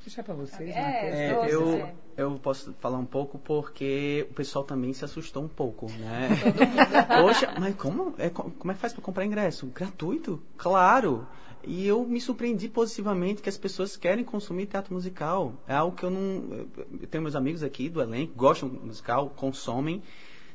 Deixar 0.06 0.22
para 0.22 0.34
vocês, 0.34 0.70
É. 0.70 1.32
É, 1.32 1.52
eu, 1.52 1.72
é. 1.74 1.94
eu 2.16 2.38
posso 2.38 2.72
falar 2.74 2.96
um 2.96 3.04
pouco 3.04 3.40
porque 3.40 4.24
o 4.30 4.34
pessoal 4.34 4.64
também 4.64 4.92
se 4.92 5.04
assustou 5.04 5.42
um 5.42 5.48
pouco, 5.48 5.86
né? 5.90 6.28
Poxa, 7.20 7.52
mas 7.58 7.74
como 7.74 8.14
é, 8.16 8.30
co- 8.30 8.52
como 8.56 8.70
é 8.70 8.74
que 8.76 8.80
faz 8.80 8.92
para 8.92 9.02
comprar 9.02 9.24
ingresso? 9.24 9.66
Gratuito? 9.74 10.40
Claro! 10.56 11.26
E 11.64 11.84
eu 11.84 12.04
me 12.04 12.20
surpreendi 12.20 12.68
positivamente 12.68 13.42
que 13.42 13.48
as 13.48 13.58
pessoas 13.58 13.96
querem 13.96 14.24
consumir 14.24 14.66
teatro 14.66 14.94
musical. 14.94 15.54
É 15.66 15.74
algo 15.74 15.96
que 15.96 16.04
eu 16.04 16.10
não. 16.10 16.68
Eu 17.00 17.08
tenho 17.10 17.22
meus 17.22 17.34
amigos 17.34 17.64
aqui 17.64 17.88
do 17.88 18.00
elenco, 18.00 18.32
gostam 18.36 18.68
do 18.68 18.80
musical, 18.86 19.30
consomem, 19.30 20.00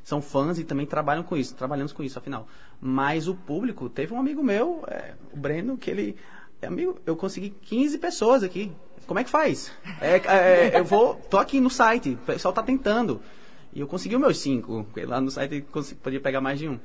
são 0.02 0.22
fãs 0.22 0.58
e 0.58 0.64
também 0.64 0.86
trabalham 0.86 1.22
com 1.22 1.36
isso, 1.36 1.54
trabalhamos 1.54 1.92
com 1.92 2.02
isso, 2.02 2.18
afinal. 2.18 2.48
Mas 2.80 3.28
o 3.28 3.34
público, 3.34 3.90
teve 3.90 4.14
um 4.14 4.18
amigo 4.18 4.42
meu, 4.42 4.82
é, 4.88 5.12
o 5.30 5.36
Breno, 5.36 5.76
que 5.76 5.90
ele. 5.90 6.16
Amigo, 6.62 6.96
eu 7.04 7.14
consegui 7.16 7.50
15 7.50 7.98
pessoas 7.98 8.42
aqui. 8.42 8.72
Como 9.06 9.18
é 9.20 9.24
que 9.24 9.30
faz? 9.30 9.72
É, 10.00 10.16
é, 10.16 10.78
eu 10.78 10.84
vou. 10.84 11.14
tô 11.14 11.38
aqui 11.38 11.60
no 11.60 11.70
site, 11.70 12.10
o 12.10 12.16
pessoal 12.18 12.52
tá 12.54 12.62
tentando. 12.62 13.20
E 13.74 13.80
eu 13.80 13.86
consegui 13.86 14.14
os 14.14 14.20
meus 14.20 14.38
cinco, 14.38 14.86
lá 15.06 15.20
no 15.20 15.30
site 15.30 15.64
podia 16.02 16.20
pegar 16.20 16.40
mais 16.40 16.58
de 16.58 16.68
um. 16.68 16.78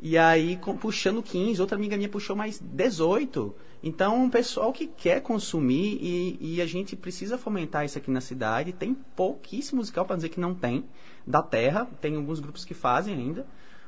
E 0.00 0.18
aí, 0.18 0.56
com- 0.56 0.76
puxando 0.76 1.22
15, 1.22 1.60
outra 1.60 1.76
amiga 1.76 1.96
minha 1.96 2.08
puxou 2.08 2.34
mais 2.34 2.58
18. 2.58 3.54
Então, 3.84 4.26
o 4.26 4.30
pessoal 4.30 4.72
que 4.72 4.88
quer 4.88 5.20
consumir 5.20 5.98
e, 6.00 6.38
e 6.40 6.60
a 6.62 6.66
gente 6.66 6.96
precisa 6.96 7.38
fomentar 7.38 7.84
isso 7.84 7.98
aqui 7.98 8.10
na 8.10 8.20
cidade. 8.20 8.72
Tem 8.72 8.94
pouquíssimo 9.14 9.78
musical, 9.78 10.04
para 10.04 10.16
dizer 10.16 10.28
que 10.28 10.40
não 10.40 10.54
tem, 10.54 10.84
da 11.24 11.40
terra. 11.40 11.88
Tem 12.00 12.16
alguns 12.16 12.40
grupos 12.40 12.64
que 12.64 12.74
fazem 12.74 13.14
ainda. 13.14 13.46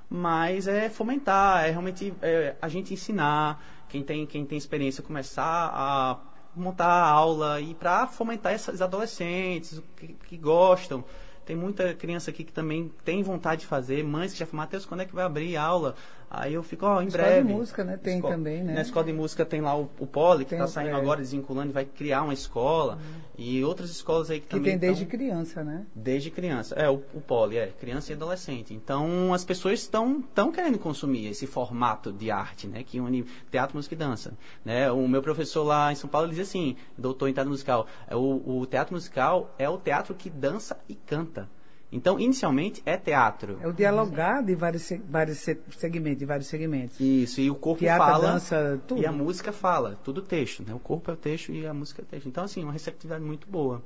Mas 0.09 0.69
é 0.69 0.89
fomentar, 0.89 1.65
é 1.65 1.71
realmente 1.71 2.15
é, 2.23 2.55
a 2.63 2.69
gente 2.69 2.95
ensinar, 2.95 3.85
quem 3.89 4.03
tem, 4.05 4.25
quem 4.27 4.45
tem 4.45 4.57
experiência, 4.57 5.03
começar 5.03 5.71
a 5.75 6.17
montar 6.57 6.91
aula 6.91 7.61
e 7.61 7.75
para 7.75 8.07
fomentar 8.07 8.55
esses 8.55 8.81
adolescentes 8.81 9.81
que, 9.97 10.09
que 10.09 10.37
gostam. 10.37 11.05
Tem 11.45 11.55
muita 11.55 11.93
criança 11.95 12.31
aqui 12.31 12.43
que 12.43 12.53
também 12.53 12.91
tem 13.05 13.23
vontade 13.23 13.63
de 13.63 13.67
fazer, 13.67 14.03
mães 14.03 14.33
que 14.33 14.39
já 14.39 14.47
falam, 14.47 14.65
Matheus, 14.65 14.87
quando 14.87 15.01
é 15.01 15.05
que 15.05 15.15
vai 15.15 15.25
abrir 15.25 15.57
aula? 15.57 15.95
Aí 16.41 16.55
eu 16.55 16.63
fico, 16.63 16.85
ó, 16.87 17.01
em 17.03 17.07
Escola 17.07 17.25
de 17.25 17.31
breve. 17.43 17.53
música, 17.53 17.85
né? 17.85 17.97
Tem 17.97 18.21
também, 18.21 18.63
né? 18.63 18.75
Na 18.75 18.83
escola 18.83 19.07
de 19.07 19.13
música 19.13 19.45
tem 19.45 19.61
lá 19.61 19.77
o, 19.79 19.89
o 19.99 20.07
Poli, 20.07 20.45
que 20.45 20.51
Tem 20.51 20.59
está 20.59 20.65
o- 20.65 20.69
saindo. 20.69 20.93
Uhum. 20.95 21.01
agora, 21.01 21.21
desvinculando, 21.21 21.71
e 21.71 21.73
vai 21.73 21.85
criar 21.85 22.23
uma 22.23 22.33
escola. 22.35 22.99
E 23.37 23.65
outras 23.65 23.91
escolas 23.91 24.31
aí 24.31 24.39
que, 24.41 24.47
Que 24.47 24.57
também 24.57 24.73
tem 24.73 24.79
desde 24.79 25.05
tão- 25.05 25.11
criança, 25.19 25.65
né? 25.65 25.87
Desde 25.95 26.31
criança. 26.31 26.75
É, 26.77 26.89
o, 26.89 27.03
o 27.13 27.21
poli, 27.21 27.57
é, 27.59 27.67
criança 27.67 28.13
e 28.13 28.15
adolescente. 28.15 28.73
Então, 28.73 29.35
as 29.35 29.45
pessoas 29.45 29.81
estão 29.81 30.23
tão 30.35 30.53
querendo 30.53 30.79
consumir 30.79 31.27
esse 31.27 31.47
formato 31.47 32.13
de 32.13 32.31
arte, 32.31 32.67
né? 32.67 32.83
Que 32.85 33.01
une 33.01 33.25
teatro, 33.51 33.77
música 33.77 33.95
e 33.95 33.99
dança. 33.99 34.33
Né? 34.65 34.91
O 34.93 35.09
meu 35.09 35.23
professor 35.23 35.65
lá 35.65 35.91
em 35.93 35.97
São 35.97 36.09
Paulo 36.09 36.29
ele 36.29 36.37
diz 36.37 36.49
assim, 36.49 36.77
doutor 36.97 37.29
em 37.29 37.33
teatro 37.33 37.51
musical, 37.51 37.87
é, 38.07 38.15
o, 38.15 38.43
o 38.61 38.67
teatro 38.67 38.95
musical 38.95 39.53
é 39.59 39.69
o 39.69 39.79
teatro 39.79 40.15
que 40.15 40.31
dança 40.31 40.77
e 40.89 40.95
canta. 40.95 41.49
Então, 41.93 42.19
inicialmente, 42.19 42.83
é 42.85 42.97
teatro. 42.97 43.57
É 43.63 43.69
o 43.69 43.73
dialogar 43.73 44.43
de 44.43 44.55
vários, 44.57 44.91
vários 45.09 45.39
se- 45.39 45.61
segmentos, 45.77 46.19
de 46.19 46.25
vários 46.25 46.49
segmentos. 46.49 46.99
Isso, 46.99 47.41
e 47.41 47.49
o 47.51 47.55
corpo 47.55 47.79
Teatro, 47.81 48.05
fala 48.05 48.33
dança, 48.33 48.81
tudo. 48.89 49.01
e 49.01 49.07
a 49.07 49.13
música 49.13 49.53
fala, 49.53 49.97
tudo 50.03 50.21
texto, 50.21 50.65
né? 50.67 50.75
O 50.75 50.79
corpo 50.81 51.11
é 51.11 51.15
o 51.15 51.17
texto 51.17 51.53
e 51.53 51.65
a 51.67 51.73
música 51.73 52.03
é 52.03 52.05
o 52.05 52.07
texto. 52.07 52.27
Então, 52.29 52.43
assim, 52.45 52.65
uma 52.65 52.73
receptividade 52.73 53.23
muito 53.25 53.47
boa. 53.49 53.81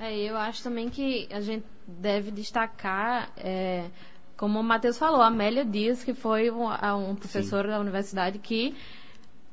É, 0.00 0.16
eu 0.18 0.36
acho 0.38 0.62
também 0.62 0.88
que 0.88 1.28
a 1.30 1.40
gente 1.42 1.66
deve 1.86 2.30
destacar, 2.30 3.30
é, 3.36 3.84
como 4.36 4.58
o 4.58 4.62
Matheus 4.64 4.96
falou, 4.96 5.20
a 5.20 5.26
Amélia 5.26 5.64
Dias, 5.66 6.02
que 6.02 6.14
foi 6.14 6.50
um, 6.50 6.66
a- 6.68 6.96
um 6.96 7.14
professor 7.14 7.66
da 7.66 7.78
universidade 7.78 8.38
que 8.38 8.74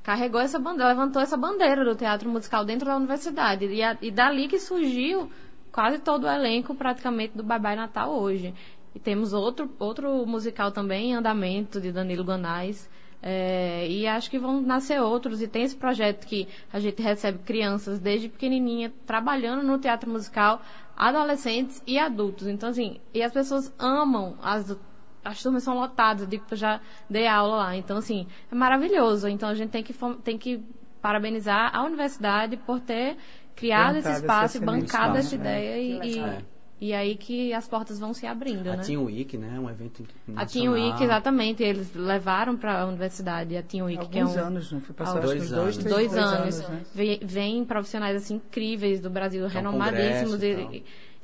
carregou 0.01 0.39
essa 0.39 0.57
bandeira, 0.57 0.87
levantou 0.89 1.21
essa 1.21 1.35
bandeira 1.37 1.83
do 1.83 1.93
teatro 1.93 2.29
musical 2.29 2.63
dentro 2.63 2.85
da 2.87 2.95
universidade. 2.95 3.65
E, 3.65 3.83
a- 3.83 3.97
e 4.01 4.09
dali 4.09 4.47
que 4.47 4.59
surgiu 4.59 5.29
quase 5.71 5.99
todo 5.99 6.25
o 6.25 6.29
elenco 6.29 6.75
praticamente 6.75 7.37
do 7.37 7.43
Bye 7.43 7.59
Bye 7.59 7.75
Natal 7.75 8.11
hoje. 8.11 8.53
E 8.93 8.99
temos 8.99 9.33
outro, 9.33 9.69
outro 9.77 10.25
musical 10.25 10.71
também 10.71 11.11
em 11.11 11.15
andamento 11.15 11.79
de 11.79 11.91
Danilo 11.91 12.23
Guanais. 12.23 12.89
É, 13.21 13.85
e 13.87 14.07
acho 14.07 14.29
que 14.29 14.39
vão 14.39 14.61
nascer 14.61 15.01
outros. 15.01 15.41
E 15.41 15.47
tem 15.47 15.63
esse 15.63 15.75
projeto 15.75 16.25
que 16.25 16.47
a 16.71 16.79
gente 16.79 17.01
recebe 17.01 17.39
crianças 17.39 17.99
desde 17.99 18.29
pequenininha 18.29 18.91
trabalhando 19.05 19.63
no 19.63 19.77
teatro 19.77 20.09
musical, 20.09 20.61
adolescentes 20.95 21.83
e 21.85 21.99
adultos. 21.99 22.47
Então, 22.47 22.69
assim, 22.69 22.99
e 23.13 23.21
as 23.21 23.31
pessoas 23.31 23.73
amam 23.77 24.35
as 24.41 24.75
as 25.23 25.43
turmas 25.43 25.63
são 25.63 25.75
lotadas, 25.75 26.23
eu 26.23 26.29
digo 26.29 26.45
que 26.45 26.53
eu 26.53 26.57
já 26.57 26.79
dei 27.09 27.27
aula 27.27 27.57
lá. 27.57 27.75
Então, 27.75 27.97
assim, 27.97 28.25
é 28.51 28.55
maravilhoso. 28.55 29.27
Então, 29.27 29.49
a 29.49 29.53
gente 29.53 29.69
tem 29.69 29.83
que, 29.83 29.93
tem 30.23 30.37
que 30.37 30.63
parabenizar 31.01 31.75
a 31.75 31.83
universidade 31.83 32.57
por 32.57 32.79
ter 32.79 33.17
criado 33.59 33.97
esse 33.97 34.09
espaço 34.11 34.45
esse 34.45 34.57
e 34.57 34.61
excelente 34.63 34.81
bancado 34.85 35.17
espaço, 35.17 35.35
essa 35.35 35.43
né? 35.43 35.59
ideia. 35.59 35.77
E, 36.05 36.11
e, 36.15 36.19
É. 36.19 36.37
e 36.81 36.93
aí 36.93 37.15
que 37.15 37.53
as 37.53 37.67
portas 37.67 37.99
vão 37.99 38.13
se 38.13 38.25
abrindo, 38.25 38.69
A 38.69 38.77
né? 38.77 38.83
Team 38.83 39.03
Week, 39.05 39.37
né? 39.37 39.59
Um 39.59 39.69
evento 39.69 40.03
A 40.35 40.45
Team 40.45 40.71
Week, 40.73 40.89
nacional. 40.89 41.03
exatamente, 41.03 41.61
eles 41.63 41.93
levaram 41.93 42.55
para 42.55 42.81
a 42.81 42.85
universidade 42.85 43.55
a 43.57 43.61
Team 43.63 43.85
Week, 43.87 44.07
que 44.07 44.17
é 44.17 44.21
Alguns 44.21 44.37
um, 44.37 44.39
anos, 44.39 44.71
não 44.71 44.79
foi? 44.81 44.95
Alguns- 44.99 45.17
acho 45.23 45.33
que 45.35 45.41
uns 45.41 45.49
dois, 45.51 45.77
três, 45.77 45.93
dois 45.95 46.11
três 46.11 46.23
anos. 46.25 46.59
né? 46.69 46.81
Vem, 46.95 47.19
vem 47.21 47.65
profissionais 47.65 48.15
assim 48.15 48.35
incríveis 48.35 48.99
do 49.01 49.09
Brasil, 49.09 49.43
um 49.43 49.47
renomadíssimos, 49.47 50.41
e 50.41 50.47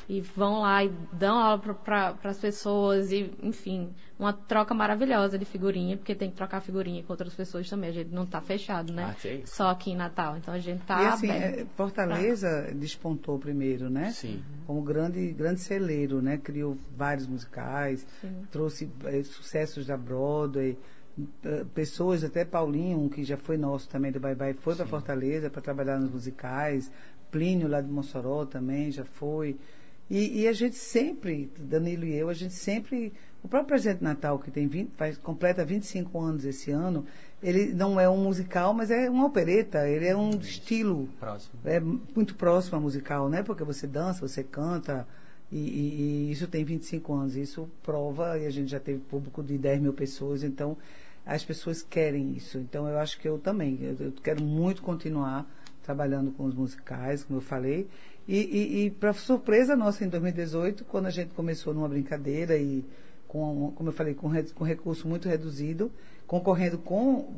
e, 0.08 0.18
e 0.18 0.22
vão 0.22 0.62
lá 0.62 0.84
e 0.84 0.92
dão 1.14 1.38
aula 1.40 1.58
para 1.58 2.16
as 2.24 2.38
pessoas, 2.38 3.12
e 3.12 3.32
enfim, 3.42 3.90
uma 4.18 4.32
troca 4.32 4.74
maravilhosa 4.74 5.38
de 5.38 5.44
figurinha, 5.46 5.98
porque 5.98 6.16
tem 6.16 6.30
que 6.30 6.38
trocar 6.38 6.62
figurinha 6.62 7.04
com 7.04 7.12
outras 7.12 7.34
pessoas 7.34 7.70
também. 7.70 7.90
A 7.90 7.94
gente 7.94 8.12
não 8.14 8.24
está 8.24 8.40
fechado, 8.40 8.94
né? 8.94 9.14
Ah, 9.14 9.28
é. 9.28 9.42
Só 9.46 9.70
aqui 9.70 9.92
em 9.92 9.96
Natal. 9.96 10.38
Então 10.38 10.54
a 10.54 10.60
gente 10.60 10.82
está 10.82 11.04
E 11.04 11.06
assim, 11.08 11.30
aberto. 11.30 11.60
é, 11.60 11.66
Fortaleza 11.76 12.72
despontou 12.74 13.38
primeiro, 13.38 13.90
né? 13.90 14.12
Sim. 14.12 14.42
Como 14.66 14.82
grande, 14.82 15.32
grande 15.34 15.60
celeiro, 15.60 16.22
né? 16.22 16.38
Criou 16.38 16.78
vários 16.96 17.28
musicais, 17.28 18.06
trouxe 18.52 18.90
eh, 19.04 19.24
sucessos 19.24 19.86
da 19.86 19.98
Broadway, 19.98 20.78
eh, 21.44 21.66
pessoas, 21.74 22.24
até 22.24 22.46
Paulinho, 22.46 23.10
que 23.10 23.24
já 23.24 23.36
foi 23.36 23.58
nosso 23.58 23.90
também 23.90 24.12
do 24.14 24.20
Bye 24.20 24.36
Bye, 24.36 24.54
foi 24.54 24.76
para 24.76 24.86
Fortaleza 24.86 25.50
para 25.50 25.62
trabalhar 25.62 26.00
nos 26.00 26.12
musicais, 26.12 26.90
Plínio 27.32 27.68
lá 27.68 27.82
de 27.82 27.90
Mossoró 27.92 28.46
também 28.46 28.92
já 28.92 29.04
foi. 29.04 29.58
E, 30.10 30.44
e 30.44 30.48
a 30.48 30.54
gente 30.54 30.76
sempre, 30.76 31.52
Danilo 31.60 32.06
e 32.06 32.14
eu, 32.16 32.30
a 32.30 32.34
gente 32.34 32.54
sempre. 32.54 33.12
O 33.46 33.48
próprio 33.48 33.68
Presidente 33.68 34.04
Natal, 34.04 34.40
que 34.40 34.50
tem 34.50 34.68
20, 34.68 34.90
faz, 34.98 35.20
completa 35.20 35.64
25 35.64 36.20
anos 36.20 36.46
esse 36.46 36.72
ano, 36.72 37.06
ele 37.44 37.72
não 37.76 38.00
é 38.00 38.10
um 38.10 38.18
musical, 38.18 38.74
mas 38.74 38.90
é 38.90 39.08
uma 39.08 39.28
opereta, 39.28 39.88
ele 39.88 40.08
é 40.08 40.18
um 40.18 40.32
estilo 40.32 41.08
Próximo. 41.20 41.54
é 41.64 41.80
muito 41.80 42.34
próximo 42.34 42.78
ao 42.78 42.82
musical, 42.82 43.30
né? 43.30 43.44
Porque 43.44 43.64
você 43.64 43.86
dança, 43.86 44.28
você 44.28 44.44
canta, 44.44 45.08
e, 45.52 45.60
e- 45.60 46.02
e 46.30 46.32
isso 46.32 46.48
tem 46.48 46.66
25 46.66 47.14
anos. 47.14 47.36
Isso 47.36 47.70
prova, 47.84 48.40
e 48.40 48.48
a 48.48 48.50
gente 48.50 48.72
já 48.72 48.80
teve 48.80 48.98
público 49.02 49.44
de 49.44 49.60
10 49.60 49.80
mil 49.80 49.94
pessoas, 49.94 50.44
então 50.44 50.76
as 51.24 51.46
pessoas 51.46 51.84
querem 51.84 52.32
isso. 52.36 52.58
Então 52.58 52.90
eu 52.90 52.98
acho 52.98 53.20
que 53.20 53.28
eu 53.30 53.38
também, 53.38 53.78
eu, 53.80 54.08
eu 54.08 54.12
quero 54.24 54.44
muito 54.44 54.82
continuar 54.82 55.46
trabalhando 55.84 56.32
com 56.32 56.46
os 56.46 56.56
musicais, 56.56 57.24
como 57.24 57.38
eu 57.38 57.44
falei. 57.44 57.88
E, 58.28 58.38
e, 58.40 58.86
e 58.86 58.90
para 58.90 59.14
surpresa 59.14 59.76
nossa, 59.76 60.04
em 60.04 60.10
2018, 60.10 60.84
quando 60.86 61.06
a 61.06 61.12
gente 61.12 61.30
começou 61.36 61.76
numa 61.76 61.88
brincadeira 61.88 62.58
e 62.58 62.84
com, 63.28 63.72
como 63.76 63.90
eu 63.90 63.94
falei, 63.94 64.14
com, 64.14 64.30
com 64.54 64.64
recurso 64.64 65.08
muito 65.08 65.28
reduzido, 65.28 65.92
concorrendo 66.28 66.78
com 66.78 67.34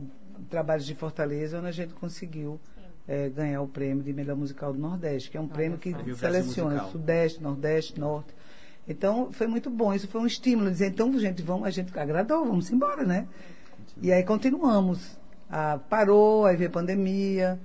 trabalhos 0.50 0.86
de 0.86 0.95
Fortaleza, 0.95 1.58
onde 1.58 1.67
a 1.67 1.71
gente 1.71 1.93
conseguiu 1.93 2.60
eh, 3.08 3.30
ganhar 3.30 3.62
o 3.62 3.67
prêmio 3.67 4.04
de 4.04 4.13
melhor 4.13 4.36
musical 4.36 4.73
do 4.73 4.80
Nordeste, 4.80 5.32
que 5.32 5.38
é 5.38 5.41
um 5.41 5.47
prêmio 5.47 5.78
que 5.78 5.93
seleciona 6.15 6.71
Musical. 6.71 6.91
Sudeste, 6.91 7.41
Nordeste, 7.41 8.00
Norte. 8.00 8.36
Então, 8.88 9.32
foi 9.32 9.47
muito 9.47 9.69
bom. 9.69 9.93
Isso 9.93 10.08
foi 10.08 10.21
um 10.21 10.26
estímulo. 10.26 10.69
Dizer, 10.69 10.88
então, 10.88 11.17
gente, 11.19 11.41
vamos, 11.41 11.67
a 11.67 11.71
gente 11.71 11.97
agradou, 11.97 12.45
vamos 12.45 12.71
embora, 12.71 13.04
né? 13.04 13.28
E 14.02 14.12
aí 14.12 14.23
continuamos. 14.23 15.19
Ah, 15.50 15.80
parou, 15.89 16.45
aí 16.45 16.56
veio 16.56 16.69
a 16.69 16.73
pandemia. 16.73 17.60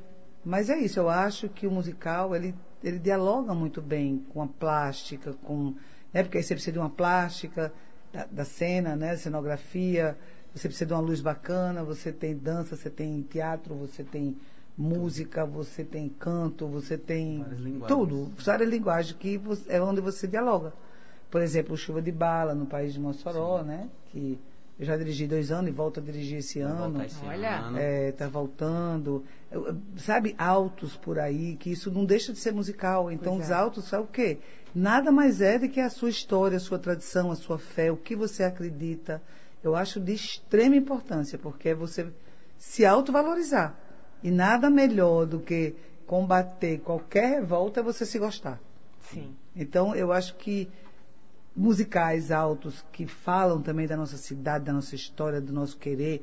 Mas 0.44 0.68
é 0.68 0.78
isso, 0.78 0.98
eu 0.98 1.08
acho 1.08 1.48
que 1.48 1.66
o 1.66 1.70
musical, 1.70 2.34
ele, 2.34 2.54
ele 2.82 2.98
dialoga 2.98 3.54
muito 3.54 3.80
bem 3.80 4.24
com 4.32 4.42
a 4.42 4.46
plástica, 4.46 5.32
com... 5.44 5.74
Né? 6.12 6.22
Porque 6.24 6.38
aí 6.38 6.42
você 6.42 6.54
precisa 6.54 6.72
de 6.72 6.78
uma 6.80 6.90
plástica 6.90 7.72
da, 8.12 8.26
da 8.30 8.44
cena, 8.44 8.94
né? 8.96 9.16
Cenografia, 9.16 10.16
você 10.54 10.68
precisa 10.68 10.86
de 10.86 10.92
uma 10.92 11.00
luz 11.00 11.20
bacana, 11.20 11.82
você 11.82 12.12
tem 12.12 12.36
dança, 12.36 12.76
você 12.76 12.90
tem 12.90 13.22
teatro, 13.22 13.74
você 13.74 14.02
tem 14.04 14.36
música, 14.76 15.44
você 15.44 15.84
tem 15.84 16.08
canto, 16.08 16.66
você 16.66 16.96
tem 16.96 17.44
tudo. 17.88 18.32
Várias 18.44 18.68
linguagens 18.68 19.16
que 19.18 19.36
você- 19.38 19.72
é 19.72 19.80
onde 19.82 20.00
você 20.00 20.26
dialoga. 20.26 20.72
Por 21.30 21.40
exemplo, 21.40 21.76
Chuva 21.76 22.02
de 22.02 22.12
Bala, 22.12 22.54
no 22.54 22.66
país 22.66 22.92
de 22.92 23.00
Mossoró, 23.00 23.62
né? 23.62 23.88
Que 24.10 24.38
eu 24.78 24.86
já 24.86 24.96
dirigi 24.96 25.26
dois 25.26 25.52
anos 25.52 25.68
e 25.70 25.72
volto 25.72 26.00
a 26.00 26.02
dirigir 26.02 26.38
esse 26.38 26.60
Vai 26.60 26.72
ano. 26.72 27.02
esse 27.04 27.24
Olha. 27.24 27.58
ano. 27.58 27.78
É, 27.78 28.12
tá 28.12 28.26
voltando. 28.28 29.24
Sabe, 29.96 30.34
altos 30.38 30.96
por 30.96 31.18
aí, 31.18 31.56
que 31.56 31.70
isso 31.70 31.90
não 31.90 32.04
deixa 32.04 32.32
de 32.32 32.38
ser 32.38 32.52
musical. 32.52 33.10
Então, 33.10 33.34
Pois 33.34 33.46
os 33.46 33.50
é. 33.50 33.54
altos 33.54 33.84
são 33.84 34.02
o 34.02 34.06
quê? 34.06 34.38
Nada 34.74 35.12
mais 35.12 35.40
é 35.40 35.58
do 35.58 35.68
que 35.68 35.80
a 35.80 35.90
sua 35.90 36.08
história, 36.08 36.56
a 36.56 36.60
sua 36.60 36.78
tradição, 36.78 37.30
a 37.30 37.36
sua 37.36 37.58
fé, 37.58 37.92
o 37.92 37.96
que 37.96 38.16
você 38.16 38.42
acredita. 38.42 39.22
Eu 39.62 39.76
acho 39.76 40.00
de 40.00 40.12
extrema 40.14 40.74
importância, 40.74 41.38
porque 41.38 41.68
é 41.68 41.74
você 41.74 42.06
se 42.58 42.84
autovalorizar. 42.84 43.76
E 44.22 44.30
nada 44.30 44.70
melhor 44.70 45.26
do 45.26 45.38
que 45.38 45.74
combater 46.06 46.78
qualquer 46.80 47.40
revolta 47.40 47.80
é 47.80 47.82
você 47.82 48.04
se 48.06 48.18
gostar. 48.18 48.58
Sim. 49.00 49.34
Então, 49.54 49.94
eu 49.94 50.12
acho 50.12 50.34
que 50.36 50.68
musicais 51.54 52.30
altos 52.30 52.84
que 52.92 53.06
falam 53.06 53.60
também 53.60 53.86
da 53.86 53.96
nossa 53.96 54.16
cidade, 54.16 54.64
da 54.64 54.72
nossa 54.72 54.94
história, 54.94 55.40
do 55.40 55.52
nosso 55.52 55.76
querer, 55.76 56.22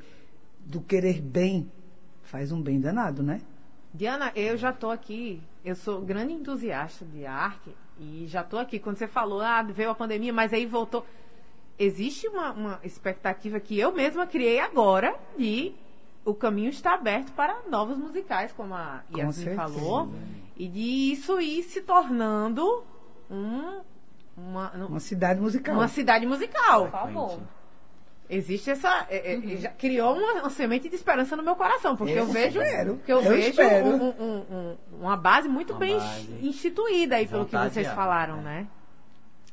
do 0.60 0.80
querer 0.80 1.20
bem, 1.20 1.70
faz 2.22 2.52
um 2.52 2.60
bem 2.60 2.80
danado, 2.80 3.22
né? 3.22 3.40
Diana, 3.92 4.32
eu 4.36 4.56
já 4.56 4.72
tô 4.72 4.90
aqui, 4.90 5.42
eu 5.64 5.74
sou 5.74 6.00
grande 6.00 6.32
entusiasta 6.32 7.04
de 7.04 7.26
arte 7.26 7.74
e 7.98 8.26
já 8.26 8.42
tô 8.42 8.58
aqui. 8.58 8.78
Quando 8.78 8.96
você 8.96 9.06
falou, 9.06 9.40
ah, 9.40 9.62
veio 9.62 9.90
a 9.90 9.94
pandemia, 9.94 10.32
mas 10.32 10.52
aí 10.52 10.66
voltou. 10.66 11.04
Existe 11.78 12.28
uma, 12.28 12.52
uma 12.52 12.80
expectativa 12.84 13.58
que 13.58 13.78
eu 13.78 13.92
mesma 13.92 14.26
criei 14.26 14.60
agora 14.60 15.18
de 15.36 15.74
o 16.24 16.34
caminho 16.34 16.68
está 16.68 16.94
aberto 16.94 17.32
para 17.32 17.62
novos 17.68 17.96
musicais, 17.96 18.52
como 18.52 18.74
a 18.74 19.02
Yasmin 19.16 19.54
falou, 19.54 20.12
e 20.56 20.68
de 20.68 21.12
isso 21.12 21.40
ir 21.40 21.62
se 21.62 21.80
tornando 21.80 22.84
um, 23.30 23.80
uma, 24.36 24.70
Uma 24.86 25.00
cidade 25.00 25.40
musical. 25.40 25.74
uma 25.74 25.88
cidade 25.88 26.26
musical. 26.26 26.82
Por 26.84 26.90
favor. 26.90 27.40
Existe 28.32 28.70
essa. 28.70 29.06
é, 29.10 29.34
é, 29.34 29.56
já 29.56 29.70
criou 29.70 30.16
uma, 30.16 30.34
uma 30.42 30.50
semente 30.50 30.88
de 30.88 30.94
esperança 30.94 31.34
no 31.36 31.42
meu 31.42 31.56
coração, 31.56 31.96
porque 31.96 32.12
eu, 32.12 32.18
Eu 32.18 32.26
vejo. 32.26 32.62
espero, 32.62 32.94
Porque 32.96 33.12
eu, 33.12 33.20
eu 33.22 33.30
vejo 33.32 33.60
um- 33.60 34.04
um- 34.08 34.44
um- 34.50 34.76
uma 35.00 35.16
base 35.16 35.48
muito 35.48 35.72
Uma 35.72 35.80
bem 35.80 35.98
base. 35.98 36.28
instituída 36.40 37.16
aí, 37.16 37.26
pelo 37.26 37.44
que 37.44 37.56
vocês 37.56 37.88
há, 37.88 37.94
falaram, 37.94 38.38
é. 38.38 38.42
né? 38.42 38.66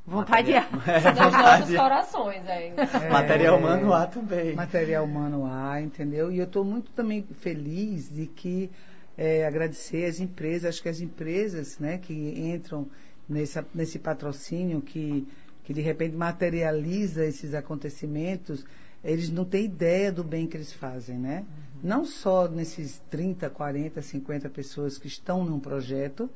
Vontade 0.06 0.54
há. 0.56 0.62
Dos 0.70 1.34
nossos 1.34 1.76
corações, 1.76 2.42
é. 2.48 2.72
Material 3.12 3.58
humano 3.58 3.94
há 3.94 4.06
também. 4.06 4.54
material 4.56 5.04
humano 5.06 5.46
há, 5.52 5.82
entendeu? 5.82 6.32
E 6.32 6.38
eu 6.38 6.46
estou 6.46 6.64
muito 6.64 6.92
também 6.92 7.28
feliz 7.42 8.10
de 8.14 8.28
que 8.28 8.72
é, 9.18 9.46
agradecer 9.48 10.06
as 10.06 10.20
empresas, 10.20 10.70
acho 10.70 10.84
que 10.84 10.88
as 10.90 11.02
empresas 11.02 11.80
né, 11.80 11.98
que 11.98 12.14
entram 12.14 12.88
nessa, 13.28 13.66
nesse 13.74 14.00
patrocínio, 14.00 14.82
que, 14.82 15.28
que 15.64 15.74
de 15.74 15.82
repente 15.82 16.16
materializa 16.16 17.26
esses 17.26 17.54
acontecimentos, 17.54 18.66
eles 19.04 19.30
não 19.30 19.46
têm 19.46 19.66
ideia 19.66 20.12
do 20.12 20.24
bem 20.24 20.48
que 20.48 20.58
eles 20.58 20.74
fazem, 20.74 21.18
né? 21.18 21.46
Não 21.84 22.06
só 22.06 22.48
nesses 22.48 23.02
30, 23.10 23.50
40, 23.50 24.02
50 24.02 24.50
pessoas 24.50 24.98
que 24.98 25.08
estão 25.08 25.46
num 25.46 25.60
projeto, 25.60 26.30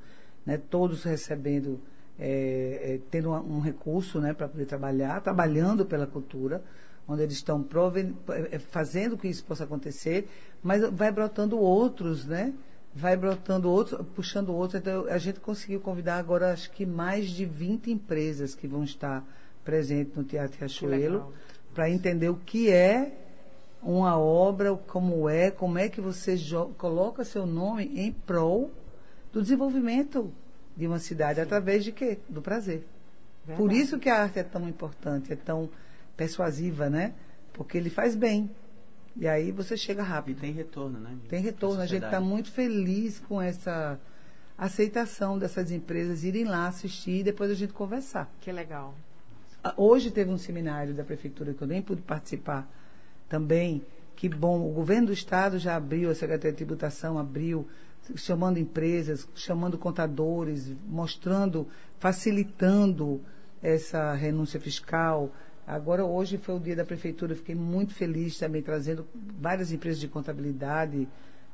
né, 0.46 0.58
todos 0.58 1.04
recebendo, 1.04 1.80
é, 2.20 2.96
é, 2.96 3.00
tendo 3.10 3.32
um 3.32 3.60
recurso 3.60 4.20
né, 4.20 4.34
para 4.34 4.48
poder 4.48 4.66
trabalhar, 4.66 5.22
trabalhando 5.22 5.86
pela 5.86 6.06
cultura, 6.06 6.64
onde 7.08 7.24
eles 7.24 7.36
estão 7.36 7.66
é, 8.52 8.60
fazendo 8.60 9.18
que 9.18 9.28
isso 9.28 9.44
possa 9.44 9.64
acontecer, 9.64 10.28
mas 10.62 10.88
vai 10.92 11.12
brotando 11.12 11.58
outros, 11.60 12.26
né? 12.26 12.54
Vai 12.94 13.16
brotando 13.16 13.70
outros, 13.70 14.06
puxando 14.16 14.54
outros. 14.54 14.82
Então, 14.82 15.06
a 15.08 15.18
gente 15.18 15.40
conseguiu 15.40 15.80
convidar 15.80 16.18
agora, 16.18 16.52
acho 16.52 16.72
que 16.72 16.86
mais 16.86 17.30
de 17.30 17.46
20 17.46 17.92
empresas 17.92 18.54
que 18.54 18.68
vão 18.68 18.84
estar 18.84 19.24
presentes 19.64 20.16
no 20.16 20.24
Teatro 20.24 20.58
Riachuelo 20.60 21.34
para 21.74 21.90
entender 21.90 22.30
o 22.30 22.36
que 22.36 22.70
é 22.70 23.14
uma 23.82 24.20
obra, 24.20 24.76
como 24.76 25.28
é, 25.28 25.50
como 25.50 25.78
é 25.78 25.90
que 25.90 26.02
você 26.02 26.36
coloca 26.78 27.24
seu 27.24 27.46
nome 27.46 27.92
em 27.96 28.12
prol 28.12 28.72
do 29.32 29.42
desenvolvimento 29.42 30.32
de 30.76 30.86
uma 30.86 31.00
cidade 31.00 31.42
através 31.42 31.84
de 31.84 31.92
quê? 31.92 32.20
Do 32.30 32.42
prazer. 32.42 32.86
Por 33.46 33.70
Verdade. 33.70 33.80
isso 33.80 34.00
que 34.00 34.10
a 34.10 34.22
arte 34.22 34.40
é 34.40 34.44
tão 34.44 34.68
importante, 34.68 35.34
é 35.34 35.36
tão 35.36 35.70
persuasiva, 36.16 36.90
né? 36.90 37.14
Porque 37.54 37.78
ele 37.78 37.90
faz 37.90 38.16
bem. 38.16 38.50
E 39.16 39.28
aí 39.28 39.52
você 39.52 39.76
chega 39.76 40.02
E 40.02 40.06
rápido. 40.06 40.40
tem 40.40 40.52
retorno, 40.54 41.00
né? 41.00 41.16
Tem 41.28 41.42
retorno. 41.42 41.82
A 41.82 41.86
gente 41.86 42.06
está 42.06 42.20
muito 42.22 42.50
feliz 42.52 43.20
com 43.20 43.42
essa 43.42 44.00
aceitação 44.58 45.38
dessas 45.40 45.72
empresas 45.72 46.24
irem 46.24 46.46
lá 46.46 46.68
assistir 46.68 47.20
e 47.20 47.24
depois 47.24 47.50
a 47.52 47.56
gente 47.56 47.74
conversar. 47.74 48.32
Que 48.40 48.52
legal. 48.52 48.94
Ah, 49.64 49.74
Hoje 49.76 50.12
teve 50.12 50.30
um 50.32 50.38
seminário 50.38 50.94
da 50.94 51.04
prefeitura 51.04 51.54
que 51.54 51.62
eu 51.62 51.68
nem 51.68 51.82
pude 51.82 52.02
participar 52.02 52.70
também. 53.28 53.84
Que 54.16 54.30
bom, 54.30 54.70
o 54.70 54.72
governo 54.74 55.08
do 55.08 55.14
estado 55.14 55.58
já 55.58 55.76
abriu, 55.76 56.10
a 56.12 56.16
Secretaria 56.16 56.52
de 56.52 56.58
Tributação 56.58 57.18
abriu, 57.18 57.68
chamando 58.16 58.58
empresas, 58.60 59.28
chamando 59.34 59.78
contadores, 59.78 60.72
mostrando, 60.88 61.68
facilitando 62.00 63.20
essa 63.64 64.14
renúncia 64.14 64.60
fiscal. 64.60 65.32
Agora, 65.66 66.04
hoje 66.04 66.38
foi 66.38 66.56
o 66.56 66.60
dia 66.60 66.76
da 66.76 66.84
prefeitura, 66.84 67.36
fiquei 67.36 67.56
muito 67.56 67.94
feliz 67.94 68.38
também, 68.38 68.62
trazendo 68.62 69.08
várias 69.40 69.72
empresas 69.72 70.00
de 70.00 70.08
contabilidade. 70.08 71.08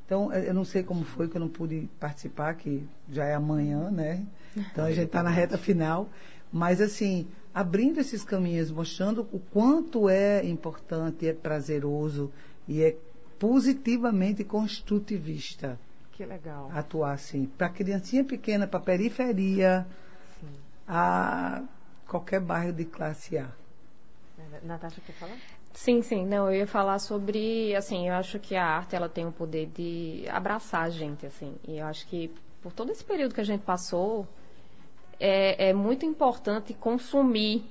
Então, 0.06 0.32
eh, 0.32 0.50
eu 0.50 0.54
não 0.54 0.63
sei 0.63 0.82
como 0.84 1.04
foi 1.04 1.28
que 1.28 1.36
eu 1.36 1.41
não 1.41 1.50
pude 1.50 1.89
participar, 2.00 2.56
que 2.56 2.88
já 3.10 3.26
é 3.26 3.36
amanhã, 3.36 3.91
né? 3.91 4.26
Então, 4.56 4.86
a 4.86 4.91
gente 4.91 5.08
está 5.08 5.22
na 5.22 5.30
reta 5.30 5.58
final. 5.58 6.10
Mas, 6.52 6.80
assim, 6.80 7.28
abrindo 7.54 8.00
esses 8.00 8.24
caminhos, 8.24 8.72
mostrando 8.72 9.28
o 9.32 9.39
quanto 9.39 10.10
é 10.10 10.46
importante, 10.46 11.28
é 11.28 11.34
prazeroso 11.34 12.32
e 12.67 12.82
é 12.82 12.96
positivamente 13.38 14.43
construtivista 14.43 15.78
Que 16.13 16.26
legal. 16.26 16.72
atuar 16.74 17.13
assim. 17.13 17.46
Para 17.58 17.70
criancinha 17.70 18.24
pequena, 18.24 18.65
para 18.65 18.80
periferia, 18.80 19.86
Sim. 20.39 20.48
a 20.88 21.63
qualquer 22.08 22.39
bairro 22.39 22.74
de 22.74 22.86
classe 22.86 23.38
A. 23.38 23.50
Natasha, 24.63 25.01
quer 25.05 25.13
falar? 25.13 25.36
Sim, 25.73 26.01
sim. 26.01 26.25
Não, 26.25 26.47
eu 26.51 26.60
ia 26.60 26.67
falar 26.67 26.99
sobre, 26.99 27.75
assim, 27.75 28.07
eu 28.07 28.15
acho 28.15 28.39
que 28.39 28.55
a 28.55 28.65
arte 28.65 28.95
ela 28.95 29.07
tem 29.07 29.25
o 29.25 29.31
poder 29.31 29.67
de 29.67 30.25
abraçar 30.29 30.83
a 30.83 30.89
gente, 30.89 31.25
assim. 31.25 31.55
E 31.67 31.77
eu 31.77 31.86
acho 31.86 32.07
que 32.07 32.31
por 32.62 32.73
todo 32.73 32.91
esse 32.91 33.03
período 33.03 33.33
que 33.33 33.41
a 33.41 33.45
gente 33.45 33.62
passou, 33.62 34.27
é, 35.19 35.69
é 35.69 35.73
muito 35.73 36.05
importante 36.05 36.73
consumir, 36.73 37.63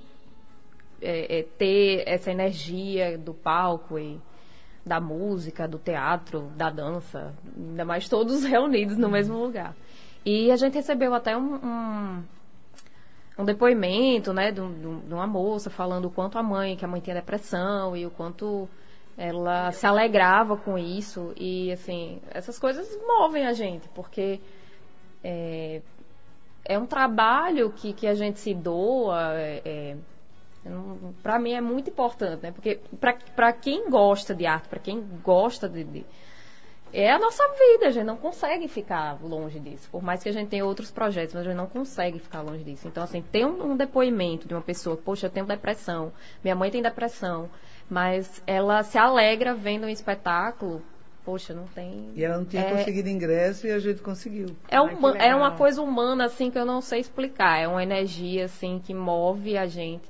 é, 1.00 1.38
é, 1.38 1.42
ter 1.42 2.04
essa 2.06 2.30
energia 2.30 3.18
do 3.18 3.34
palco 3.34 3.98
e 3.98 4.20
da 4.84 5.00
música, 5.00 5.66
do 5.66 5.78
teatro, 5.78 6.50
da 6.56 6.70
dança, 6.70 7.34
ainda 7.56 7.84
mais 7.84 8.08
todos 8.08 8.42
reunidos 8.46 8.96
no 8.96 9.08
mesmo 9.08 9.36
lugar. 9.36 9.74
E 10.24 10.50
a 10.50 10.56
gente 10.56 10.74
recebeu 10.74 11.12
até 11.14 11.36
um, 11.36 11.54
um, 11.54 12.24
um 13.38 13.44
depoimento, 13.44 14.32
né, 14.32 14.50
de, 14.50 14.60
um- 14.60 14.72
de 14.72 14.86
um- 14.86 15.02
uma 15.14 15.26
moça 15.26 15.68
falando 15.70 16.06
o 16.06 16.10
quanto 16.10 16.38
a 16.38 16.42
mãe, 16.42 16.76
que 16.76 16.84
a 16.84 16.88
mãe 16.88 17.00
tinha 17.00 17.14
depressão 17.16 17.96
e 17.96 18.06
o 18.06 18.10
quanto 18.10 18.68
ela 19.16 19.72
se 19.72 19.86
alegrava 19.86 20.56
com 20.56 20.78
isso. 20.78 21.32
E, 21.36 21.72
assim, 21.72 22.20
essas 22.30 22.58
coisas 22.58 22.86
movem 23.06 23.46
a 23.46 23.52
gente, 23.52 23.88
porque 23.90 24.40
é, 25.24 25.80
é 26.64 26.78
um 26.78 26.86
trabalho 26.86 27.70
que, 27.70 27.92
que 27.92 28.06
a 28.06 28.14
gente 28.14 28.38
se 28.38 28.54
doa. 28.54 29.32
É, 29.34 29.62
é, 29.64 29.96
para 31.22 31.38
mim 31.38 31.52
é 31.52 31.60
muito 31.60 31.90
importante, 31.90 32.42
né? 32.42 32.50
Porque 32.52 32.80
para 33.34 33.52
quem 33.52 33.88
gosta 33.88 34.34
de 34.34 34.44
arte, 34.46 34.68
para 34.68 34.80
quem 34.80 35.00
gosta 35.22 35.68
de, 35.68 35.84
de- 35.84 36.06
é 37.02 37.12
a 37.12 37.18
nossa 37.18 37.42
vida, 37.48 37.88
a 37.88 37.90
gente 37.90 38.04
não 38.04 38.16
consegue 38.16 38.68
ficar 38.68 39.18
longe 39.22 39.58
disso. 39.60 39.88
Por 39.90 40.02
mais 40.02 40.22
que 40.22 40.28
a 40.28 40.32
gente 40.32 40.48
tenha 40.48 40.64
outros 40.64 40.90
projetos, 40.90 41.34
mas 41.34 41.42
a 41.46 41.50
gente 41.50 41.56
não 41.56 41.66
consegue 41.66 42.18
ficar 42.18 42.40
longe 42.40 42.64
disso. 42.64 42.88
Então, 42.88 43.02
assim, 43.02 43.22
ter 43.22 43.44
um, 43.44 43.72
um 43.72 43.76
depoimento 43.76 44.48
de 44.48 44.54
uma 44.54 44.62
pessoa, 44.62 44.96
poxa, 44.96 45.26
eu 45.26 45.30
tenho 45.30 45.44
depressão, 45.46 46.12
minha 46.42 46.54
mãe 46.56 46.70
tem 46.70 46.80
depressão, 46.82 47.48
mas 47.90 48.42
ela 48.46 48.82
se 48.82 48.96
alegra 48.98 49.54
vendo 49.54 49.84
um 49.86 49.88
espetáculo, 49.90 50.82
poxa, 51.24 51.52
não 51.52 51.66
tem. 51.66 52.10
E 52.14 52.24
ela 52.24 52.38
não 52.38 52.44
tinha 52.44 52.62
É- 52.62 52.70
conseguido 52.72 53.08
ingresso 53.08 53.66
e 53.66 53.72
a 53.72 53.78
gente 53.78 54.00
conseguiu. 54.00 54.46
é, 54.68 54.76
Ai, 54.76 54.94
uma, 54.94 55.16
é 55.18 55.34
uma 55.34 55.50
coisa 55.50 55.82
humana, 55.82 56.24
assim, 56.24 56.50
que 56.50 56.58
eu 56.58 56.64
não 56.64 56.80
sei 56.80 57.00
explicar. 57.00 57.58
É 57.58 57.68
uma 57.68 57.82
energia, 57.82 58.44
assim, 58.46 58.80
que 58.82 58.94
move 58.94 59.58
a 59.58 59.66
gente. 59.66 60.08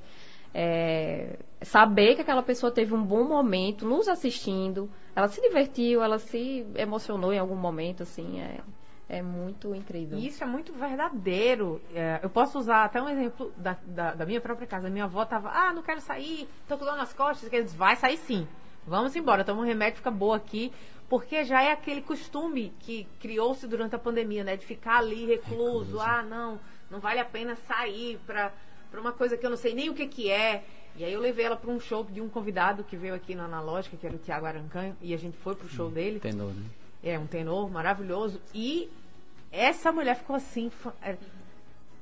É, 0.53 1.37
saber 1.61 2.15
que 2.15 2.21
aquela 2.21 2.41
pessoa 2.41 2.71
teve 2.71 2.93
um 2.93 3.03
bom 3.03 3.23
momento 3.23 3.85
nos 3.85 4.07
assistindo, 4.07 4.89
ela 5.17 5.27
se 5.27 5.41
divertiu, 5.41 6.03
ela 6.03 6.19
se 6.19 6.63
emocionou 6.75 7.33
em 7.33 7.39
algum 7.39 7.55
momento, 7.55 8.03
assim, 8.03 8.39
é, 8.39 8.59
é 9.09 9.19
muito 9.19 9.73
incrível. 9.73 10.15
E 10.15 10.27
isso 10.27 10.43
é 10.43 10.45
muito 10.45 10.71
verdadeiro. 10.73 11.81
É, 11.91 12.19
eu 12.21 12.29
posso 12.29 12.59
usar 12.59 12.83
até 12.83 13.01
um 13.01 13.09
exemplo 13.09 13.51
da, 13.57 13.75
da, 13.83 14.13
da 14.13 14.25
minha 14.27 14.39
própria 14.39 14.67
casa. 14.67 14.91
Minha 14.91 15.05
avó 15.05 15.25
tava, 15.25 15.49
ah, 15.49 15.73
não 15.73 15.81
quero 15.81 16.01
sair, 16.01 16.47
tô 16.67 16.77
com 16.77 16.85
dor 16.85 16.95
nas 16.95 17.13
costas. 17.13 17.51
Eles 17.51 17.73
vai 17.73 17.95
sair 17.95 18.17
sim. 18.17 18.47
Vamos 18.85 19.15
embora, 19.15 19.43
toma 19.43 19.61
um 19.61 19.65
remédio, 19.65 19.97
fica 19.97 20.11
boa 20.11 20.37
aqui. 20.37 20.71
Porque 21.09 21.43
já 21.43 21.63
é 21.63 21.71
aquele 21.71 22.03
costume 22.03 22.71
que 22.81 23.07
criou-se 23.19 23.65
durante 23.65 23.95
a 23.95 23.99
pandemia, 23.99 24.43
né? 24.43 24.55
De 24.55 24.67
ficar 24.67 24.99
ali 24.99 25.25
recluso. 25.25 25.99
Ah, 25.99 26.21
não, 26.21 26.59
não 26.91 26.99
vale 26.99 27.19
a 27.19 27.25
pena 27.25 27.55
sair 27.55 28.19
pra, 28.27 28.53
pra 28.91 29.01
uma 29.01 29.13
coisa 29.13 29.35
que 29.35 29.43
eu 29.43 29.49
não 29.49 29.57
sei 29.57 29.73
nem 29.73 29.89
o 29.89 29.95
que 29.95 30.05
que 30.05 30.29
é. 30.29 30.63
E 30.97 31.03
aí 31.05 31.13
eu 31.13 31.19
levei 31.19 31.45
ela 31.45 31.55
para 31.55 31.69
um 31.69 31.79
show 31.79 32.03
de 32.03 32.19
um 32.19 32.27
convidado 32.27 32.83
que 32.83 32.97
veio 32.97 33.13
aqui 33.13 33.35
na 33.35 33.45
Analógica, 33.45 33.95
que 33.95 34.05
era 34.05 34.15
o 34.15 34.19
Tiago 34.19 34.45
Arancanho, 34.47 34.95
e 35.01 35.13
a 35.13 35.17
gente 35.17 35.37
foi 35.37 35.53
pro 35.55 35.69
show 35.69 35.89
dele. 35.91 36.19
Tenor, 36.19 36.47
né? 36.47 36.63
É, 37.03 37.19
um 37.19 37.27
tenor 37.27 37.69
maravilhoso. 37.69 38.41
E 38.53 38.89
essa 39.51 39.91
mulher 39.91 40.15
ficou 40.15 40.35
assim, 40.35 40.71
é, 41.03 41.15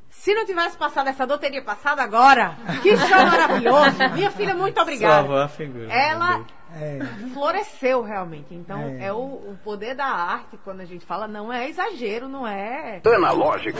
Se 0.10 0.34
não 0.34 0.46
tivesse 0.46 0.78
passado 0.78 1.08
essa 1.10 1.28
dor, 1.28 1.38
teria 1.38 1.62
passado 1.62 2.00
agora. 2.00 2.56
Que 2.82 2.96
show 2.96 3.26
maravilhoso. 3.26 3.98
Minha 4.16 4.32
filha, 4.32 4.56
muito 4.56 4.80
obrigada. 4.80 5.16
Salvou 5.16 5.38
a 5.38 5.48
figura. 5.50 5.92
Ela 5.92 6.46
É. 6.74 7.00
floresceu 7.34 8.02
realmente. 8.02 8.54
Então, 8.56 8.80
É. 8.82 9.08
é, 9.08 9.14
o, 9.14 9.18
o 9.18 9.58
poder 9.62 9.94
da 9.94 10.06
arte, 10.06 10.58
quando 10.64 10.80
a 10.80 10.86
gente 10.86 11.06
fala, 11.06 11.28
não 11.28 11.52
é 11.52 11.68
exagero, 11.70 12.30
não 12.30 12.48
é. 12.48 13.02
Analógica. 13.14 13.80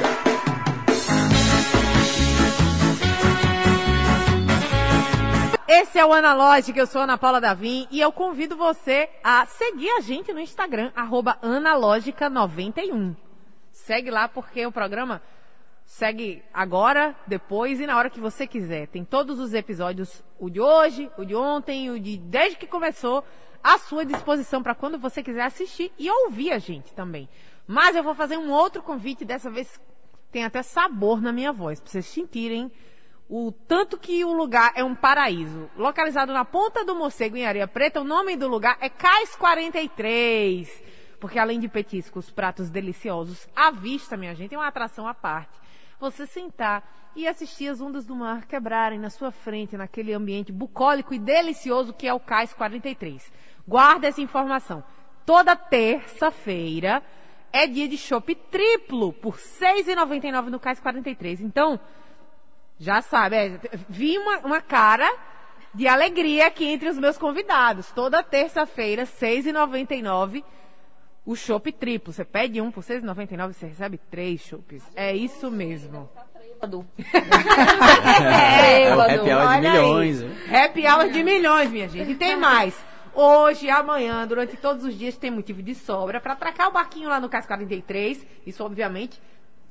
Esse 5.78 6.00
é 6.00 6.06
o 6.06 6.14
Analógica, 6.14 6.80
eu 6.80 6.88
sou 6.88 7.02
Ana 7.02 7.18
Paula 7.18 7.42
Davim 7.42 7.86
e 7.92 8.00
eu 8.00 8.10
convido 8.10 8.56
você 8.56 9.10
a 9.22 9.46
seguir 9.46 9.90
a 9.90 10.00
gente 10.00 10.32
no 10.32 10.40
Instagram, 10.40 10.90
arroba 10.96 11.38
analógica91. 11.44 13.14
Segue 13.74 14.10
lá 14.10 14.30
porque 14.30 14.66
o 14.66 14.72
programa 14.72 15.22
segue 15.84 16.42
agora, 16.54 17.14
depois 17.28 17.82
e 17.82 17.86
na 17.86 17.98
hora 17.98 18.10
que 18.10 18.22
você 18.22 18.48
quiser. 18.48 18.88
Tem 18.88 19.04
todos 19.04 19.38
os 19.38 19.54
episódios, 19.54 20.24
o 20.40 20.50
de 20.50 20.62
hoje, 20.62 21.12
o 21.18 21.26
de 21.26 21.36
ontem, 21.36 21.92
o 21.92 22.00
de 22.00 22.16
desde 22.20 22.58
que 22.58 22.68
começou, 22.68 23.22
à 23.62 23.78
sua 23.78 24.06
disposição 24.06 24.64
para 24.64 24.76
quando 24.76 24.98
você 24.98 25.22
quiser 25.22 25.44
assistir 25.44 25.92
e 26.00 26.10
ouvir 26.10 26.54
a 26.54 26.58
gente 26.58 26.94
também. 26.94 27.28
Mas 27.68 27.98
eu 27.98 28.04
vou 28.04 28.16
fazer 28.16 28.38
um 28.38 28.50
outro 28.50 28.82
convite, 28.82 29.26
dessa 29.26 29.52
vez 29.52 29.78
tem 30.32 30.46
até 30.46 30.64
sabor 30.64 31.22
na 31.22 31.34
minha 31.34 31.52
voz, 31.52 31.82
para 31.82 31.92
vocês 31.92 32.06
sentirem 32.06 32.72
o 33.30 33.52
tanto 33.52 33.98
que 33.98 34.24
o 34.24 34.34
lugar 34.34 34.72
é 34.76 34.84
um 34.84 34.94
paraíso. 34.94 35.70
Localizado 35.76 36.32
na 36.32 36.46
Ponta 36.46 36.86
do 36.86 36.96
Morcego, 36.96 37.36
em 37.36 37.46
Areia 37.46 37.68
Preta, 37.68 38.02
o 38.02 38.04
nome 38.04 38.36
do 38.36 38.48
lugar 38.48 38.78
é 38.80 38.90
Cais 38.90 39.36
43. 39.36 40.84
Porque 41.20 41.40
além 41.40 41.60
de 41.60 41.68
petiscos, 41.68 42.30
pratos 42.30 42.70
deliciosos, 42.70 43.48
à 43.56 43.72
vista, 43.72 44.16
minha 44.16 44.36
gente, 44.36 44.54
é 44.54 44.58
uma 44.58 44.68
atração 44.68 45.08
à 45.08 45.14
parte. 45.14 45.58
Você 46.00 46.28
sentar 46.28 46.84
e 47.16 47.28
assistir 47.28 47.70
as 47.70 47.82
ondas 47.82 48.06
do 48.06 48.16
mar 48.16 48.46
quebrarem 48.46 49.00
na 49.00 49.10
sua 49.10 49.32
frente, 49.32 49.78
naquele 49.78 50.14
ambiente 50.14 50.52
bucólico 50.52 51.14
e 51.14 51.20
delicioso 51.20 51.94
que 51.94 52.08
é 52.08 52.14
o 52.14 52.20
Cais 52.20 52.54
43. 52.54 53.32
Guarda 53.68 54.08
essa 54.08 54.22
informação. 54.22 54.84
Toda 55.26 55.56
terça-feira 55.56 57.02
é 57.52 57.66
dia 57.66 57.88
de 57.88 57.98
chopp 57.98 58.36
triplo 58.36 59.14
por 59.14 59.36
R$ 59.36 59.42
6,99 59.42 60.50
no 60.50 60.60
Cais 60.60 60.80
43. 60.80 61.42
Então, 61.42 61.80
já 62.80 63.02
sabe, 63.02 63.36
é, 63.36 63.60
vi 63.88 64.18
uma, 64.18 64.40
uma 64.40 64.62
cara 64.62 65.12
de 65.74 65.88
alegria 65.88 66.48
aqui 66.48 66.66
entre 66.66 66.90
os 66.90 66.98
meus 66.98 67.18
convidados. 67.18 67.92
Toda 67.92 68.24
terça-feira, 68.24 69.04
R$ 69.04 69.10
6,99, 69.10 70.44
o 71.26 71.36
chopp 71.36 71.72
triplo. 71.72 72.14
Você 72.14 72.24
pede 72.24 72.62
um 72.62 72.72
por 72.72 72.84
R$ 72.84 72.96
6,99, 73.02 73.54
você 73.54 73.66
recebe 73.68 74.00
três 74.10 74.42
chopps. 74.42 74.84
É 74.96 75.14
isso 75.14 75.52
mesmo. 75.52 76.10
Bêbado. 76.56 76.86
É, 78.66 78.96
o 78.96 79.02
happy 79.02 79.32
hour 79.32 79.60
de 79.60 79.68
aí. 79.68 79.72
milhões. 79.72 80.22
viu? 80.22 80.32
Happy 80.56 80.88
hour 80.88 81.10
de 81.10 81.24
milhões, 81.24 81.72
minha 81.72 81.90
gente. 81.90 82.12
E 82.12 82.16
tem 82.16 82.36
mais. 82.36 82.76
Hoje, 83.14 83.70
amanhã, 83.70 84.28
durante 84.28 84.58
todos 84.58 84.84
os 84.84 84.98
dias, 84.98 85.18
tem 85.18 85.32
motivo 85.32 85.64
de 85.64 85.74
sobra 85.74 86.20
para 86.20 86.34
atracar 86.34 86.68
o 86.68 86.72
barquinho 86.72 87.10
lá 87.10 87.20
no 87.20 87.30
Cais 87.30 87.46
43. 87.46 88.26
Isso, 88.46 88.64
obviamente, 88.64 89.22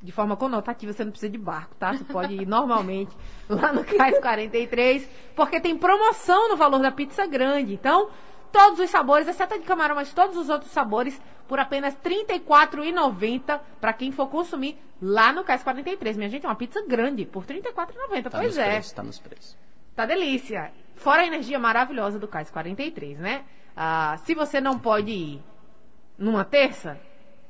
de 0.05 0.13
forma 0.13 0.37
conotativa, 0.37 0.93
você 0.93 1.03
não 1.03 1.11
precisa 1.11 1.33
de 1.33 1.39
barco, 1.39 1.75
tá? 1.77 1.95
Você 1.95 2.05
pode 2.05 2.35
ir 2.35 2.47
normalmente 2.47 3.17
lá 3.49 3.73
no 3.73 3.83
Cais 3.83 4.19
43, 4.19 5.09
porque 5.35 5.59
tem 5.59 5.77
promoção 5.79 6.51
no 6.51 6.57
valor 6.57 6.81
da 6.81 6.93
pizza 6.93 7.27
grande. 7.27 7.73
Então, 7.73 8.11
todos 8.53 8.81
os 8.81 8.91
sabores, 8.91 9.27
exceto 9.27 9.55
a 9.55 9.57
de 9.57 9.65
camarão, 9.65 9.95
mas 9.95 10.13
todos 10.13 10.37
os 10.37 10.51
outros 10.51 10.71
sabores, 10.73 11.19
por 11.49 11.59
apenas 11.59 11.97
R$ 12.05 12.27
34,90 12.27 13.59
para 13.81 13.95
quem 13.95 14.13
for 14.13 14.29
consumir 14.29 14.79
lá 15.01 15.33
no 15.33 15.43
Cais 15.43 15.63
43. 15.63 16.19
Minha 16.19 16.29
gente, 16.29 16.45
é 16.45 16.49
uma 16.51 16.55
pizza 16.55 16.85
grande, 16.87 17.25
por 17.25 17.43
R$ 17.43 17.63
34,90. 17.63 18.23
Tá 18.25 18.39
pois 18.39 18.59
é. 18.59 18.73
preços, 18.73 18.93
tá 18.93 19.03
nos 19.03 19.19
preços. 19.19 19.57
Tá 19.97 20.05
delícia. 20.05 20.71
Fora 20.97 21.23
a 21.23 21.27
energia 21.27 21.59
maravilhosa 21.59 22.19
do 22.19 22.29
Cais 22.29 22.51
43, 22.51 23.19
né? 23.19 23.45
Ah, 23.75 24.19
se 24.19 24.35
você 24.35 24.61
não 24.61 24.79
pode 24.79 25.11
ir 25.11 25.43
numa 26.19 26.45
terça, 26.45 27.01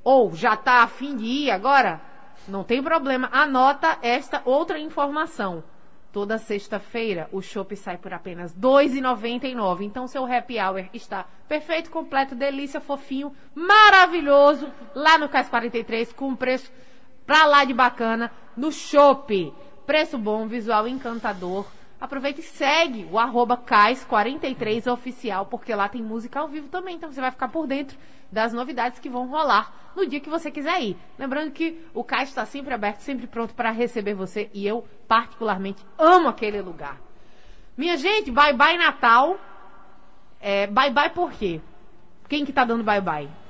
ou 0.04 0.32
já 0.32 0.56
tá 0.56 0.84
a 0.84 0.86
fim 0.86 1.16
de 1.16 1.24
ir 1.24 1.50
agora, 1.50 2.13
não 2.48 2.64
tem 2.64 2.82
problema. 2.82 3.28
Anota 3.32 3.98
esta 4.02 4.42
outra 4.44 4.78
informação. 4.78 5.64
Toda 6.12 6.38
sexta-feira 6.38 7.28
o 7.32 7.42
chopp 7.42 7.74
sai 7.74 7.98
por 7.98 8.12
apenas 8.12 8.52
R$ 8.52 8.60
2,99. 8.60 9.82
Então 9.82 10.06
seu 10.06 10.24
happy 10.24 10.60
hour 10.60 10.88
está 10.92 11.26
perfeito, 11.48 11.90
completo, 11.90 12.34
delícia, 12.34 12.80
fofinho, 12.80 13.34
maravilhoso, 13.54 14.70
lá 14.94 15.18
no 15.18 15.28
Cais 15.28 15.48
43, 15.48 16.12
com 16.12 16.28
um 16.28 16.36
preço 16.36 16.70
pra 17.26 17.46
lá 17.46 17.64
de 17.64 17.74
bacana, 17.74 18.30
no 18.56 18.70
chopp. 18.70 19.52
Preço 19.86 20.16
bom, 20.16 20.46
visual 20.46 20.86
encantador. 20.86 21.66
Aproveita 22.04 22.40
e 22.40 22.42
segue 22.42 23.08
o 23.10 23.18
arroba 23.18 23.56
Cais43oficial, 23.56 25.46
porque 25.46 25.74
lá 25.74 25.88
tem 25.88 26.02
música 26.02 26.38
ao 26.38 26.46
vivo 26.46 26.68
também, 26.68 26.96
então 26.96 27.10
você 27.10 27.18
vai 27.18 27.30
ficar 27.30 27.48
por 27.48 27.66
dentro 27.66 27.96
das 28.30 28.52
novidades 28.52 28.98
que 28.98 29.08
vão 29.08 29.26
rolar 29.26 29.72
no 29.96 30.06
dia 30.06 30.20
que 30.20 30.28
você 30.28 30.50
quiser 30.50 30.82
ir. 30.82 30.98
Lembrando 31.18 31.50
que 31.50 31.82
o 31.94 32.04
Cais 32.04 32.28
está 32.28 32.44
sempre 32.44 32.74
aberto, 32.74 32.98
sempre 32.98 33.26
pronto 33.26 33.54
para 33.54 33.70
receber 33.70 34.12
você, 34.12 34.50
e 34.52 34.66
eu, 34.66 34.86
particularmente, 35.08 35.82
amo 35.96 36.28
aquele 36.28 36.60
lugar. 36.60 37.00
Minha 37.74 37.96
gente, 37.96 38.30
bye 38.30 38.52
bye 38.52 38.76
Natal. 38.76 39.38
É, 40.38 40.66
bye 40.66 40.90
bye 40.90 41.08
por 41.08 41.32
quê? 41.32 41.58
Quem 42.28 42.44
que 42.44 42.52
tá 42.52 42.66
dando 42.66 42.84
bye 42.84 43.00
bye? 43.00 43.43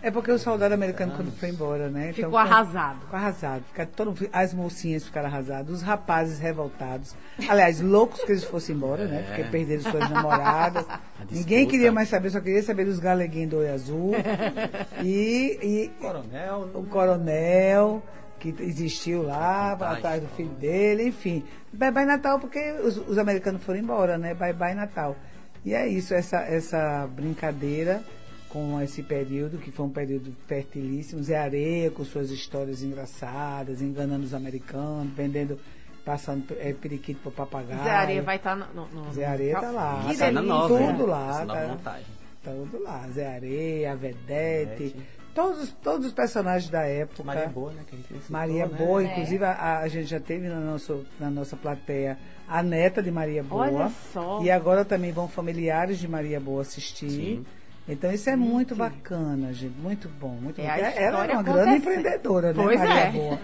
É 0.00 0.12
porque 0.12 0.30
o 0.30 0.38
soldado 0.38 0.74
americano, 0.74 1.12
quando 1.16 1.32
foi 1.32 1.48
embora, 1.48 1.88
né? 1.90 2.12
Ficou 2.12 2.30
ficou- 2.30 2.38
arrasado. 2.38 3.00
Ficou 3.00 3.18
arrasado. 3.18 3.64
Fica 3.64 3.84
todo, 3.84 4.14
as 4.32 4.54
mocinhas 4.54 5.04
ficaram 5.04 5.26
arrasadas, 5.28 5.74
os 5.74 5.82
rapazes 5.82 6.38
revoltados. 6.38 7.16
Aliás, 7.48 7.80
loucos 7.80 8.22
que 8.22 8.30
eles 8.30 8.44
fossem 8.44 8.76
embora, 8.76 9.06
né? 9.06 9.24
Porque 9.26 9.42
perderam 9.44 9.82
suas 9.82 10.08
namoradas. 10.08 10.86
Ninguém 11.28 11.66
queria 11.66 11.90
mais 11.90 12.08
saber, 12.08 12.30
só 12.30 12.40
queria 12.40 12.62
saber 12.62 12.84
dos 12.84 13.00
galeguinhos 13.00 13.50
do 13.50 13.58
olho 13.58 13.74
azul. 13.74 14.12
E, 15.04 15.58
e 15.62 15.90
Coronel. 16.00 16.70
o 16.74 16.82
coronel 16.84 18.02
que 18.38 18.54
existiu 18.60 19.22
lá, 19.24 19.70
Fantástico. 19.72 19.84
atrás 20.06 20.22
do 20.22 20.28
filho 20.28 20.50
dele, 20.50 21.08
enfim. 21.08 21.42
Bye 21.72 21.90
bye 21.90 22.04
Natal, 22.04 22.38
porque 22.38 22.72
os, 22.84 22.96
os 22.98 23.18
americanos 23.18 23.62
foram 23.64 23.80
embora, 23.80 24.16
né? 24.16 24.32
Bye 24.34 24.52
bye 24.52 24.74
Natal. 24.74 25.16
E 25.64 25.74
é 25.74 25.88
isso, 25.88 26.14
essa, 26.14 26.38
essa 26.38 27.08
brincadeira 27.14 28.00
com 28.48 28.80
esse 28.80 29.02
período, 29.02 29.58
que 29.58 29.70
foi 29.70 29.86
um 29.86 29.90
período 29.90 30.34
fertilíssimo. 30.46 31.22
Zé 31.22 31.36
Areia, 31.38 31.90
com 31.90 32.04
suas 32.04 32.30
histórias 32.30 32.82
engraçadas, 32.82 33.82
enganando 33.82 34.24
os 34.24 34.32
americanos, 34.34 35.12
vendendo, 35.14 35.58
passando 36.04 36.44
é, 36.58 36.72
periquito 36.72 37.20
para 37.20 37.32
papagaio. 37.46 37.82
Zé 37.84 37.90
Areia 37.90 38.22
vai 38.22 38.36
estar 38.36 38.56
no, 38.56 38.66
no, 38.74 38.86
no- 39.04 39.12
Zé 39.12 39.26
Areia 39.26 39.60
tá 39.60 39.70
lá. 39.70 40.04
Que 40.08 40.16
Tá 40.16 40.24
Tá 40.26 40.32
na 40.32 40.42
nova, 40.42 40.68
Tudo 40.78 41.06
né? 41.06 41.12
lá, 41.12 41.46
tá. 41.46 41.66
montagem. 41.68 42.06
Tudo 42.42 42.82
lá. 42.82 43.06
Zé 43.12 43.26
Areia, 43.34 43.92
a 43.92 43.94
Vedete, 43.94 44.82
Vedete. 44.84 45.02
todos, 45.34 45.62
os- 45.64 45.72
todos 45.82 46.06
os 46.06 46.12
personagens 46.14 46.70
da 46.70 46.82
época. 46.86 47.22
Maria 47.24 47.48
Boa, 47.48 47.72
né? 47.72 47.82
Que 47.86 47.94
a 47.94 47.98
gente 47.98 48.08
citou, 48.08 48.22
Maria 48.30 48.66
né? 48.66 48.78
Boa, 48.78 49.02
É. 49.02 49.06
inclusive 49.12 49.44
a, 49.44 49.78
a 49.80 49.88
gente 49.88 50.06
já 50.06 50.20
teve 50.20 50.48
na, 50.48 50.58
nosso, 50.60 51.04
na 51.20 51.28
nossa 51.30 51.54
plateia 51.56 52.16
a 52.48 52.62
neta 52.62 53.02
de 53.02 53.10
Maria 53.10 53.42
Boa. 53.42 53.66
Olha 53.66 53.92
só. 54.14 54.40
E 54.42 54.50
agora 54.50 54.84
também 54.86 55.12
vão 55.12 55.28
familiares 55.28 55.98
de 55.98 56.08
Maria 56.08 56.40
Boa 56.40 56.62
assistir. 56.62 57.10
Sim. 57.10 57.46
Então 57.88 58.12
isso 58.12 58.28
é 58.28 58.36
muito 58.36 58.76
bacana, 58.76 59.52
gente. 59.52 59.74
Muito 59.78 60.08
bom, 60.08 60.30
muito 60.40 60.60
É 60.60 60.64
bom. 60.64 60.70
Ela 60.70 60.86
era 60.88 61.06
história 61.10 61.34
uma 61.34 61.42
grande 61.42 61.60
acontecendo. 61.60 61.76
empreendedora, 61.98 62.52
né, 62.52 62.62
Pois 62.62 62.78
Maria 62.80 62.94
é. 62.94 63.10
Boa? 63.12 63.38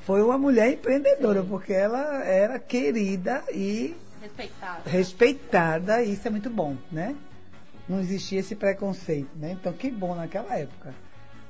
Foi 0.00 0.22
uma 0.22 0.38
mulher 0.38 0.72
empreendedora, 0.72 1.42
porque 1.42 1.72
ela 1.72 2.22
era 2.24 2.58
querida 2.58 3.42
e 3.52 3.94
Respeitado. 4.20 4.88
respeitada, 4.88 6.02
e 6.02 6.12
isso 6.12 6.26
é 6.26 6.30
muito 6.30 6.50
bom, 6.50 6.76
né? 6.90 7.14
Não 7.88 8.00
existia 8.00 8.40
esse 8.40 8.54
preconceito, 8.56 9.30
né? 9.36 9.52
Então 9.52 9.72
que 9.72 9.90
bom 9.90 10.14
naquela 10.14 10.56
época. 10.56 10.92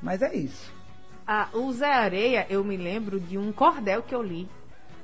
Mas 0.03 0.21
é 0.23 0.35
isso. 0.35 0.73
Ah, 1.27 1.49
o 1.55 1.73
Zé 1.73 1.93
Areia, 1.93 2.47
eu 2.51 2.63
me 2.63 2.77
lembro 2.77 3.19
de 3.19 3.37
um 3.39 3.51
cordel 3.53 4.03
que 4.03 4.15
eu 4.15 4.23
li. 4.23 4.49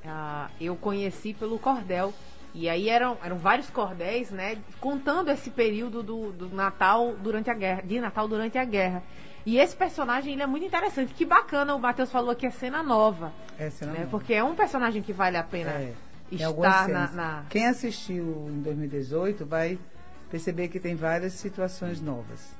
Ah, 0.04 0.50
eu 0.60 0.76
conheci 0.76 1.32
pelo 1.34 1.58
cordel. 1.58 2.12
E 2.54 2.68
aí 2.68 2.88
eram, 2.88 3.16
eram 3.24 3.36
vários 3.38 3.70
cordéis, 3.70 4.30
né? 4.30 4.58
Contando 4.80 5.30
esse 5.30 5.50
período 5.50 6.02
do, 6.02 6.32
do 6.32 6.48
Natal 6.54 7.14
durante 7.22 7.50
a 7.50 7.54
guerra, 7.54 7.82
de 7.82 7.98
Natal 8.00 8.28
durante 8.28 8.58
a 8.58 8.64
guerra. 8.64 9.02
E 9.44 9.58
esse 9.58 9.74
personagem, 9.74 10.34
ele 10.34 10.42
é 10.42 10.46
muito 10.46 10.64
interessante. 10.66 11.14
Que 11.14 11.24
bacana, 11.24 11.74
o 11.74 11.78
Matheus 11.80 12.10
falou 12.12 12.34
que 12.36 12.46
é 12.46 12.50
cena 12.50 12.82
nova. 12.82 13.32
Essa 13.58 13.86
não 13.86 13.92
Né? 13.94 14.06
Porque 14.10 14.34
é 14.34 14.44
um 14.44 14.54
personagem 14.54 15.02
que 15.02 15.12
vale 15.12 15.36
a 15.36 15.42
pena 15.42 15.70
É, 15.70 15.92
estar 16.30 16.88
na, 16.88 17.10
na- 17.10 17.44
Quem 17.48 17.66
assistiu 17.66 18.46
em 18.50 18.60
2018 18.62 19.44
vai 19.46 19.78
perceber 20.30 20.68
que 20.68 20.78
tem 20.78 20.94
várias 20.94 21.32
situações 21.34 22.00
novas. 22.00 22.54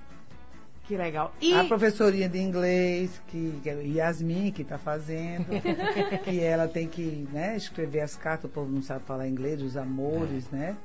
Que 0.86 0.96
legal. 0.96 1.32
E 1.40 1.54
A 1.54 1.64
professorinha 1.64 2.28
de 2.28 2.38
inglês, 2.38 3.22
que, 3.28 3.60
que 3.62 3.70
é 3.70 3.82
Yasmin, 3.84 4.50
que 4.50 4.62
está 4.62 4.78
fazendo, 4.78 5.46
que 6.24 6.40
ela 6.40 6.66
tem 6.66 6.88
que 6.88 7.26
né, 7.32 7.56
escrever 7.56 8.00
as 8.00 8.16
cartas, 8.16 8.50
o 8.50 8.52
povo 8.52 8.70
não 8.70 8.82
sabe 8.82 9.04
falar 9.04 9.28
inglês, 9.28 9.62
os 9.62 9.76
amores, 9.76 10.50
né? 10.50 10.76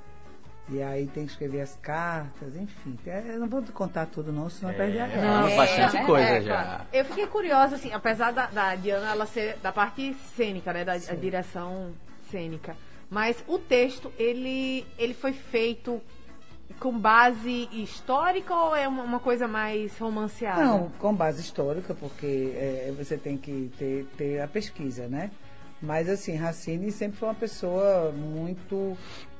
E 0.69 0.83
aí 0.83 1.07
tem 1.07 1.25
que 1.25 1.31
escrever 1.31 1.61
as 1.61 1.77
cartas, 1.81 2.55
enfim. 2.55 2.97
É, 3.07 3.23
eu 3.29 3.39
não 3.39 3.47
vou 3.47 3.61
te 3.61 3.71
contar 3.71 4.05
tudo 4.05 4.33
não, 4.33 4.49
senão 4.49 4.71
É, 4.71 4.73
perde 4.75 4.99
a 4.99 5.07
não, 5.07 5.13
graça. 5.15 5.49
é 5.49 5.55
bastante 5.57 6.05
coisa 6.05 6.27
é, 6.27 6.41
já. 6.41 6.63
claro. 6.63 6.83
Eu 6.91 7.05
fiquei 7.05 7.27
curiosa, 7.27 7.75
assim, 7.77 7.91
apesar 7.93 8.31
da, 8.33 8.47
da 8.47 8.75
Diana 8.75 9.11
ela 9.11 9.25
ser 9.25 9.57
da 9.63 9.71
parte 9.71 10.13
cênica, 10.35 10.73
né? 10.73 10.83
Da 10.83 10.93
a 10.93 10.97
direção 11.15 11.93
cênica. 12.29 12.75
Mas 13.09 13.41
o 13.47 13.57
texto, 13.57 14.11
ele, 14.19 14.85
ele 14.99 15.13
foi 15.13 15.31
feito 15.31 16.01
com 16.79 16.97
base 16.97 17.69
histórica 17.71 18.53
ou 18.53 18.75
é 18.75 18.87
uma, 18.87 19.19
coisa 19.19 19.47
mais 19.47 19.97
romanceada? 19.97 20.63
Não, 20.63 20.89
com 20.99 21.13
base 21.13 21.41
histórica, 21.41 21.95
porque 21.95 22.53
é, 22.55 22.93
você 22.97 23.17
tem 23.17 23.37
que 23.37 23.71
ter, 23.77 24.05
ter 24.17 24.41
a 24.41 24.47
pesquisa, 24.47 25.07
né? 25.07 25.31
Mas, 25.81 26.09
assim, 26.09 26.35
Racine 26.35 26.91
sempre 26.91 27.17
foi 27.17 27.29
uma 27.29 27.35
pessoa 27.35 28.11
muito, 28.11 28.97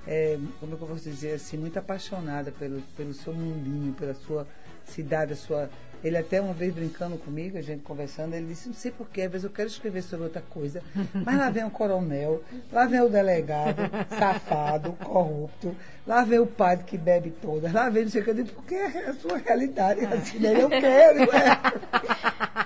é, 0.08 0.39
como 0.60 0.74
é 0.74 0.78
que 0.78 0.82
eu 0.82 0.88
posso 0.88 1.03
dizer 1.03 1.34
assim, 1.34 1.58
muito 1.58 1.78
apaixonada 1.78 2.51
pelo, 2.51 2.82
pelo 2.95 3.14
seu 3.14 3.34
mundinho, 3.34 3.93
pela 3.93 4.14
sua 4.14 4.47
cidade, 4.86 5.34
a 5.34 5.36
sua... 5.36 5.70
Ele 6.03 6.16
até 6.16 6.39
uma 6.39 6.53
vez 6.53 6.74
brincando 6.74 7.18
comigo, 7.18 7.58
a 7.58 7.62
gente 7.62 7.82
conversando, 7.82 8.36
ele 8.36 8.45
disse, 8.45 8.68
não 8.68 8.76
sei 8.76 8.91
porquê, 8.91 9.24
às 9.24 9.32
vezes 9.32 9.45
eu 9.45 9.49
quero 9.49 9.68
escrever 9.68 10.03
sobre 10.03 10.26
outra 10.26 10.43
coisa, 10.47 10.82
mas 11.26 11.36
lá 11.36 11.49
vem 11.49 11.66
o 11.66 11.72
coronel, 11.72 12.43
lá 12.72 12.86
vem 12.86 13.01
o 13.01 13.10
delegado, 13.10 13.82
safado, 14.18 14.93
corrupto, 14.93 15.76
lá 16.05 16.24
vem 16.24 16.38
o 16.38 16.45
padre 16.45 16.86
que 16.86 16.99
bebe 16.99 17.32
todas, 17.41 17.74
lá 17.74 17.89
vem 17.89 18.03
não 18.03 18.12
sei 18.12 18.22
o 18.22 18.24
que, 18.24 18.30
eu 18.30 18.36
digo, 18.36 18.49
porque 18.49 18.76
é 18.76 19.10
a 19.10 19.14
sua 19.16 19.38
realidade, 19.38 20.05
assim, 20.05 20.38
né? 20.38 20.62
eu 20.62 20.70
quero, 20.70 21.24
é. 21.24 22.47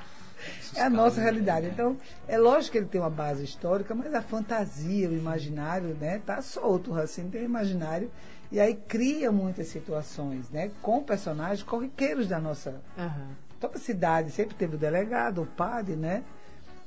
É 0.82 0.86
a 0.86 0.90
nossa 0.90 1.22
realidade. 1.22 1.68
Então, 1.68 1.98
é 2.28 2.38
lógico 2.38 2.74
que 2.74 2.78
ele 2.80 2.88
tem 2.88 3.00
uma 3.00 3.10
base 3.10 3.44
histórica, 3.44 3.94
mas 3.94 4.14
a 4.14 4.22
fantasia, 4.22 5.10
o 5.10 5.14
imaginário, 5.14 5.96
né, 6.00 6.22
tá 6.26 6.42
solto. 6.42 6.92
O 6.92 6.94
Racine 6.94 7.30
tem 7.30 7.44
imaginário 7.44 8.10
e 8.52 8.60
aí 8.60 8.76
cria 8.76 9.32
muitas 9.32 9.68
situações, 9.68 10.50
né, 10.50 10.72
com 10.82 11.02
personagens 11.04 11.64
corriqueiros 11.64 12.28
da 12.28 12.40
nossa 12.40 12.82
Aham. 12.98 13.30
toda 13.60 13.78
cidade. 13.78 14.32
Sempre 14.32 14.56
teve 14.56 14.76
o 14.76 14.80
delegado, 14.80 15.42
o 15.44 15.46
padre, 15.46 15.96
né? 15.96 16.24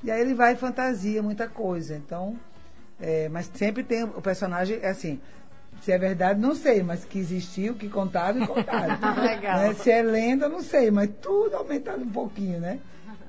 E 0.03 0.11
aí 0.11 0.21
ele 0.21 0.35
vai 0.35 0.53
e 0.53 0.57
fantasia 0.57 1.23
muita 1.23 1.49
coisa. 1.49 1.97
Então, 1.97 2.39
é, 3.01 3.29
mas 3.31 3.51
sempre 3.55 3.83
tem 3.83 4.05
o 4.05 4.21
personagem, 4.21 4.79
é 4.83 4.91
assim. 4.91 5.21
Se 5.81 5.91
é 5.93 5.99
verdade, 5.99 6.41
não 6.41 6.55
sei, 6.55 6.83
mas 6.83 7.05
que 7.05 7.19
existiu, 7.19 7.75
que 7.75 7.89
contaram 7.89 8.43
e 8.43 8.47
contaram. 8.47 8.97
Legal. 9.21 9.59
Né? 9.61 9.75
Se 9.75 9.91
é 9.91 10.03
lenda, 10.03 10.49
não 10.49 10.63
sei, 10.63 10.91
mas 10.91 11.11
tudo 11.21 11.57
aumentado 11.57 12.03
um 12.03 12.11
pouquinho, 12.11 12.61
né? 12.61 12.79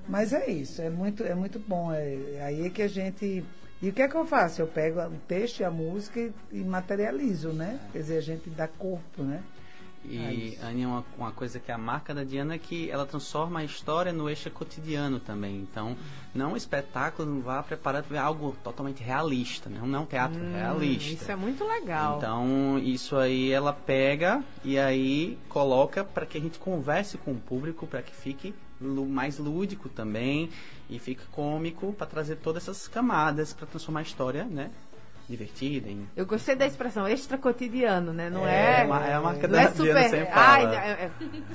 Mas 0.08 0.34
é 0.34 0.50
isso, 0.50 0.82
é 0.82 0.90
muito, 0.90 1.24
é 1.24 1.34
muito 1.34 1.60
bom. 1.60 1.92
É, 1.92 2.42
aí 2.42 2.66
é 2.66 2.70
que 2.70 2.82
a 2.82 2.88
gente. 2.88 3.44
E 3.82 3.90
o 3.90 3.94
que 3.94 4.02
é 4.02 4.08
que 4.08 4.16
eu 4.16 4.26
faço? 4.26 4.62
Eu 4.62 4.68
pego 4.68 5.02
o 5.02 5.18
texto 5.28 5.60
e 5.60 5.64
a 5.64 5.72
música 5.72 6.20
e, 6.20 6.32
e 6.52 6.64
materializo, 6.64 7.50
né? 7.50 7.80
Quer 7.92 8.00
dizer, 8.00 8.18
a 8.18 8.22
gente 8.22 8.50
dá 8.50 8.68
corpo, 8.68 9.24
né? 9.24 9.44
É 10.12 10.34
E, 10.34 10.48
isso. 10.50 10.66
Aninha, 10.66 10.88
uma, 10.88 11.06
uma 11.18 11.32
coisa 11.32 11.60
que 11.60 11.72
é 11.72 11.74
a 11.74 11.78
marca 11.78 12.14
da 12.14 12.24
Diana 12.24 12.56
é 12.56 12.58
que 12.58 12.90
ela 12.90 13.06
transforma 13.06 13.60
a 13.60 13.64
história 13.64 14.14
no 14.14 14.30
eixo 14.30 14.50
cotidiano 14.50 15.20
também. 15.20 15.58
Então, 15.58 15.96
não 16.34 16.54
um 16.54 16.58
espetáculo, 16.58 17.30
não 17.30 17.42
vá 17.42 17.62
preparado 17.64 18.06
para 18.06 18.22
algo 18.22 18.56
totalmente 18.64 19.04
realista, 19.04 19.70
né? 19.70 19.80
não 19.84 20.00
é 20.00 20.02
um 20.02 20.06
teatro 20.06 20.40
realista. 20.52 21.14
Isso 21.14 21.32
é 21.32 21.36
muito 21.36 21.64
legal. 21.66 22.18
Então, 22.18 22.80
isso 22.80 23.16
aí 23.16 23.52
ela 23.52 23.74
pega 23.74 24.44
e 24.64 24.78
aí 24.78 25.38
coloca 25.50 26.04
para 26.04 26.26
que 26.26 26.38
a 26.38 26.42
gente 26.42 26.60
converse 26.60 27.18
com 27.18 27.32
o 27.32 27.40
público, 27.40 27.88
para 27.88 28.02
que 28.02 28.14
fique 28.14 28.54
mais 28.80 29.38
lúdico 29.38 29.88
também 29.88 30.50
e 30.90 31.00
fique 31.00 31.26
cômico 31.32 31.94
para 31.94 32.06
trazer 32.06 32.36
todas 32.38 32.64
essas 32.64 32.88
camadas 32.88 33.54
para 33.54 33.66
transformar 33.66 34.02
a 34.02 34.04
história, 34.04 34.44
né, 34.44 34.70
divertida 35.28 35.90
em 35.90 36.08
Eu 36.16 36.26
gostei 36.26 36.56
da 36.56 36.66
expressão 36.68 37.08
extra 37.08 37.38
cotidiano, 37.38 38.14
né? 38.14 38.30
Não 38.30 38.48
é. 38.48 38.82
É, 38.82 38.86
uma- 38.86 39.08
é 39.08 39.14
a 39.14 39.22
marca 39.22 39.48
não 39.48 39.56
da 39.56 39.62
é 39.64 39.68
Diana 39.72 39.76
super. 39.76 40.04
sempre 40.10 40.30
Ai, 40.32 40.62
fala. 40.62 40.76
é- 40.76 40.78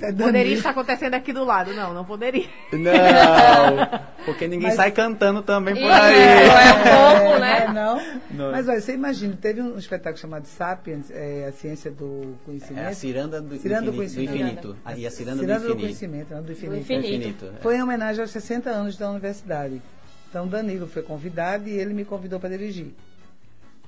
é- 0.02 0.08
É 0.08 0.12
poderia 0.12 0.54
estar 0.54 0.70
acontecendo 0.70 1.14
aqui 1.14 1.32
do 1.32 1.44
lado. 1.44 1.72
Não, 1.72 1.94
não 1.94 2.04
poderia. 2.04 2.46
Não, 2.72 4.00
porque 4.24 4.48
ninguém 4.48 4.68
Mas- 4.68 4.76
sai 4.76 4.90
cantando 4.90 5.42
também 5.42 5.74
por 5.74 5.90
aí. 5.90 6.14
é 6.14 6.72
um 6.72 7.22
pouco, 7.22 7.38
né? 7.40 7.50
É, 7.64 7.72
não? 7.72 8.00
Não. 8.30 8.52
Mas 8.52 8.68
olha, 8.68 8.80
você 8.80 8.94
imagina, 8.94 9.36
teve 9.40 9.60
um 9.62 9.78
espetáculo 9.78 10.18
chamado 10.18 10.46
Sapiens, 10.46 11.10
é, 11.10 11.46
a 11.48 11.52
ciência 11.52 11.90
do 11.90 12.36
É 12.42 12.44
conhecimento. 12.46 12.88
a 12.88 12.92
ciranda 12.92 13.40
do, 13.40 13.56
Ciranda 13.56 13.90
do 13.90 13.90
infinito, 13.90 13.92
do 13.92 13.96
conhecimento. 13.96 14.34
infinito. 14.34 14.76
Ah, 14.84 14.96
E 14.96 15.06
a 15.06 15.10
ciranda, 15.10 15.40
Ciranda 15.40 15.60
do 15.60 15.66
do 15.66 15.72
infinito. 15.74 15.80
conhecimento, 15.86 16.34
não 16.34 16.42
do 16.42 16.52
infinito. 16.52 16.74
Do 16.74 16.80
infinito. 16.80 17.06
Infinito, 17.06 17.44
é. 17.56 17.60
Foi 17.62 17.76
em 17.76 17.82
homenagem 17.82 18.20
aos 18.22 18.30
60 18.30 18.70
anos 18.70 18.96
da 18.96 19.10
universidade. 19.10 19.80
Então 20.28 20.46
Danilo 20.46 20.86
foi 20.86 21.02
convidado 21.02 21.68
e 21.68 21.72
ele 21.72 21.92
me 21.92 22.04
convidou 22.04 22.38
para 22.38 22.50
dirigir. 22.50 22.92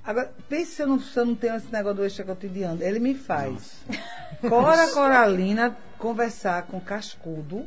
Agora, 0.05 0.33
pense 0.49 0.73
se 0.73 0.83
eu, 0.83 0.87
não, 0.89 0.99
se 1.01 1.17
eu 1.19 1.25
não 1.27 1.35
tenho 1.35 1.55
esse 1.57 1.73
negócio 1.73 1.97
do 1.99 2.05
extra 2.05 2.25
cotidiano. 2.25 2.83
Ele 2.83 2.99
me 2.99 3.15
faz. 3.15 3.77
Cora 4.49 4.89
Coralina 4.93 5.77
conversar 5.99 6.63
com 6.65 6.81
Cascudo, 6.81 7.65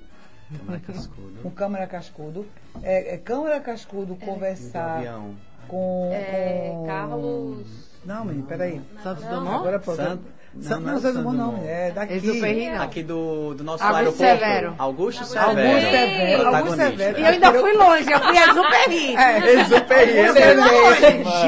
Câmara 0.59 0.79
Cascudo. 0.85 1.39
com 1.41 1.49
Câmara 1.51 1.87
Cascudo. 1.87 2.45
É, 2.83 3.15
é 3.15 3.17
Câmara 3.17 3.59
Cascudo 3.61 4.15
Do 4.15 4.25
conversar 4.25 4.97
avião. 4.97 5.35
com, 5.67 6.11
É, 6.13 6.71
com- 6.73 6.85
Carlos. 6.85 7.95
Não, 8.03 8.25
menino, 8.25 8.45
peraí. 8.45 8.81
Santos. 9.01 9.23
Dumont? 9.25 9.55
Agora 9.55 9.79
pô, 9.79 9.95
Sant- 9.95 10.19
Não, 10.55 10.79
não, 10.79 10.93
não, 10.93 11.01
não 11.01 11.09
é 11.09 11.13
não, 11.13 11.23
não, 11.23 11.33
não, 11.33 11.63
é 11.65 11.91
daqui. 11.91 12.69
Não. 12.71 12.81
Aqui 12.81 13.03
do, 13.03 13.53
do 13.55 13.63
nosso 13.63 13.83
Augusto 13.83 14.23
aeroporto. 14.23 14.45
Severo. 14.45 14.75
Augusto 14.77 15.25
Severo. 15.25 15.49
Augusto 15.49 15.91
Severo. 15.91 16.55
Augusto. 16.55 16.75
Severo. 16.77 17.19
E 17.19 17.21
eu 17.21 17.27
ainda 17.27 17.53
fui 17.53 17.73
longe, 17.73 18.11
eu 18.11 18.19
fui 18.21 18.37
a 18.37 18.53
Superi. 18.53 19.15
É, 19.15 19.53
Exupéry. 19.61 20.11
Severo. 20.31 20.61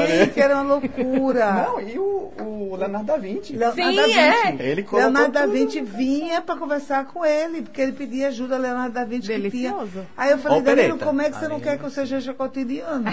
Gente, 0.06 0.40
era 0.40 0.54
uma 0.56 0.74
loucura. 0.74 1.52
Não, 1.52 1.80
e 1.80 1.98
o, 1.98 2.32
o 2.38 2.76
Leonardo 2.76 3.06
da 3.06 3.16
Vinci. 3.16 3.56
Leonardo 3.56 3.82
Sim, 3.82 3.96
da 3.96 4.02
Vinci. 4.02 4.18
é. 4.18 4.56
Ele 4.58 4.82
colocou 4.82 4.98
Leonardo 5.10 5.32
da 5.32 5.40
tudo. 5.42 5.52
Vinci 5.52 5.80
vinha 5.80 6.42
para 6.42 6.56
conversar 6.56 7.06
com 7.06 7.24
ele, 7.24 7.62
porque 7.62 7.80
ele 7.80 7.92
pedia 7.92 8.28
ajuda 8.28 8.56
a 8.56 8.58
Leonardo 8.58 8.92
da 8.94 9.04
Vinci 9.04 9.28
que 9.32 9.50
tinha. 9.50 9.72
Delicioso. 9.72 10.06
Aí 10.16 10.30
eu 10.32 10.38
falei. 10.38 10.60
Danilo, 10.60 10.98
como 10.98 11.22
é 11.22 11.30
que 11.30 11.38
você 11.38 11.48
não 11.48 11.60
quer 11.60 11.78
que 11.78 11.84
eu 11.84 11.90
seja 11.90 12.34
cotidiano? 12.34 13.04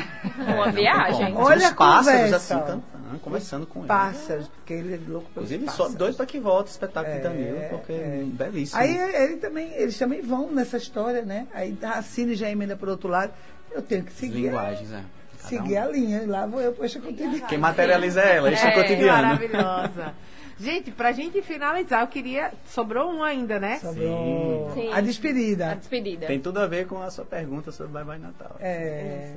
Uma 0.45 0.71
viagem. 0.71 1.33
Olha 1.37 1.57
Os 1.57 1.71
a 1.71 1.73
pássaros 1.75 2.21
conversa. 2.23 2.35
assim, 2.35 2.81
conversando 3.22 3.66
com 3.68 3.80
ele. 3.80 3.88
Pássaros, 3.88 4.47
porque 4.47 4.74
ele 4.74 4.93
é 4.95 4.99
louco 5.08 5.30
pelos 5.32 5.51
Inclusive, 5.51 5.66
só 5.66 5.84
pássaros. 5.84 5.95
dois 5.95 6.16
para 6.16 6.26
que 6.26 6.39
volte 6.39 6.68
o 6.68 6.72
espetáculo 6.72 7.14
É, 7.14 7.18
de 7.18 7.24
Danilo, 7.24 7.60
porque 7.70 7.93
é. 7.93 7.95
é 7.95 8.24
belíssimo. 8.26 8.80
Aí 8.82 8.95
ele 8.95 9.38
também, 9.38 9.72
eles 9.74 9.97
também 9.97 10.22
vão 10.22 10.51
nessa 10.51 10.78
história, 10.78 11.22
né? 11.24 11.47
Aí 11.53 11.78
Racine 11.82 12.36
já 12.36 12.49
emenda 12.49 12.76
por 12.76 12.89
outro 12.89 13.08
lado. 13.10 13.32
Eu 13.72 13.82
tenho 13.82 14.03
que 14.03 14.10
As 14.10 14.16
seguir, 14.16 14.41
linguagens, 14.47 14.91
é. 14.91 15.01
Cada 15.38 15.47
seguir 15.49 15.78
um. 15.78 15.84
a 15.84 15.86
linha. 15.88 16.24
E 16.24 16.26
lá 16.26 16.45
vou 16.45 16.62
eu, 16.62 16.74
poxa, 16.74 16.99
cotidiano. 16.99 17.41
Quem 17.47 17.58
materializa 17.58 18.22
é 18.22 18.38
ela, 18.38 18.51
este 18.51 18.66
é, 18.66 18.70
É, 18.70 18.74
cotidiano. 18.74 19.22
maravilhosa. 19.28 20.14
Gente, 20.58 20.89
pra 20.89 21.12
gente 21.12 21.41
finalizar, 21.41 22.01
eu 22.01 22.08
queria. 22.08 22.53
Sobrou 22.68 23.12
um 23.12 23.22
ainda, 23.22 23.60
né? 23.60 23.78
Sobrou 23.80 24.72
Sim. 24.74 24.89
a 24.93 24.97
A 24.97 25.01
despedida. 25.01 25.76
despedida. 25.76 26.28
Tem 26.28 26.39
tudo 26.39 26.60
a 26.62 26.66
ver 26.66 26.88
com 26.88 27.01
a 27.01 27.12
sua 27.12 27.26
pergunta 27.26 27.74
sobre 27.74 27.91
Bye 27.91 28.06
Bye 28.06 28.20
Natal. 28.20 28.56
É, 28.62 29.36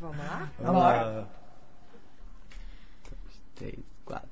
Vamos 0.00 0.16
lá? 0.18 0.48
vamos 0.60 0.80
lá. 0.82 1.26
Três, 3.56 3.78
quatro. 4.04 4.28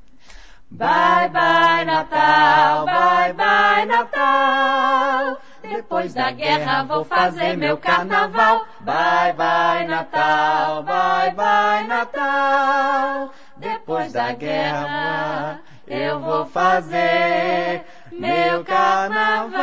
Bye 0.70 1.28
bye 1.30 1.84
Natal, 1.86 2.84
bye 2.84 3.32
bye 3.32 3.86
Natal. 3.86 5.38
Depois 5.62 6.12
da 6.12 6.30
guerra 6.30 6.82
vou 6.82 7.04
fazer 7.06 7.56
meu 7.56 7.78
carnaval. 7.78 8.66
Bye 8.80 9.32
bye 9.32 9.86
Natal, 9.86 10.82
bye 10.82 11.30
bye 11.30 11.86
Natal. 11.86 13.32
Depois 13.56 14.12
da 14.12 14.32
guerra 14.32 15.60
eu 15.86 16.20
vou 16.20 16.44
fazer 16.46 17.82
meu 18.12 18.62
carnaval. 18.64 19.54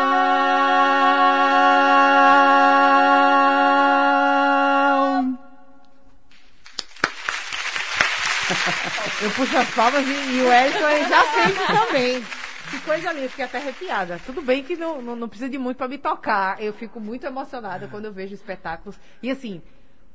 Eu 9.21 9.31
puxo 9.31 9.57
as 9.57 9.69
palmas 9.75 10.05
e, 10.07 10.11
e 10.11 10.41
o 10.41 10.51
Elton 10.51 10.89
ele 10.89 11.07
já 11.07 11.23
sente 11.23 11.67
também. 11.67 12.23
Que 12.71 12.79
coisa 12.79 13.11
linda, 13.11 13.29
fiquei 13.29 13.45
até 13.45 13.57
arrepiada. 13.57 14.19
Tudo 14.25 14.41
bem 14.41 14.63
que 14.63 14.75
não, 14.75 15.01
não, 15.01 15.15
não 15.15 15.27
precisa 15.27 15.49
de 15.49 15.57
muito 15.57 15.77
pra 15.77 15.87
me 15.87 15.97
tocar. 15.97 16.61
Eu 16.61 16.73
fico 16.73 16.99
muito 16.99 17.25
emocionada 17.25 17.87
quando 17.87 18.05
eu 18.05 18.13
vejo 18.13 18.33
espetáculos. 18.33 18.97
E 19.21 19.29
assim, 19.29 19.61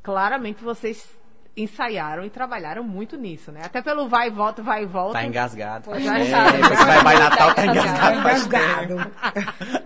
claramente 0.02 0.64
vocês 0.64 1.06
ensaiaram 1.56 2.24
e 2.24 2.30
trabalharam 2.30 2.82
muito 2.82 3.16
nisso, 3.16 3.52
né? 3.52 3.60
Até 3.64 3.80
pelo 3.80 4.08
vai 4.08 4.28
e 4.28 4.30
volta, 4.30 4.62
vai 4.62 4.82
e 4.82 4.86
volta. 4.86 5.14
Tá 5.14 5.24
engasgado. 5.24 5.84
Pois 5.84 6.06
é. 6.06 6.20
Esse 6.20 6.84
Bye 6.84 7.04
Bye 7.04 7.18
Natal 7.18 7.54
tá 7.54 7.62
Tá 7.62 7.66
engasgado 7.66 8.16
tempo. 8.16 8.28
Engasgado. 8.28 9.82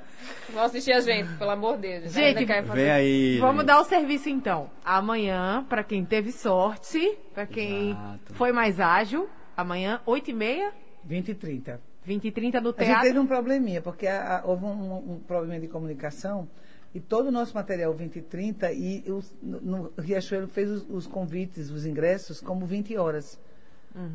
Vão 0.53 0.63
assistir 0.65 0.93
a 0.93 1.01
gente, 1.01 1.33
pelo 1.37 1.51
amor 1.51 1.77
de 1.77 2.01
Deus. 2.01 2.13
Gente, 2.13 2.47
fazer- 2.47 2.73
Vem 2.73 2.91
aí. 2.91 3.39
Vamos 3.39 3.59
gente. 3.63 3.67
dar 3.67 3.81
o 3.81 3.85
serviço 3.85 4.29
então. 4.29 4.71
Amanhã, 4.85 5.65
pra 5.69 5.83
quem 5.85 6.05
teve 6.05 6.33
sorte, 6.33 7.19
pra 7.35 7.47
quem 7.47 7.91
Exato. 7.91 8.35
foi 8.35 8.53
mais 8.53 8.81
ágil, 8.81 9.29
amanhã, 9.57 10.01
8h30, 10.07 10.73
20 11.05 11.29
e 11.31 11.35
30. 11.35 11.81
20 12.05 12.25
e 12.29 12.31
30 12.33 12.61
no 12.61 12.71
A 12.71 12.73
gente 12.73 12.85
teatro. 12.87 13.03
teve 13.07 13.19
um 13.19 13.27
probleminha, 13.27 13.81
porque 13.83 14.07
a- 14.07 14.39
a- 14.39 14.43
houve 14.45 14.65
um, 14.65 15.13
um 15.15 15.21
problema 15.21 15.61
de 15.61 15.69
comunicação 15.69 16.49
e 16.95 16.99
todo 16.99 17.27
o 17.29 17.31
nosso 17.31 17.55
material 17.55 17.93
20 17.93 18.17
e 18.17 18.23
30 18.23 18.73
e 18.73 19.05
os- 19.07 19.35
no, 19.43 19.61
no 19.61 19.93
Riachuelo 19.99 20.49
fez 20.49 20.71
os, 20.71 20.87
os 20.89 21.07
convites, 21.07 21.71
os 21.71 21.85
ingressos, 21.87 22.41
como 22.41 22.65
20 22.67 22.97
horas. 22.97 23.39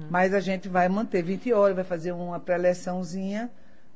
Mas 0.10 0.34
a 0.34 0.40
gente 0.40 0.70
vai 0.70 0.88
manter 0.88 1.22
20 1.22 1.52
horas, 1.52 1.76
vai 1.76 1.84
fazer 1.84 2.14
uma 2.14 2.40
pré-eleçãozinha, 2.40 3.52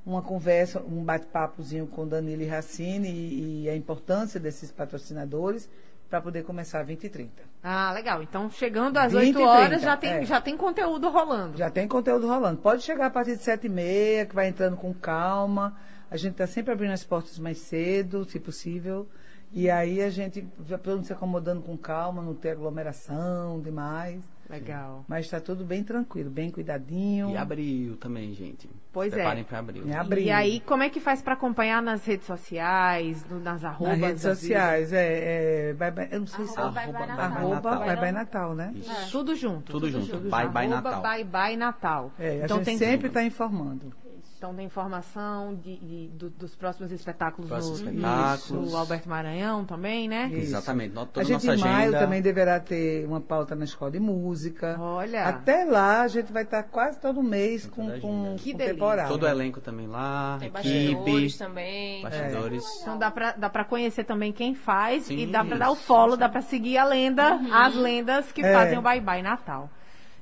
uma 0.10 0.24
conversa, 0.24 0.82
um 0.82 1.04
bate-papozinho 1.04 1.86
com 1.86 2.08
Danilo 2.08 2.42
e 2.42 2.48
Racine 2.48 3.08
e, 3.08 3.64
e 3.64 3.70
a 3.70 3.76
importância 3.76 4.40
desses 4.40 4.72
patrocinadores 4.72 5.70
para 6.10 6.20
poder 6.20 6.44
começar 6.44 6.82
20 6.82 7.04
e 7.04 7.10
30. 7.10 7.32
Ah, 7.62 7.92
legal. 7.94 8.24
Então, 8.24 8.50
chegando 8.50 8.98
às 8.98 9.14
20 9.14 9.36
e 9.36 9.38
8 9.38 9.42
horas, 9.42 9.68
30, 9.68 9.84
já 9.84 9.98
tem, 9.98 10.12
é. 10.12 10.26
já 10.26 10.42
tem 10.42 10.58
conteúdo 10.58 11.10
rolando. 11.10 11.58
Já 11.58 11.70
tem 11.70 11.88
conteúdo 11.88 12.28
rolando. 12.28 12.58
Pode 12.58 12.82
chegar 12.82 13.06
a 13.06 13.10
partir 13.12 13.38
de 13.38 13.44
sete 13.44 13.68
e 13.68 13.70
meia, 13.70 14.26
que 14.26 14.34
vai 14.34 14.48
entrando 14.48 14.76
com 14.76 14.92
calma. 14.94 15.78
A 16.10 16.18
gente 16.18 16.32
está 16.32 16.48
sempre 16.48 16.74
abrindo 16.74 16.92
as 16.92 17.04
portas 17.04 17.38
mais 17.38 17.60
cedo, 17.60 18.26
se 18.26 18.40
possível. 18.40 19.08
E 19.52 19.70
aí 19.70 20.02
a 20.02 20.10
gente 20.10 20.48
vai 20.58 20.80
se 21.04 21.14
acomodando 21.14 21.62
com 21.62 21.78
calma, 21.78 22.24
não 22.24 22.34
ter 22.34 22.50
aglomeração 22.50 23.62
demais. 23.62 24.24
Legal. 24.50 25.06
Mas 25.08 25.26
está 25.26 25.40
tudo 25.40 25.64
bem 25.64 25.84
tranquilo, 25.84 26.30
bem 26.32 26.50
cuidadinho. 26.50 27.30
E 27.30 27.38
abril 27.38 27.96
também, 27.98 28.34
gente. 28.34 28.68
Pois 28.92 29.14
Se 29.14 29.20
é. 29.20 29.22
Preparem 29.22 29.44
para 29.44 29.60
abril. 29.60 29.88
Em 29.88 29.94
abril. 29.94 30.24
E 30.24 30.32
aí, 30.32 30.60
como 30.62 30.82
é 30.82 30.90
que 30.90 31.00
faz 31.00 31.22
para 31.22 31.36
acompanhar 31.36 31.82
nas 31.84 32.04
redes 32.04 32.26
sociais, 32.26 33.24
no- 33.30 33.40
nas 33.40 33.64
arrobas? 33.64 34.00
Nas 34.00 34.08
redes 34.10 34.22
sociais, 34.24 34.92
é, 34.92 35.70
é 35.70 35.74
vai, 35.74 35.92
vai- 35.92 36.10
eu 36.12 36.22
não 36.22 36.28
sei 36.28 36.46
se 36.46 36.58
é 36.58 36.62
Arroba 36.62 36.82
Bye 36.82 36.92
Bye 36.92 37.08
Natal. 37.08 37.26
arroba 37.26 37.56
Natal. 37.56 37.80
vai 37.86 37.96
vai 37.96 38.12
Natal, 38.12 38.56
né? 38.56 38.74
Isso. 38.76 39.12
Tudo 39.12 39.36
junto. 39.36 39.72
Tudo 39.72 39.90
junto. 39.92 40.18
Bye 40.18 40.48
Bye 40.50 40.66
Arroba 40.72 40.90
Natal. 40.90 41.02
Bye 41.04 41.24
Bye 41.24 41.56
Natal. 41.58 42.12
É, 42.18 42.30
a 42.30 42.36
então 42.46 42.58
gente 42.58 42.66
tem 42.66 42.78
sempre 42.80 43.08
está 43.10 43.24
informando. 43.24 43.94
Então 44.38 44.54
tem 44.56 44.66
informação 44.66 45.56
de, 45.56 45.78
de- 45.78 46.08
do- 46.10 46.30
dos 46.30 46.56
próximos 46.56 46.92
espetáculos 46.92 47.50
Próximos 47.50 47.82
no 47.82 47.90
espetáculos. 47.92 48.68
Isso, 48.68 48.78
Alberto 48.78 49.10
Maranhão 49.10 49.66
também, 49.66 50.08
né? 50.08 50.28
Isso. 50.32 50.38
Exatamente. 50.56 50.94
Toda 50.94 51.10
a 51.22 51.24
gente 51.24 51.46
nossa 51.46 51.56
em 51.56 51.60
maio 51.60 51.78
agenda. 51.90 52.00
também 52.00 52.22
deverá 52.22 52.60
ter 52.60 53.06
uma 53.06 53.20
pauta 53.22 53.56
na 53.56 53.66
escola 53.66 53.92
de 53.92 54.00
música. 54.00 54.76
Olha. 54.80 55.26
Até 55.26 55.64
lá 55.66 56.02
a 56.02 56.08
gente 56.08 56.32
vai 56.32 56.44
estar 56.44 56.64
quase 56.64 57.00
todo 57.00 57.22
mês 57.22 57.66
com, 57.66 58.00
com. 58.00 58.36
Que 58.38 58.52
com 58.54 58.58
temporada. 58.58 59.10
Todo 59.10 59.24
o 59.24 59.28
elenco 59.28 59.60
também 59.62 59.88
lá. 59.88 60.38
Tem 60.40 60.48
equipe. 60.50 60.64
bastidores 60.96 61.38
também. 61.38 62.02
Bastidores. 62.04 62.64
Então 62.82 62.98
dá 62.98 63.12
pra, 63.12 63.32
dá 63.34 63.50
pra 63.50 63.64
conhecer 63.66 64.04
também 64.04 64.32
quem 64.32 64.54
faz 64.56 65.04
Sim, 65.04 65.18
e 65.18 65.26
dá 65.28 65.44
pra 65.44 65.58
dar 65.58 65.70
o 65.70 65.74
isso, 65.74 65.84
follow, 65.84 66.16
dá 66.18 66.30
pra 66.30 66.42
seguir 66.42 66.78
a 66.78 66.86
lenda, 66.86 67.40
as 67.52 67.76
lendas 67.76 68.32
que 68.32 68.42
É. 68.42 68.54
fazem 68.54 68.78
o 68.78 68.82
Bye 68.82 69.02
Bye 69.02 69.22
Natal. 69.22 69.70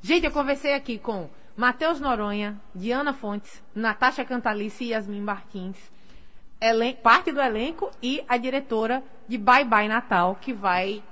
Gente, 0.02 0.26
eu 0.26 0.32
conversei 0.32 0.74
aqui 0.74 0.98
com 1.00 1.28
Matheus 1.58 2.00
Noronha, 2.00 2.62
Diana 2.76 3.14
Fontes, 3.14 3.64
Natasha 3.74 4.24
Cantalice 4.24 4.84
e 4.84 4.90
Yasmin 4.90 5.22
Martins, 5.22 5.92
parte 7.02 7.32
do 7.32 7.42
elenco 7.42 7.90
e 8.02 8.24
a 8.30 8.38
diretora 8.38 9.04
de 9.28 9.40
Bye 9.40 9.66
Bye 9.66 9.88
Natal, 9.88 10.36
que 10.40 10.54
vai, 10.54 11.04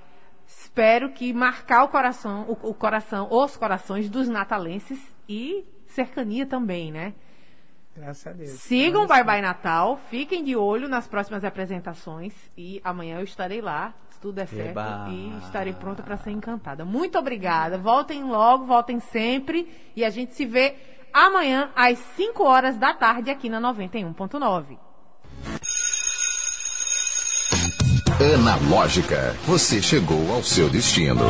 espero 0.46 1.12
que 1.12 1.34
marcar 1.34 1.84
o 1.84 1.88
coração, 1.88 2.46
o, 2.48 2.70
o 2.70 2.74
coração, 2.76 3.28
os 3.32 3.58
corações 3.58 4.08
dos 4.08 4.30
natalenses 4.30 5.16
e 5.28 5.66
cercania 5.88 6.46
também, 6.46 6.92
né? 6.92 7.16
Graças 7.96 8.28
a 8.28 8.32
Deus. 8.32 8.52
Sigam 8.52 9.08
Bye. 9.08 9.24
Bye 9.24 9.42
Natal, 9.42 10.00
fiquem 10.12 10.44
de 10.44 10.56
olho 10.56 10.88
nas 10.88 11.08
próximas 11.08 11.44
apresentações 11.44 12.36
e 12.56 12.80
amanhã 12.84 13.18
eu 13.18 13.24
estarei 13.24 13.62
lá, 13.62 13.96
se 14.16 14.20
tudo 14.22 14.36
der 14.36 14.48
certo, 14.48 14.70
Eba! 14.70 15.08
e 15.10 15.38
estarei 15.44 15.74
pronta 15.74 16.02
para 16.02 16.18
ser 16.18 16.32
encantada. 16.32 16.86
Muito 16.86 17.18
obrigada, 17.18 17.78
voltem 17.78 18.24
logo, 18.24 18.66
voltem 18.66 19.00
sempre 19.00 19.68
e 19.96 20.04
a 20.04 20.10
gente 20.10 20.34
se 20.34 20.46
vê 20.46 20.76
amanhã 21.14 21.70
às 21.76 21.98
5 22.16 22.44
horas 22.44 22.78
da 22.78 22.94
tarde 22.94 23.30
aqui 23.30 23.50
na 23.50 23.60
91.9. 23.60 24.78
Analógica, 28.34 29.36
você 29.46 29.82
chegou 29.82 30.34
ao 30.34 30.42
seu 30.42 30.70
destino. 30.70 31.26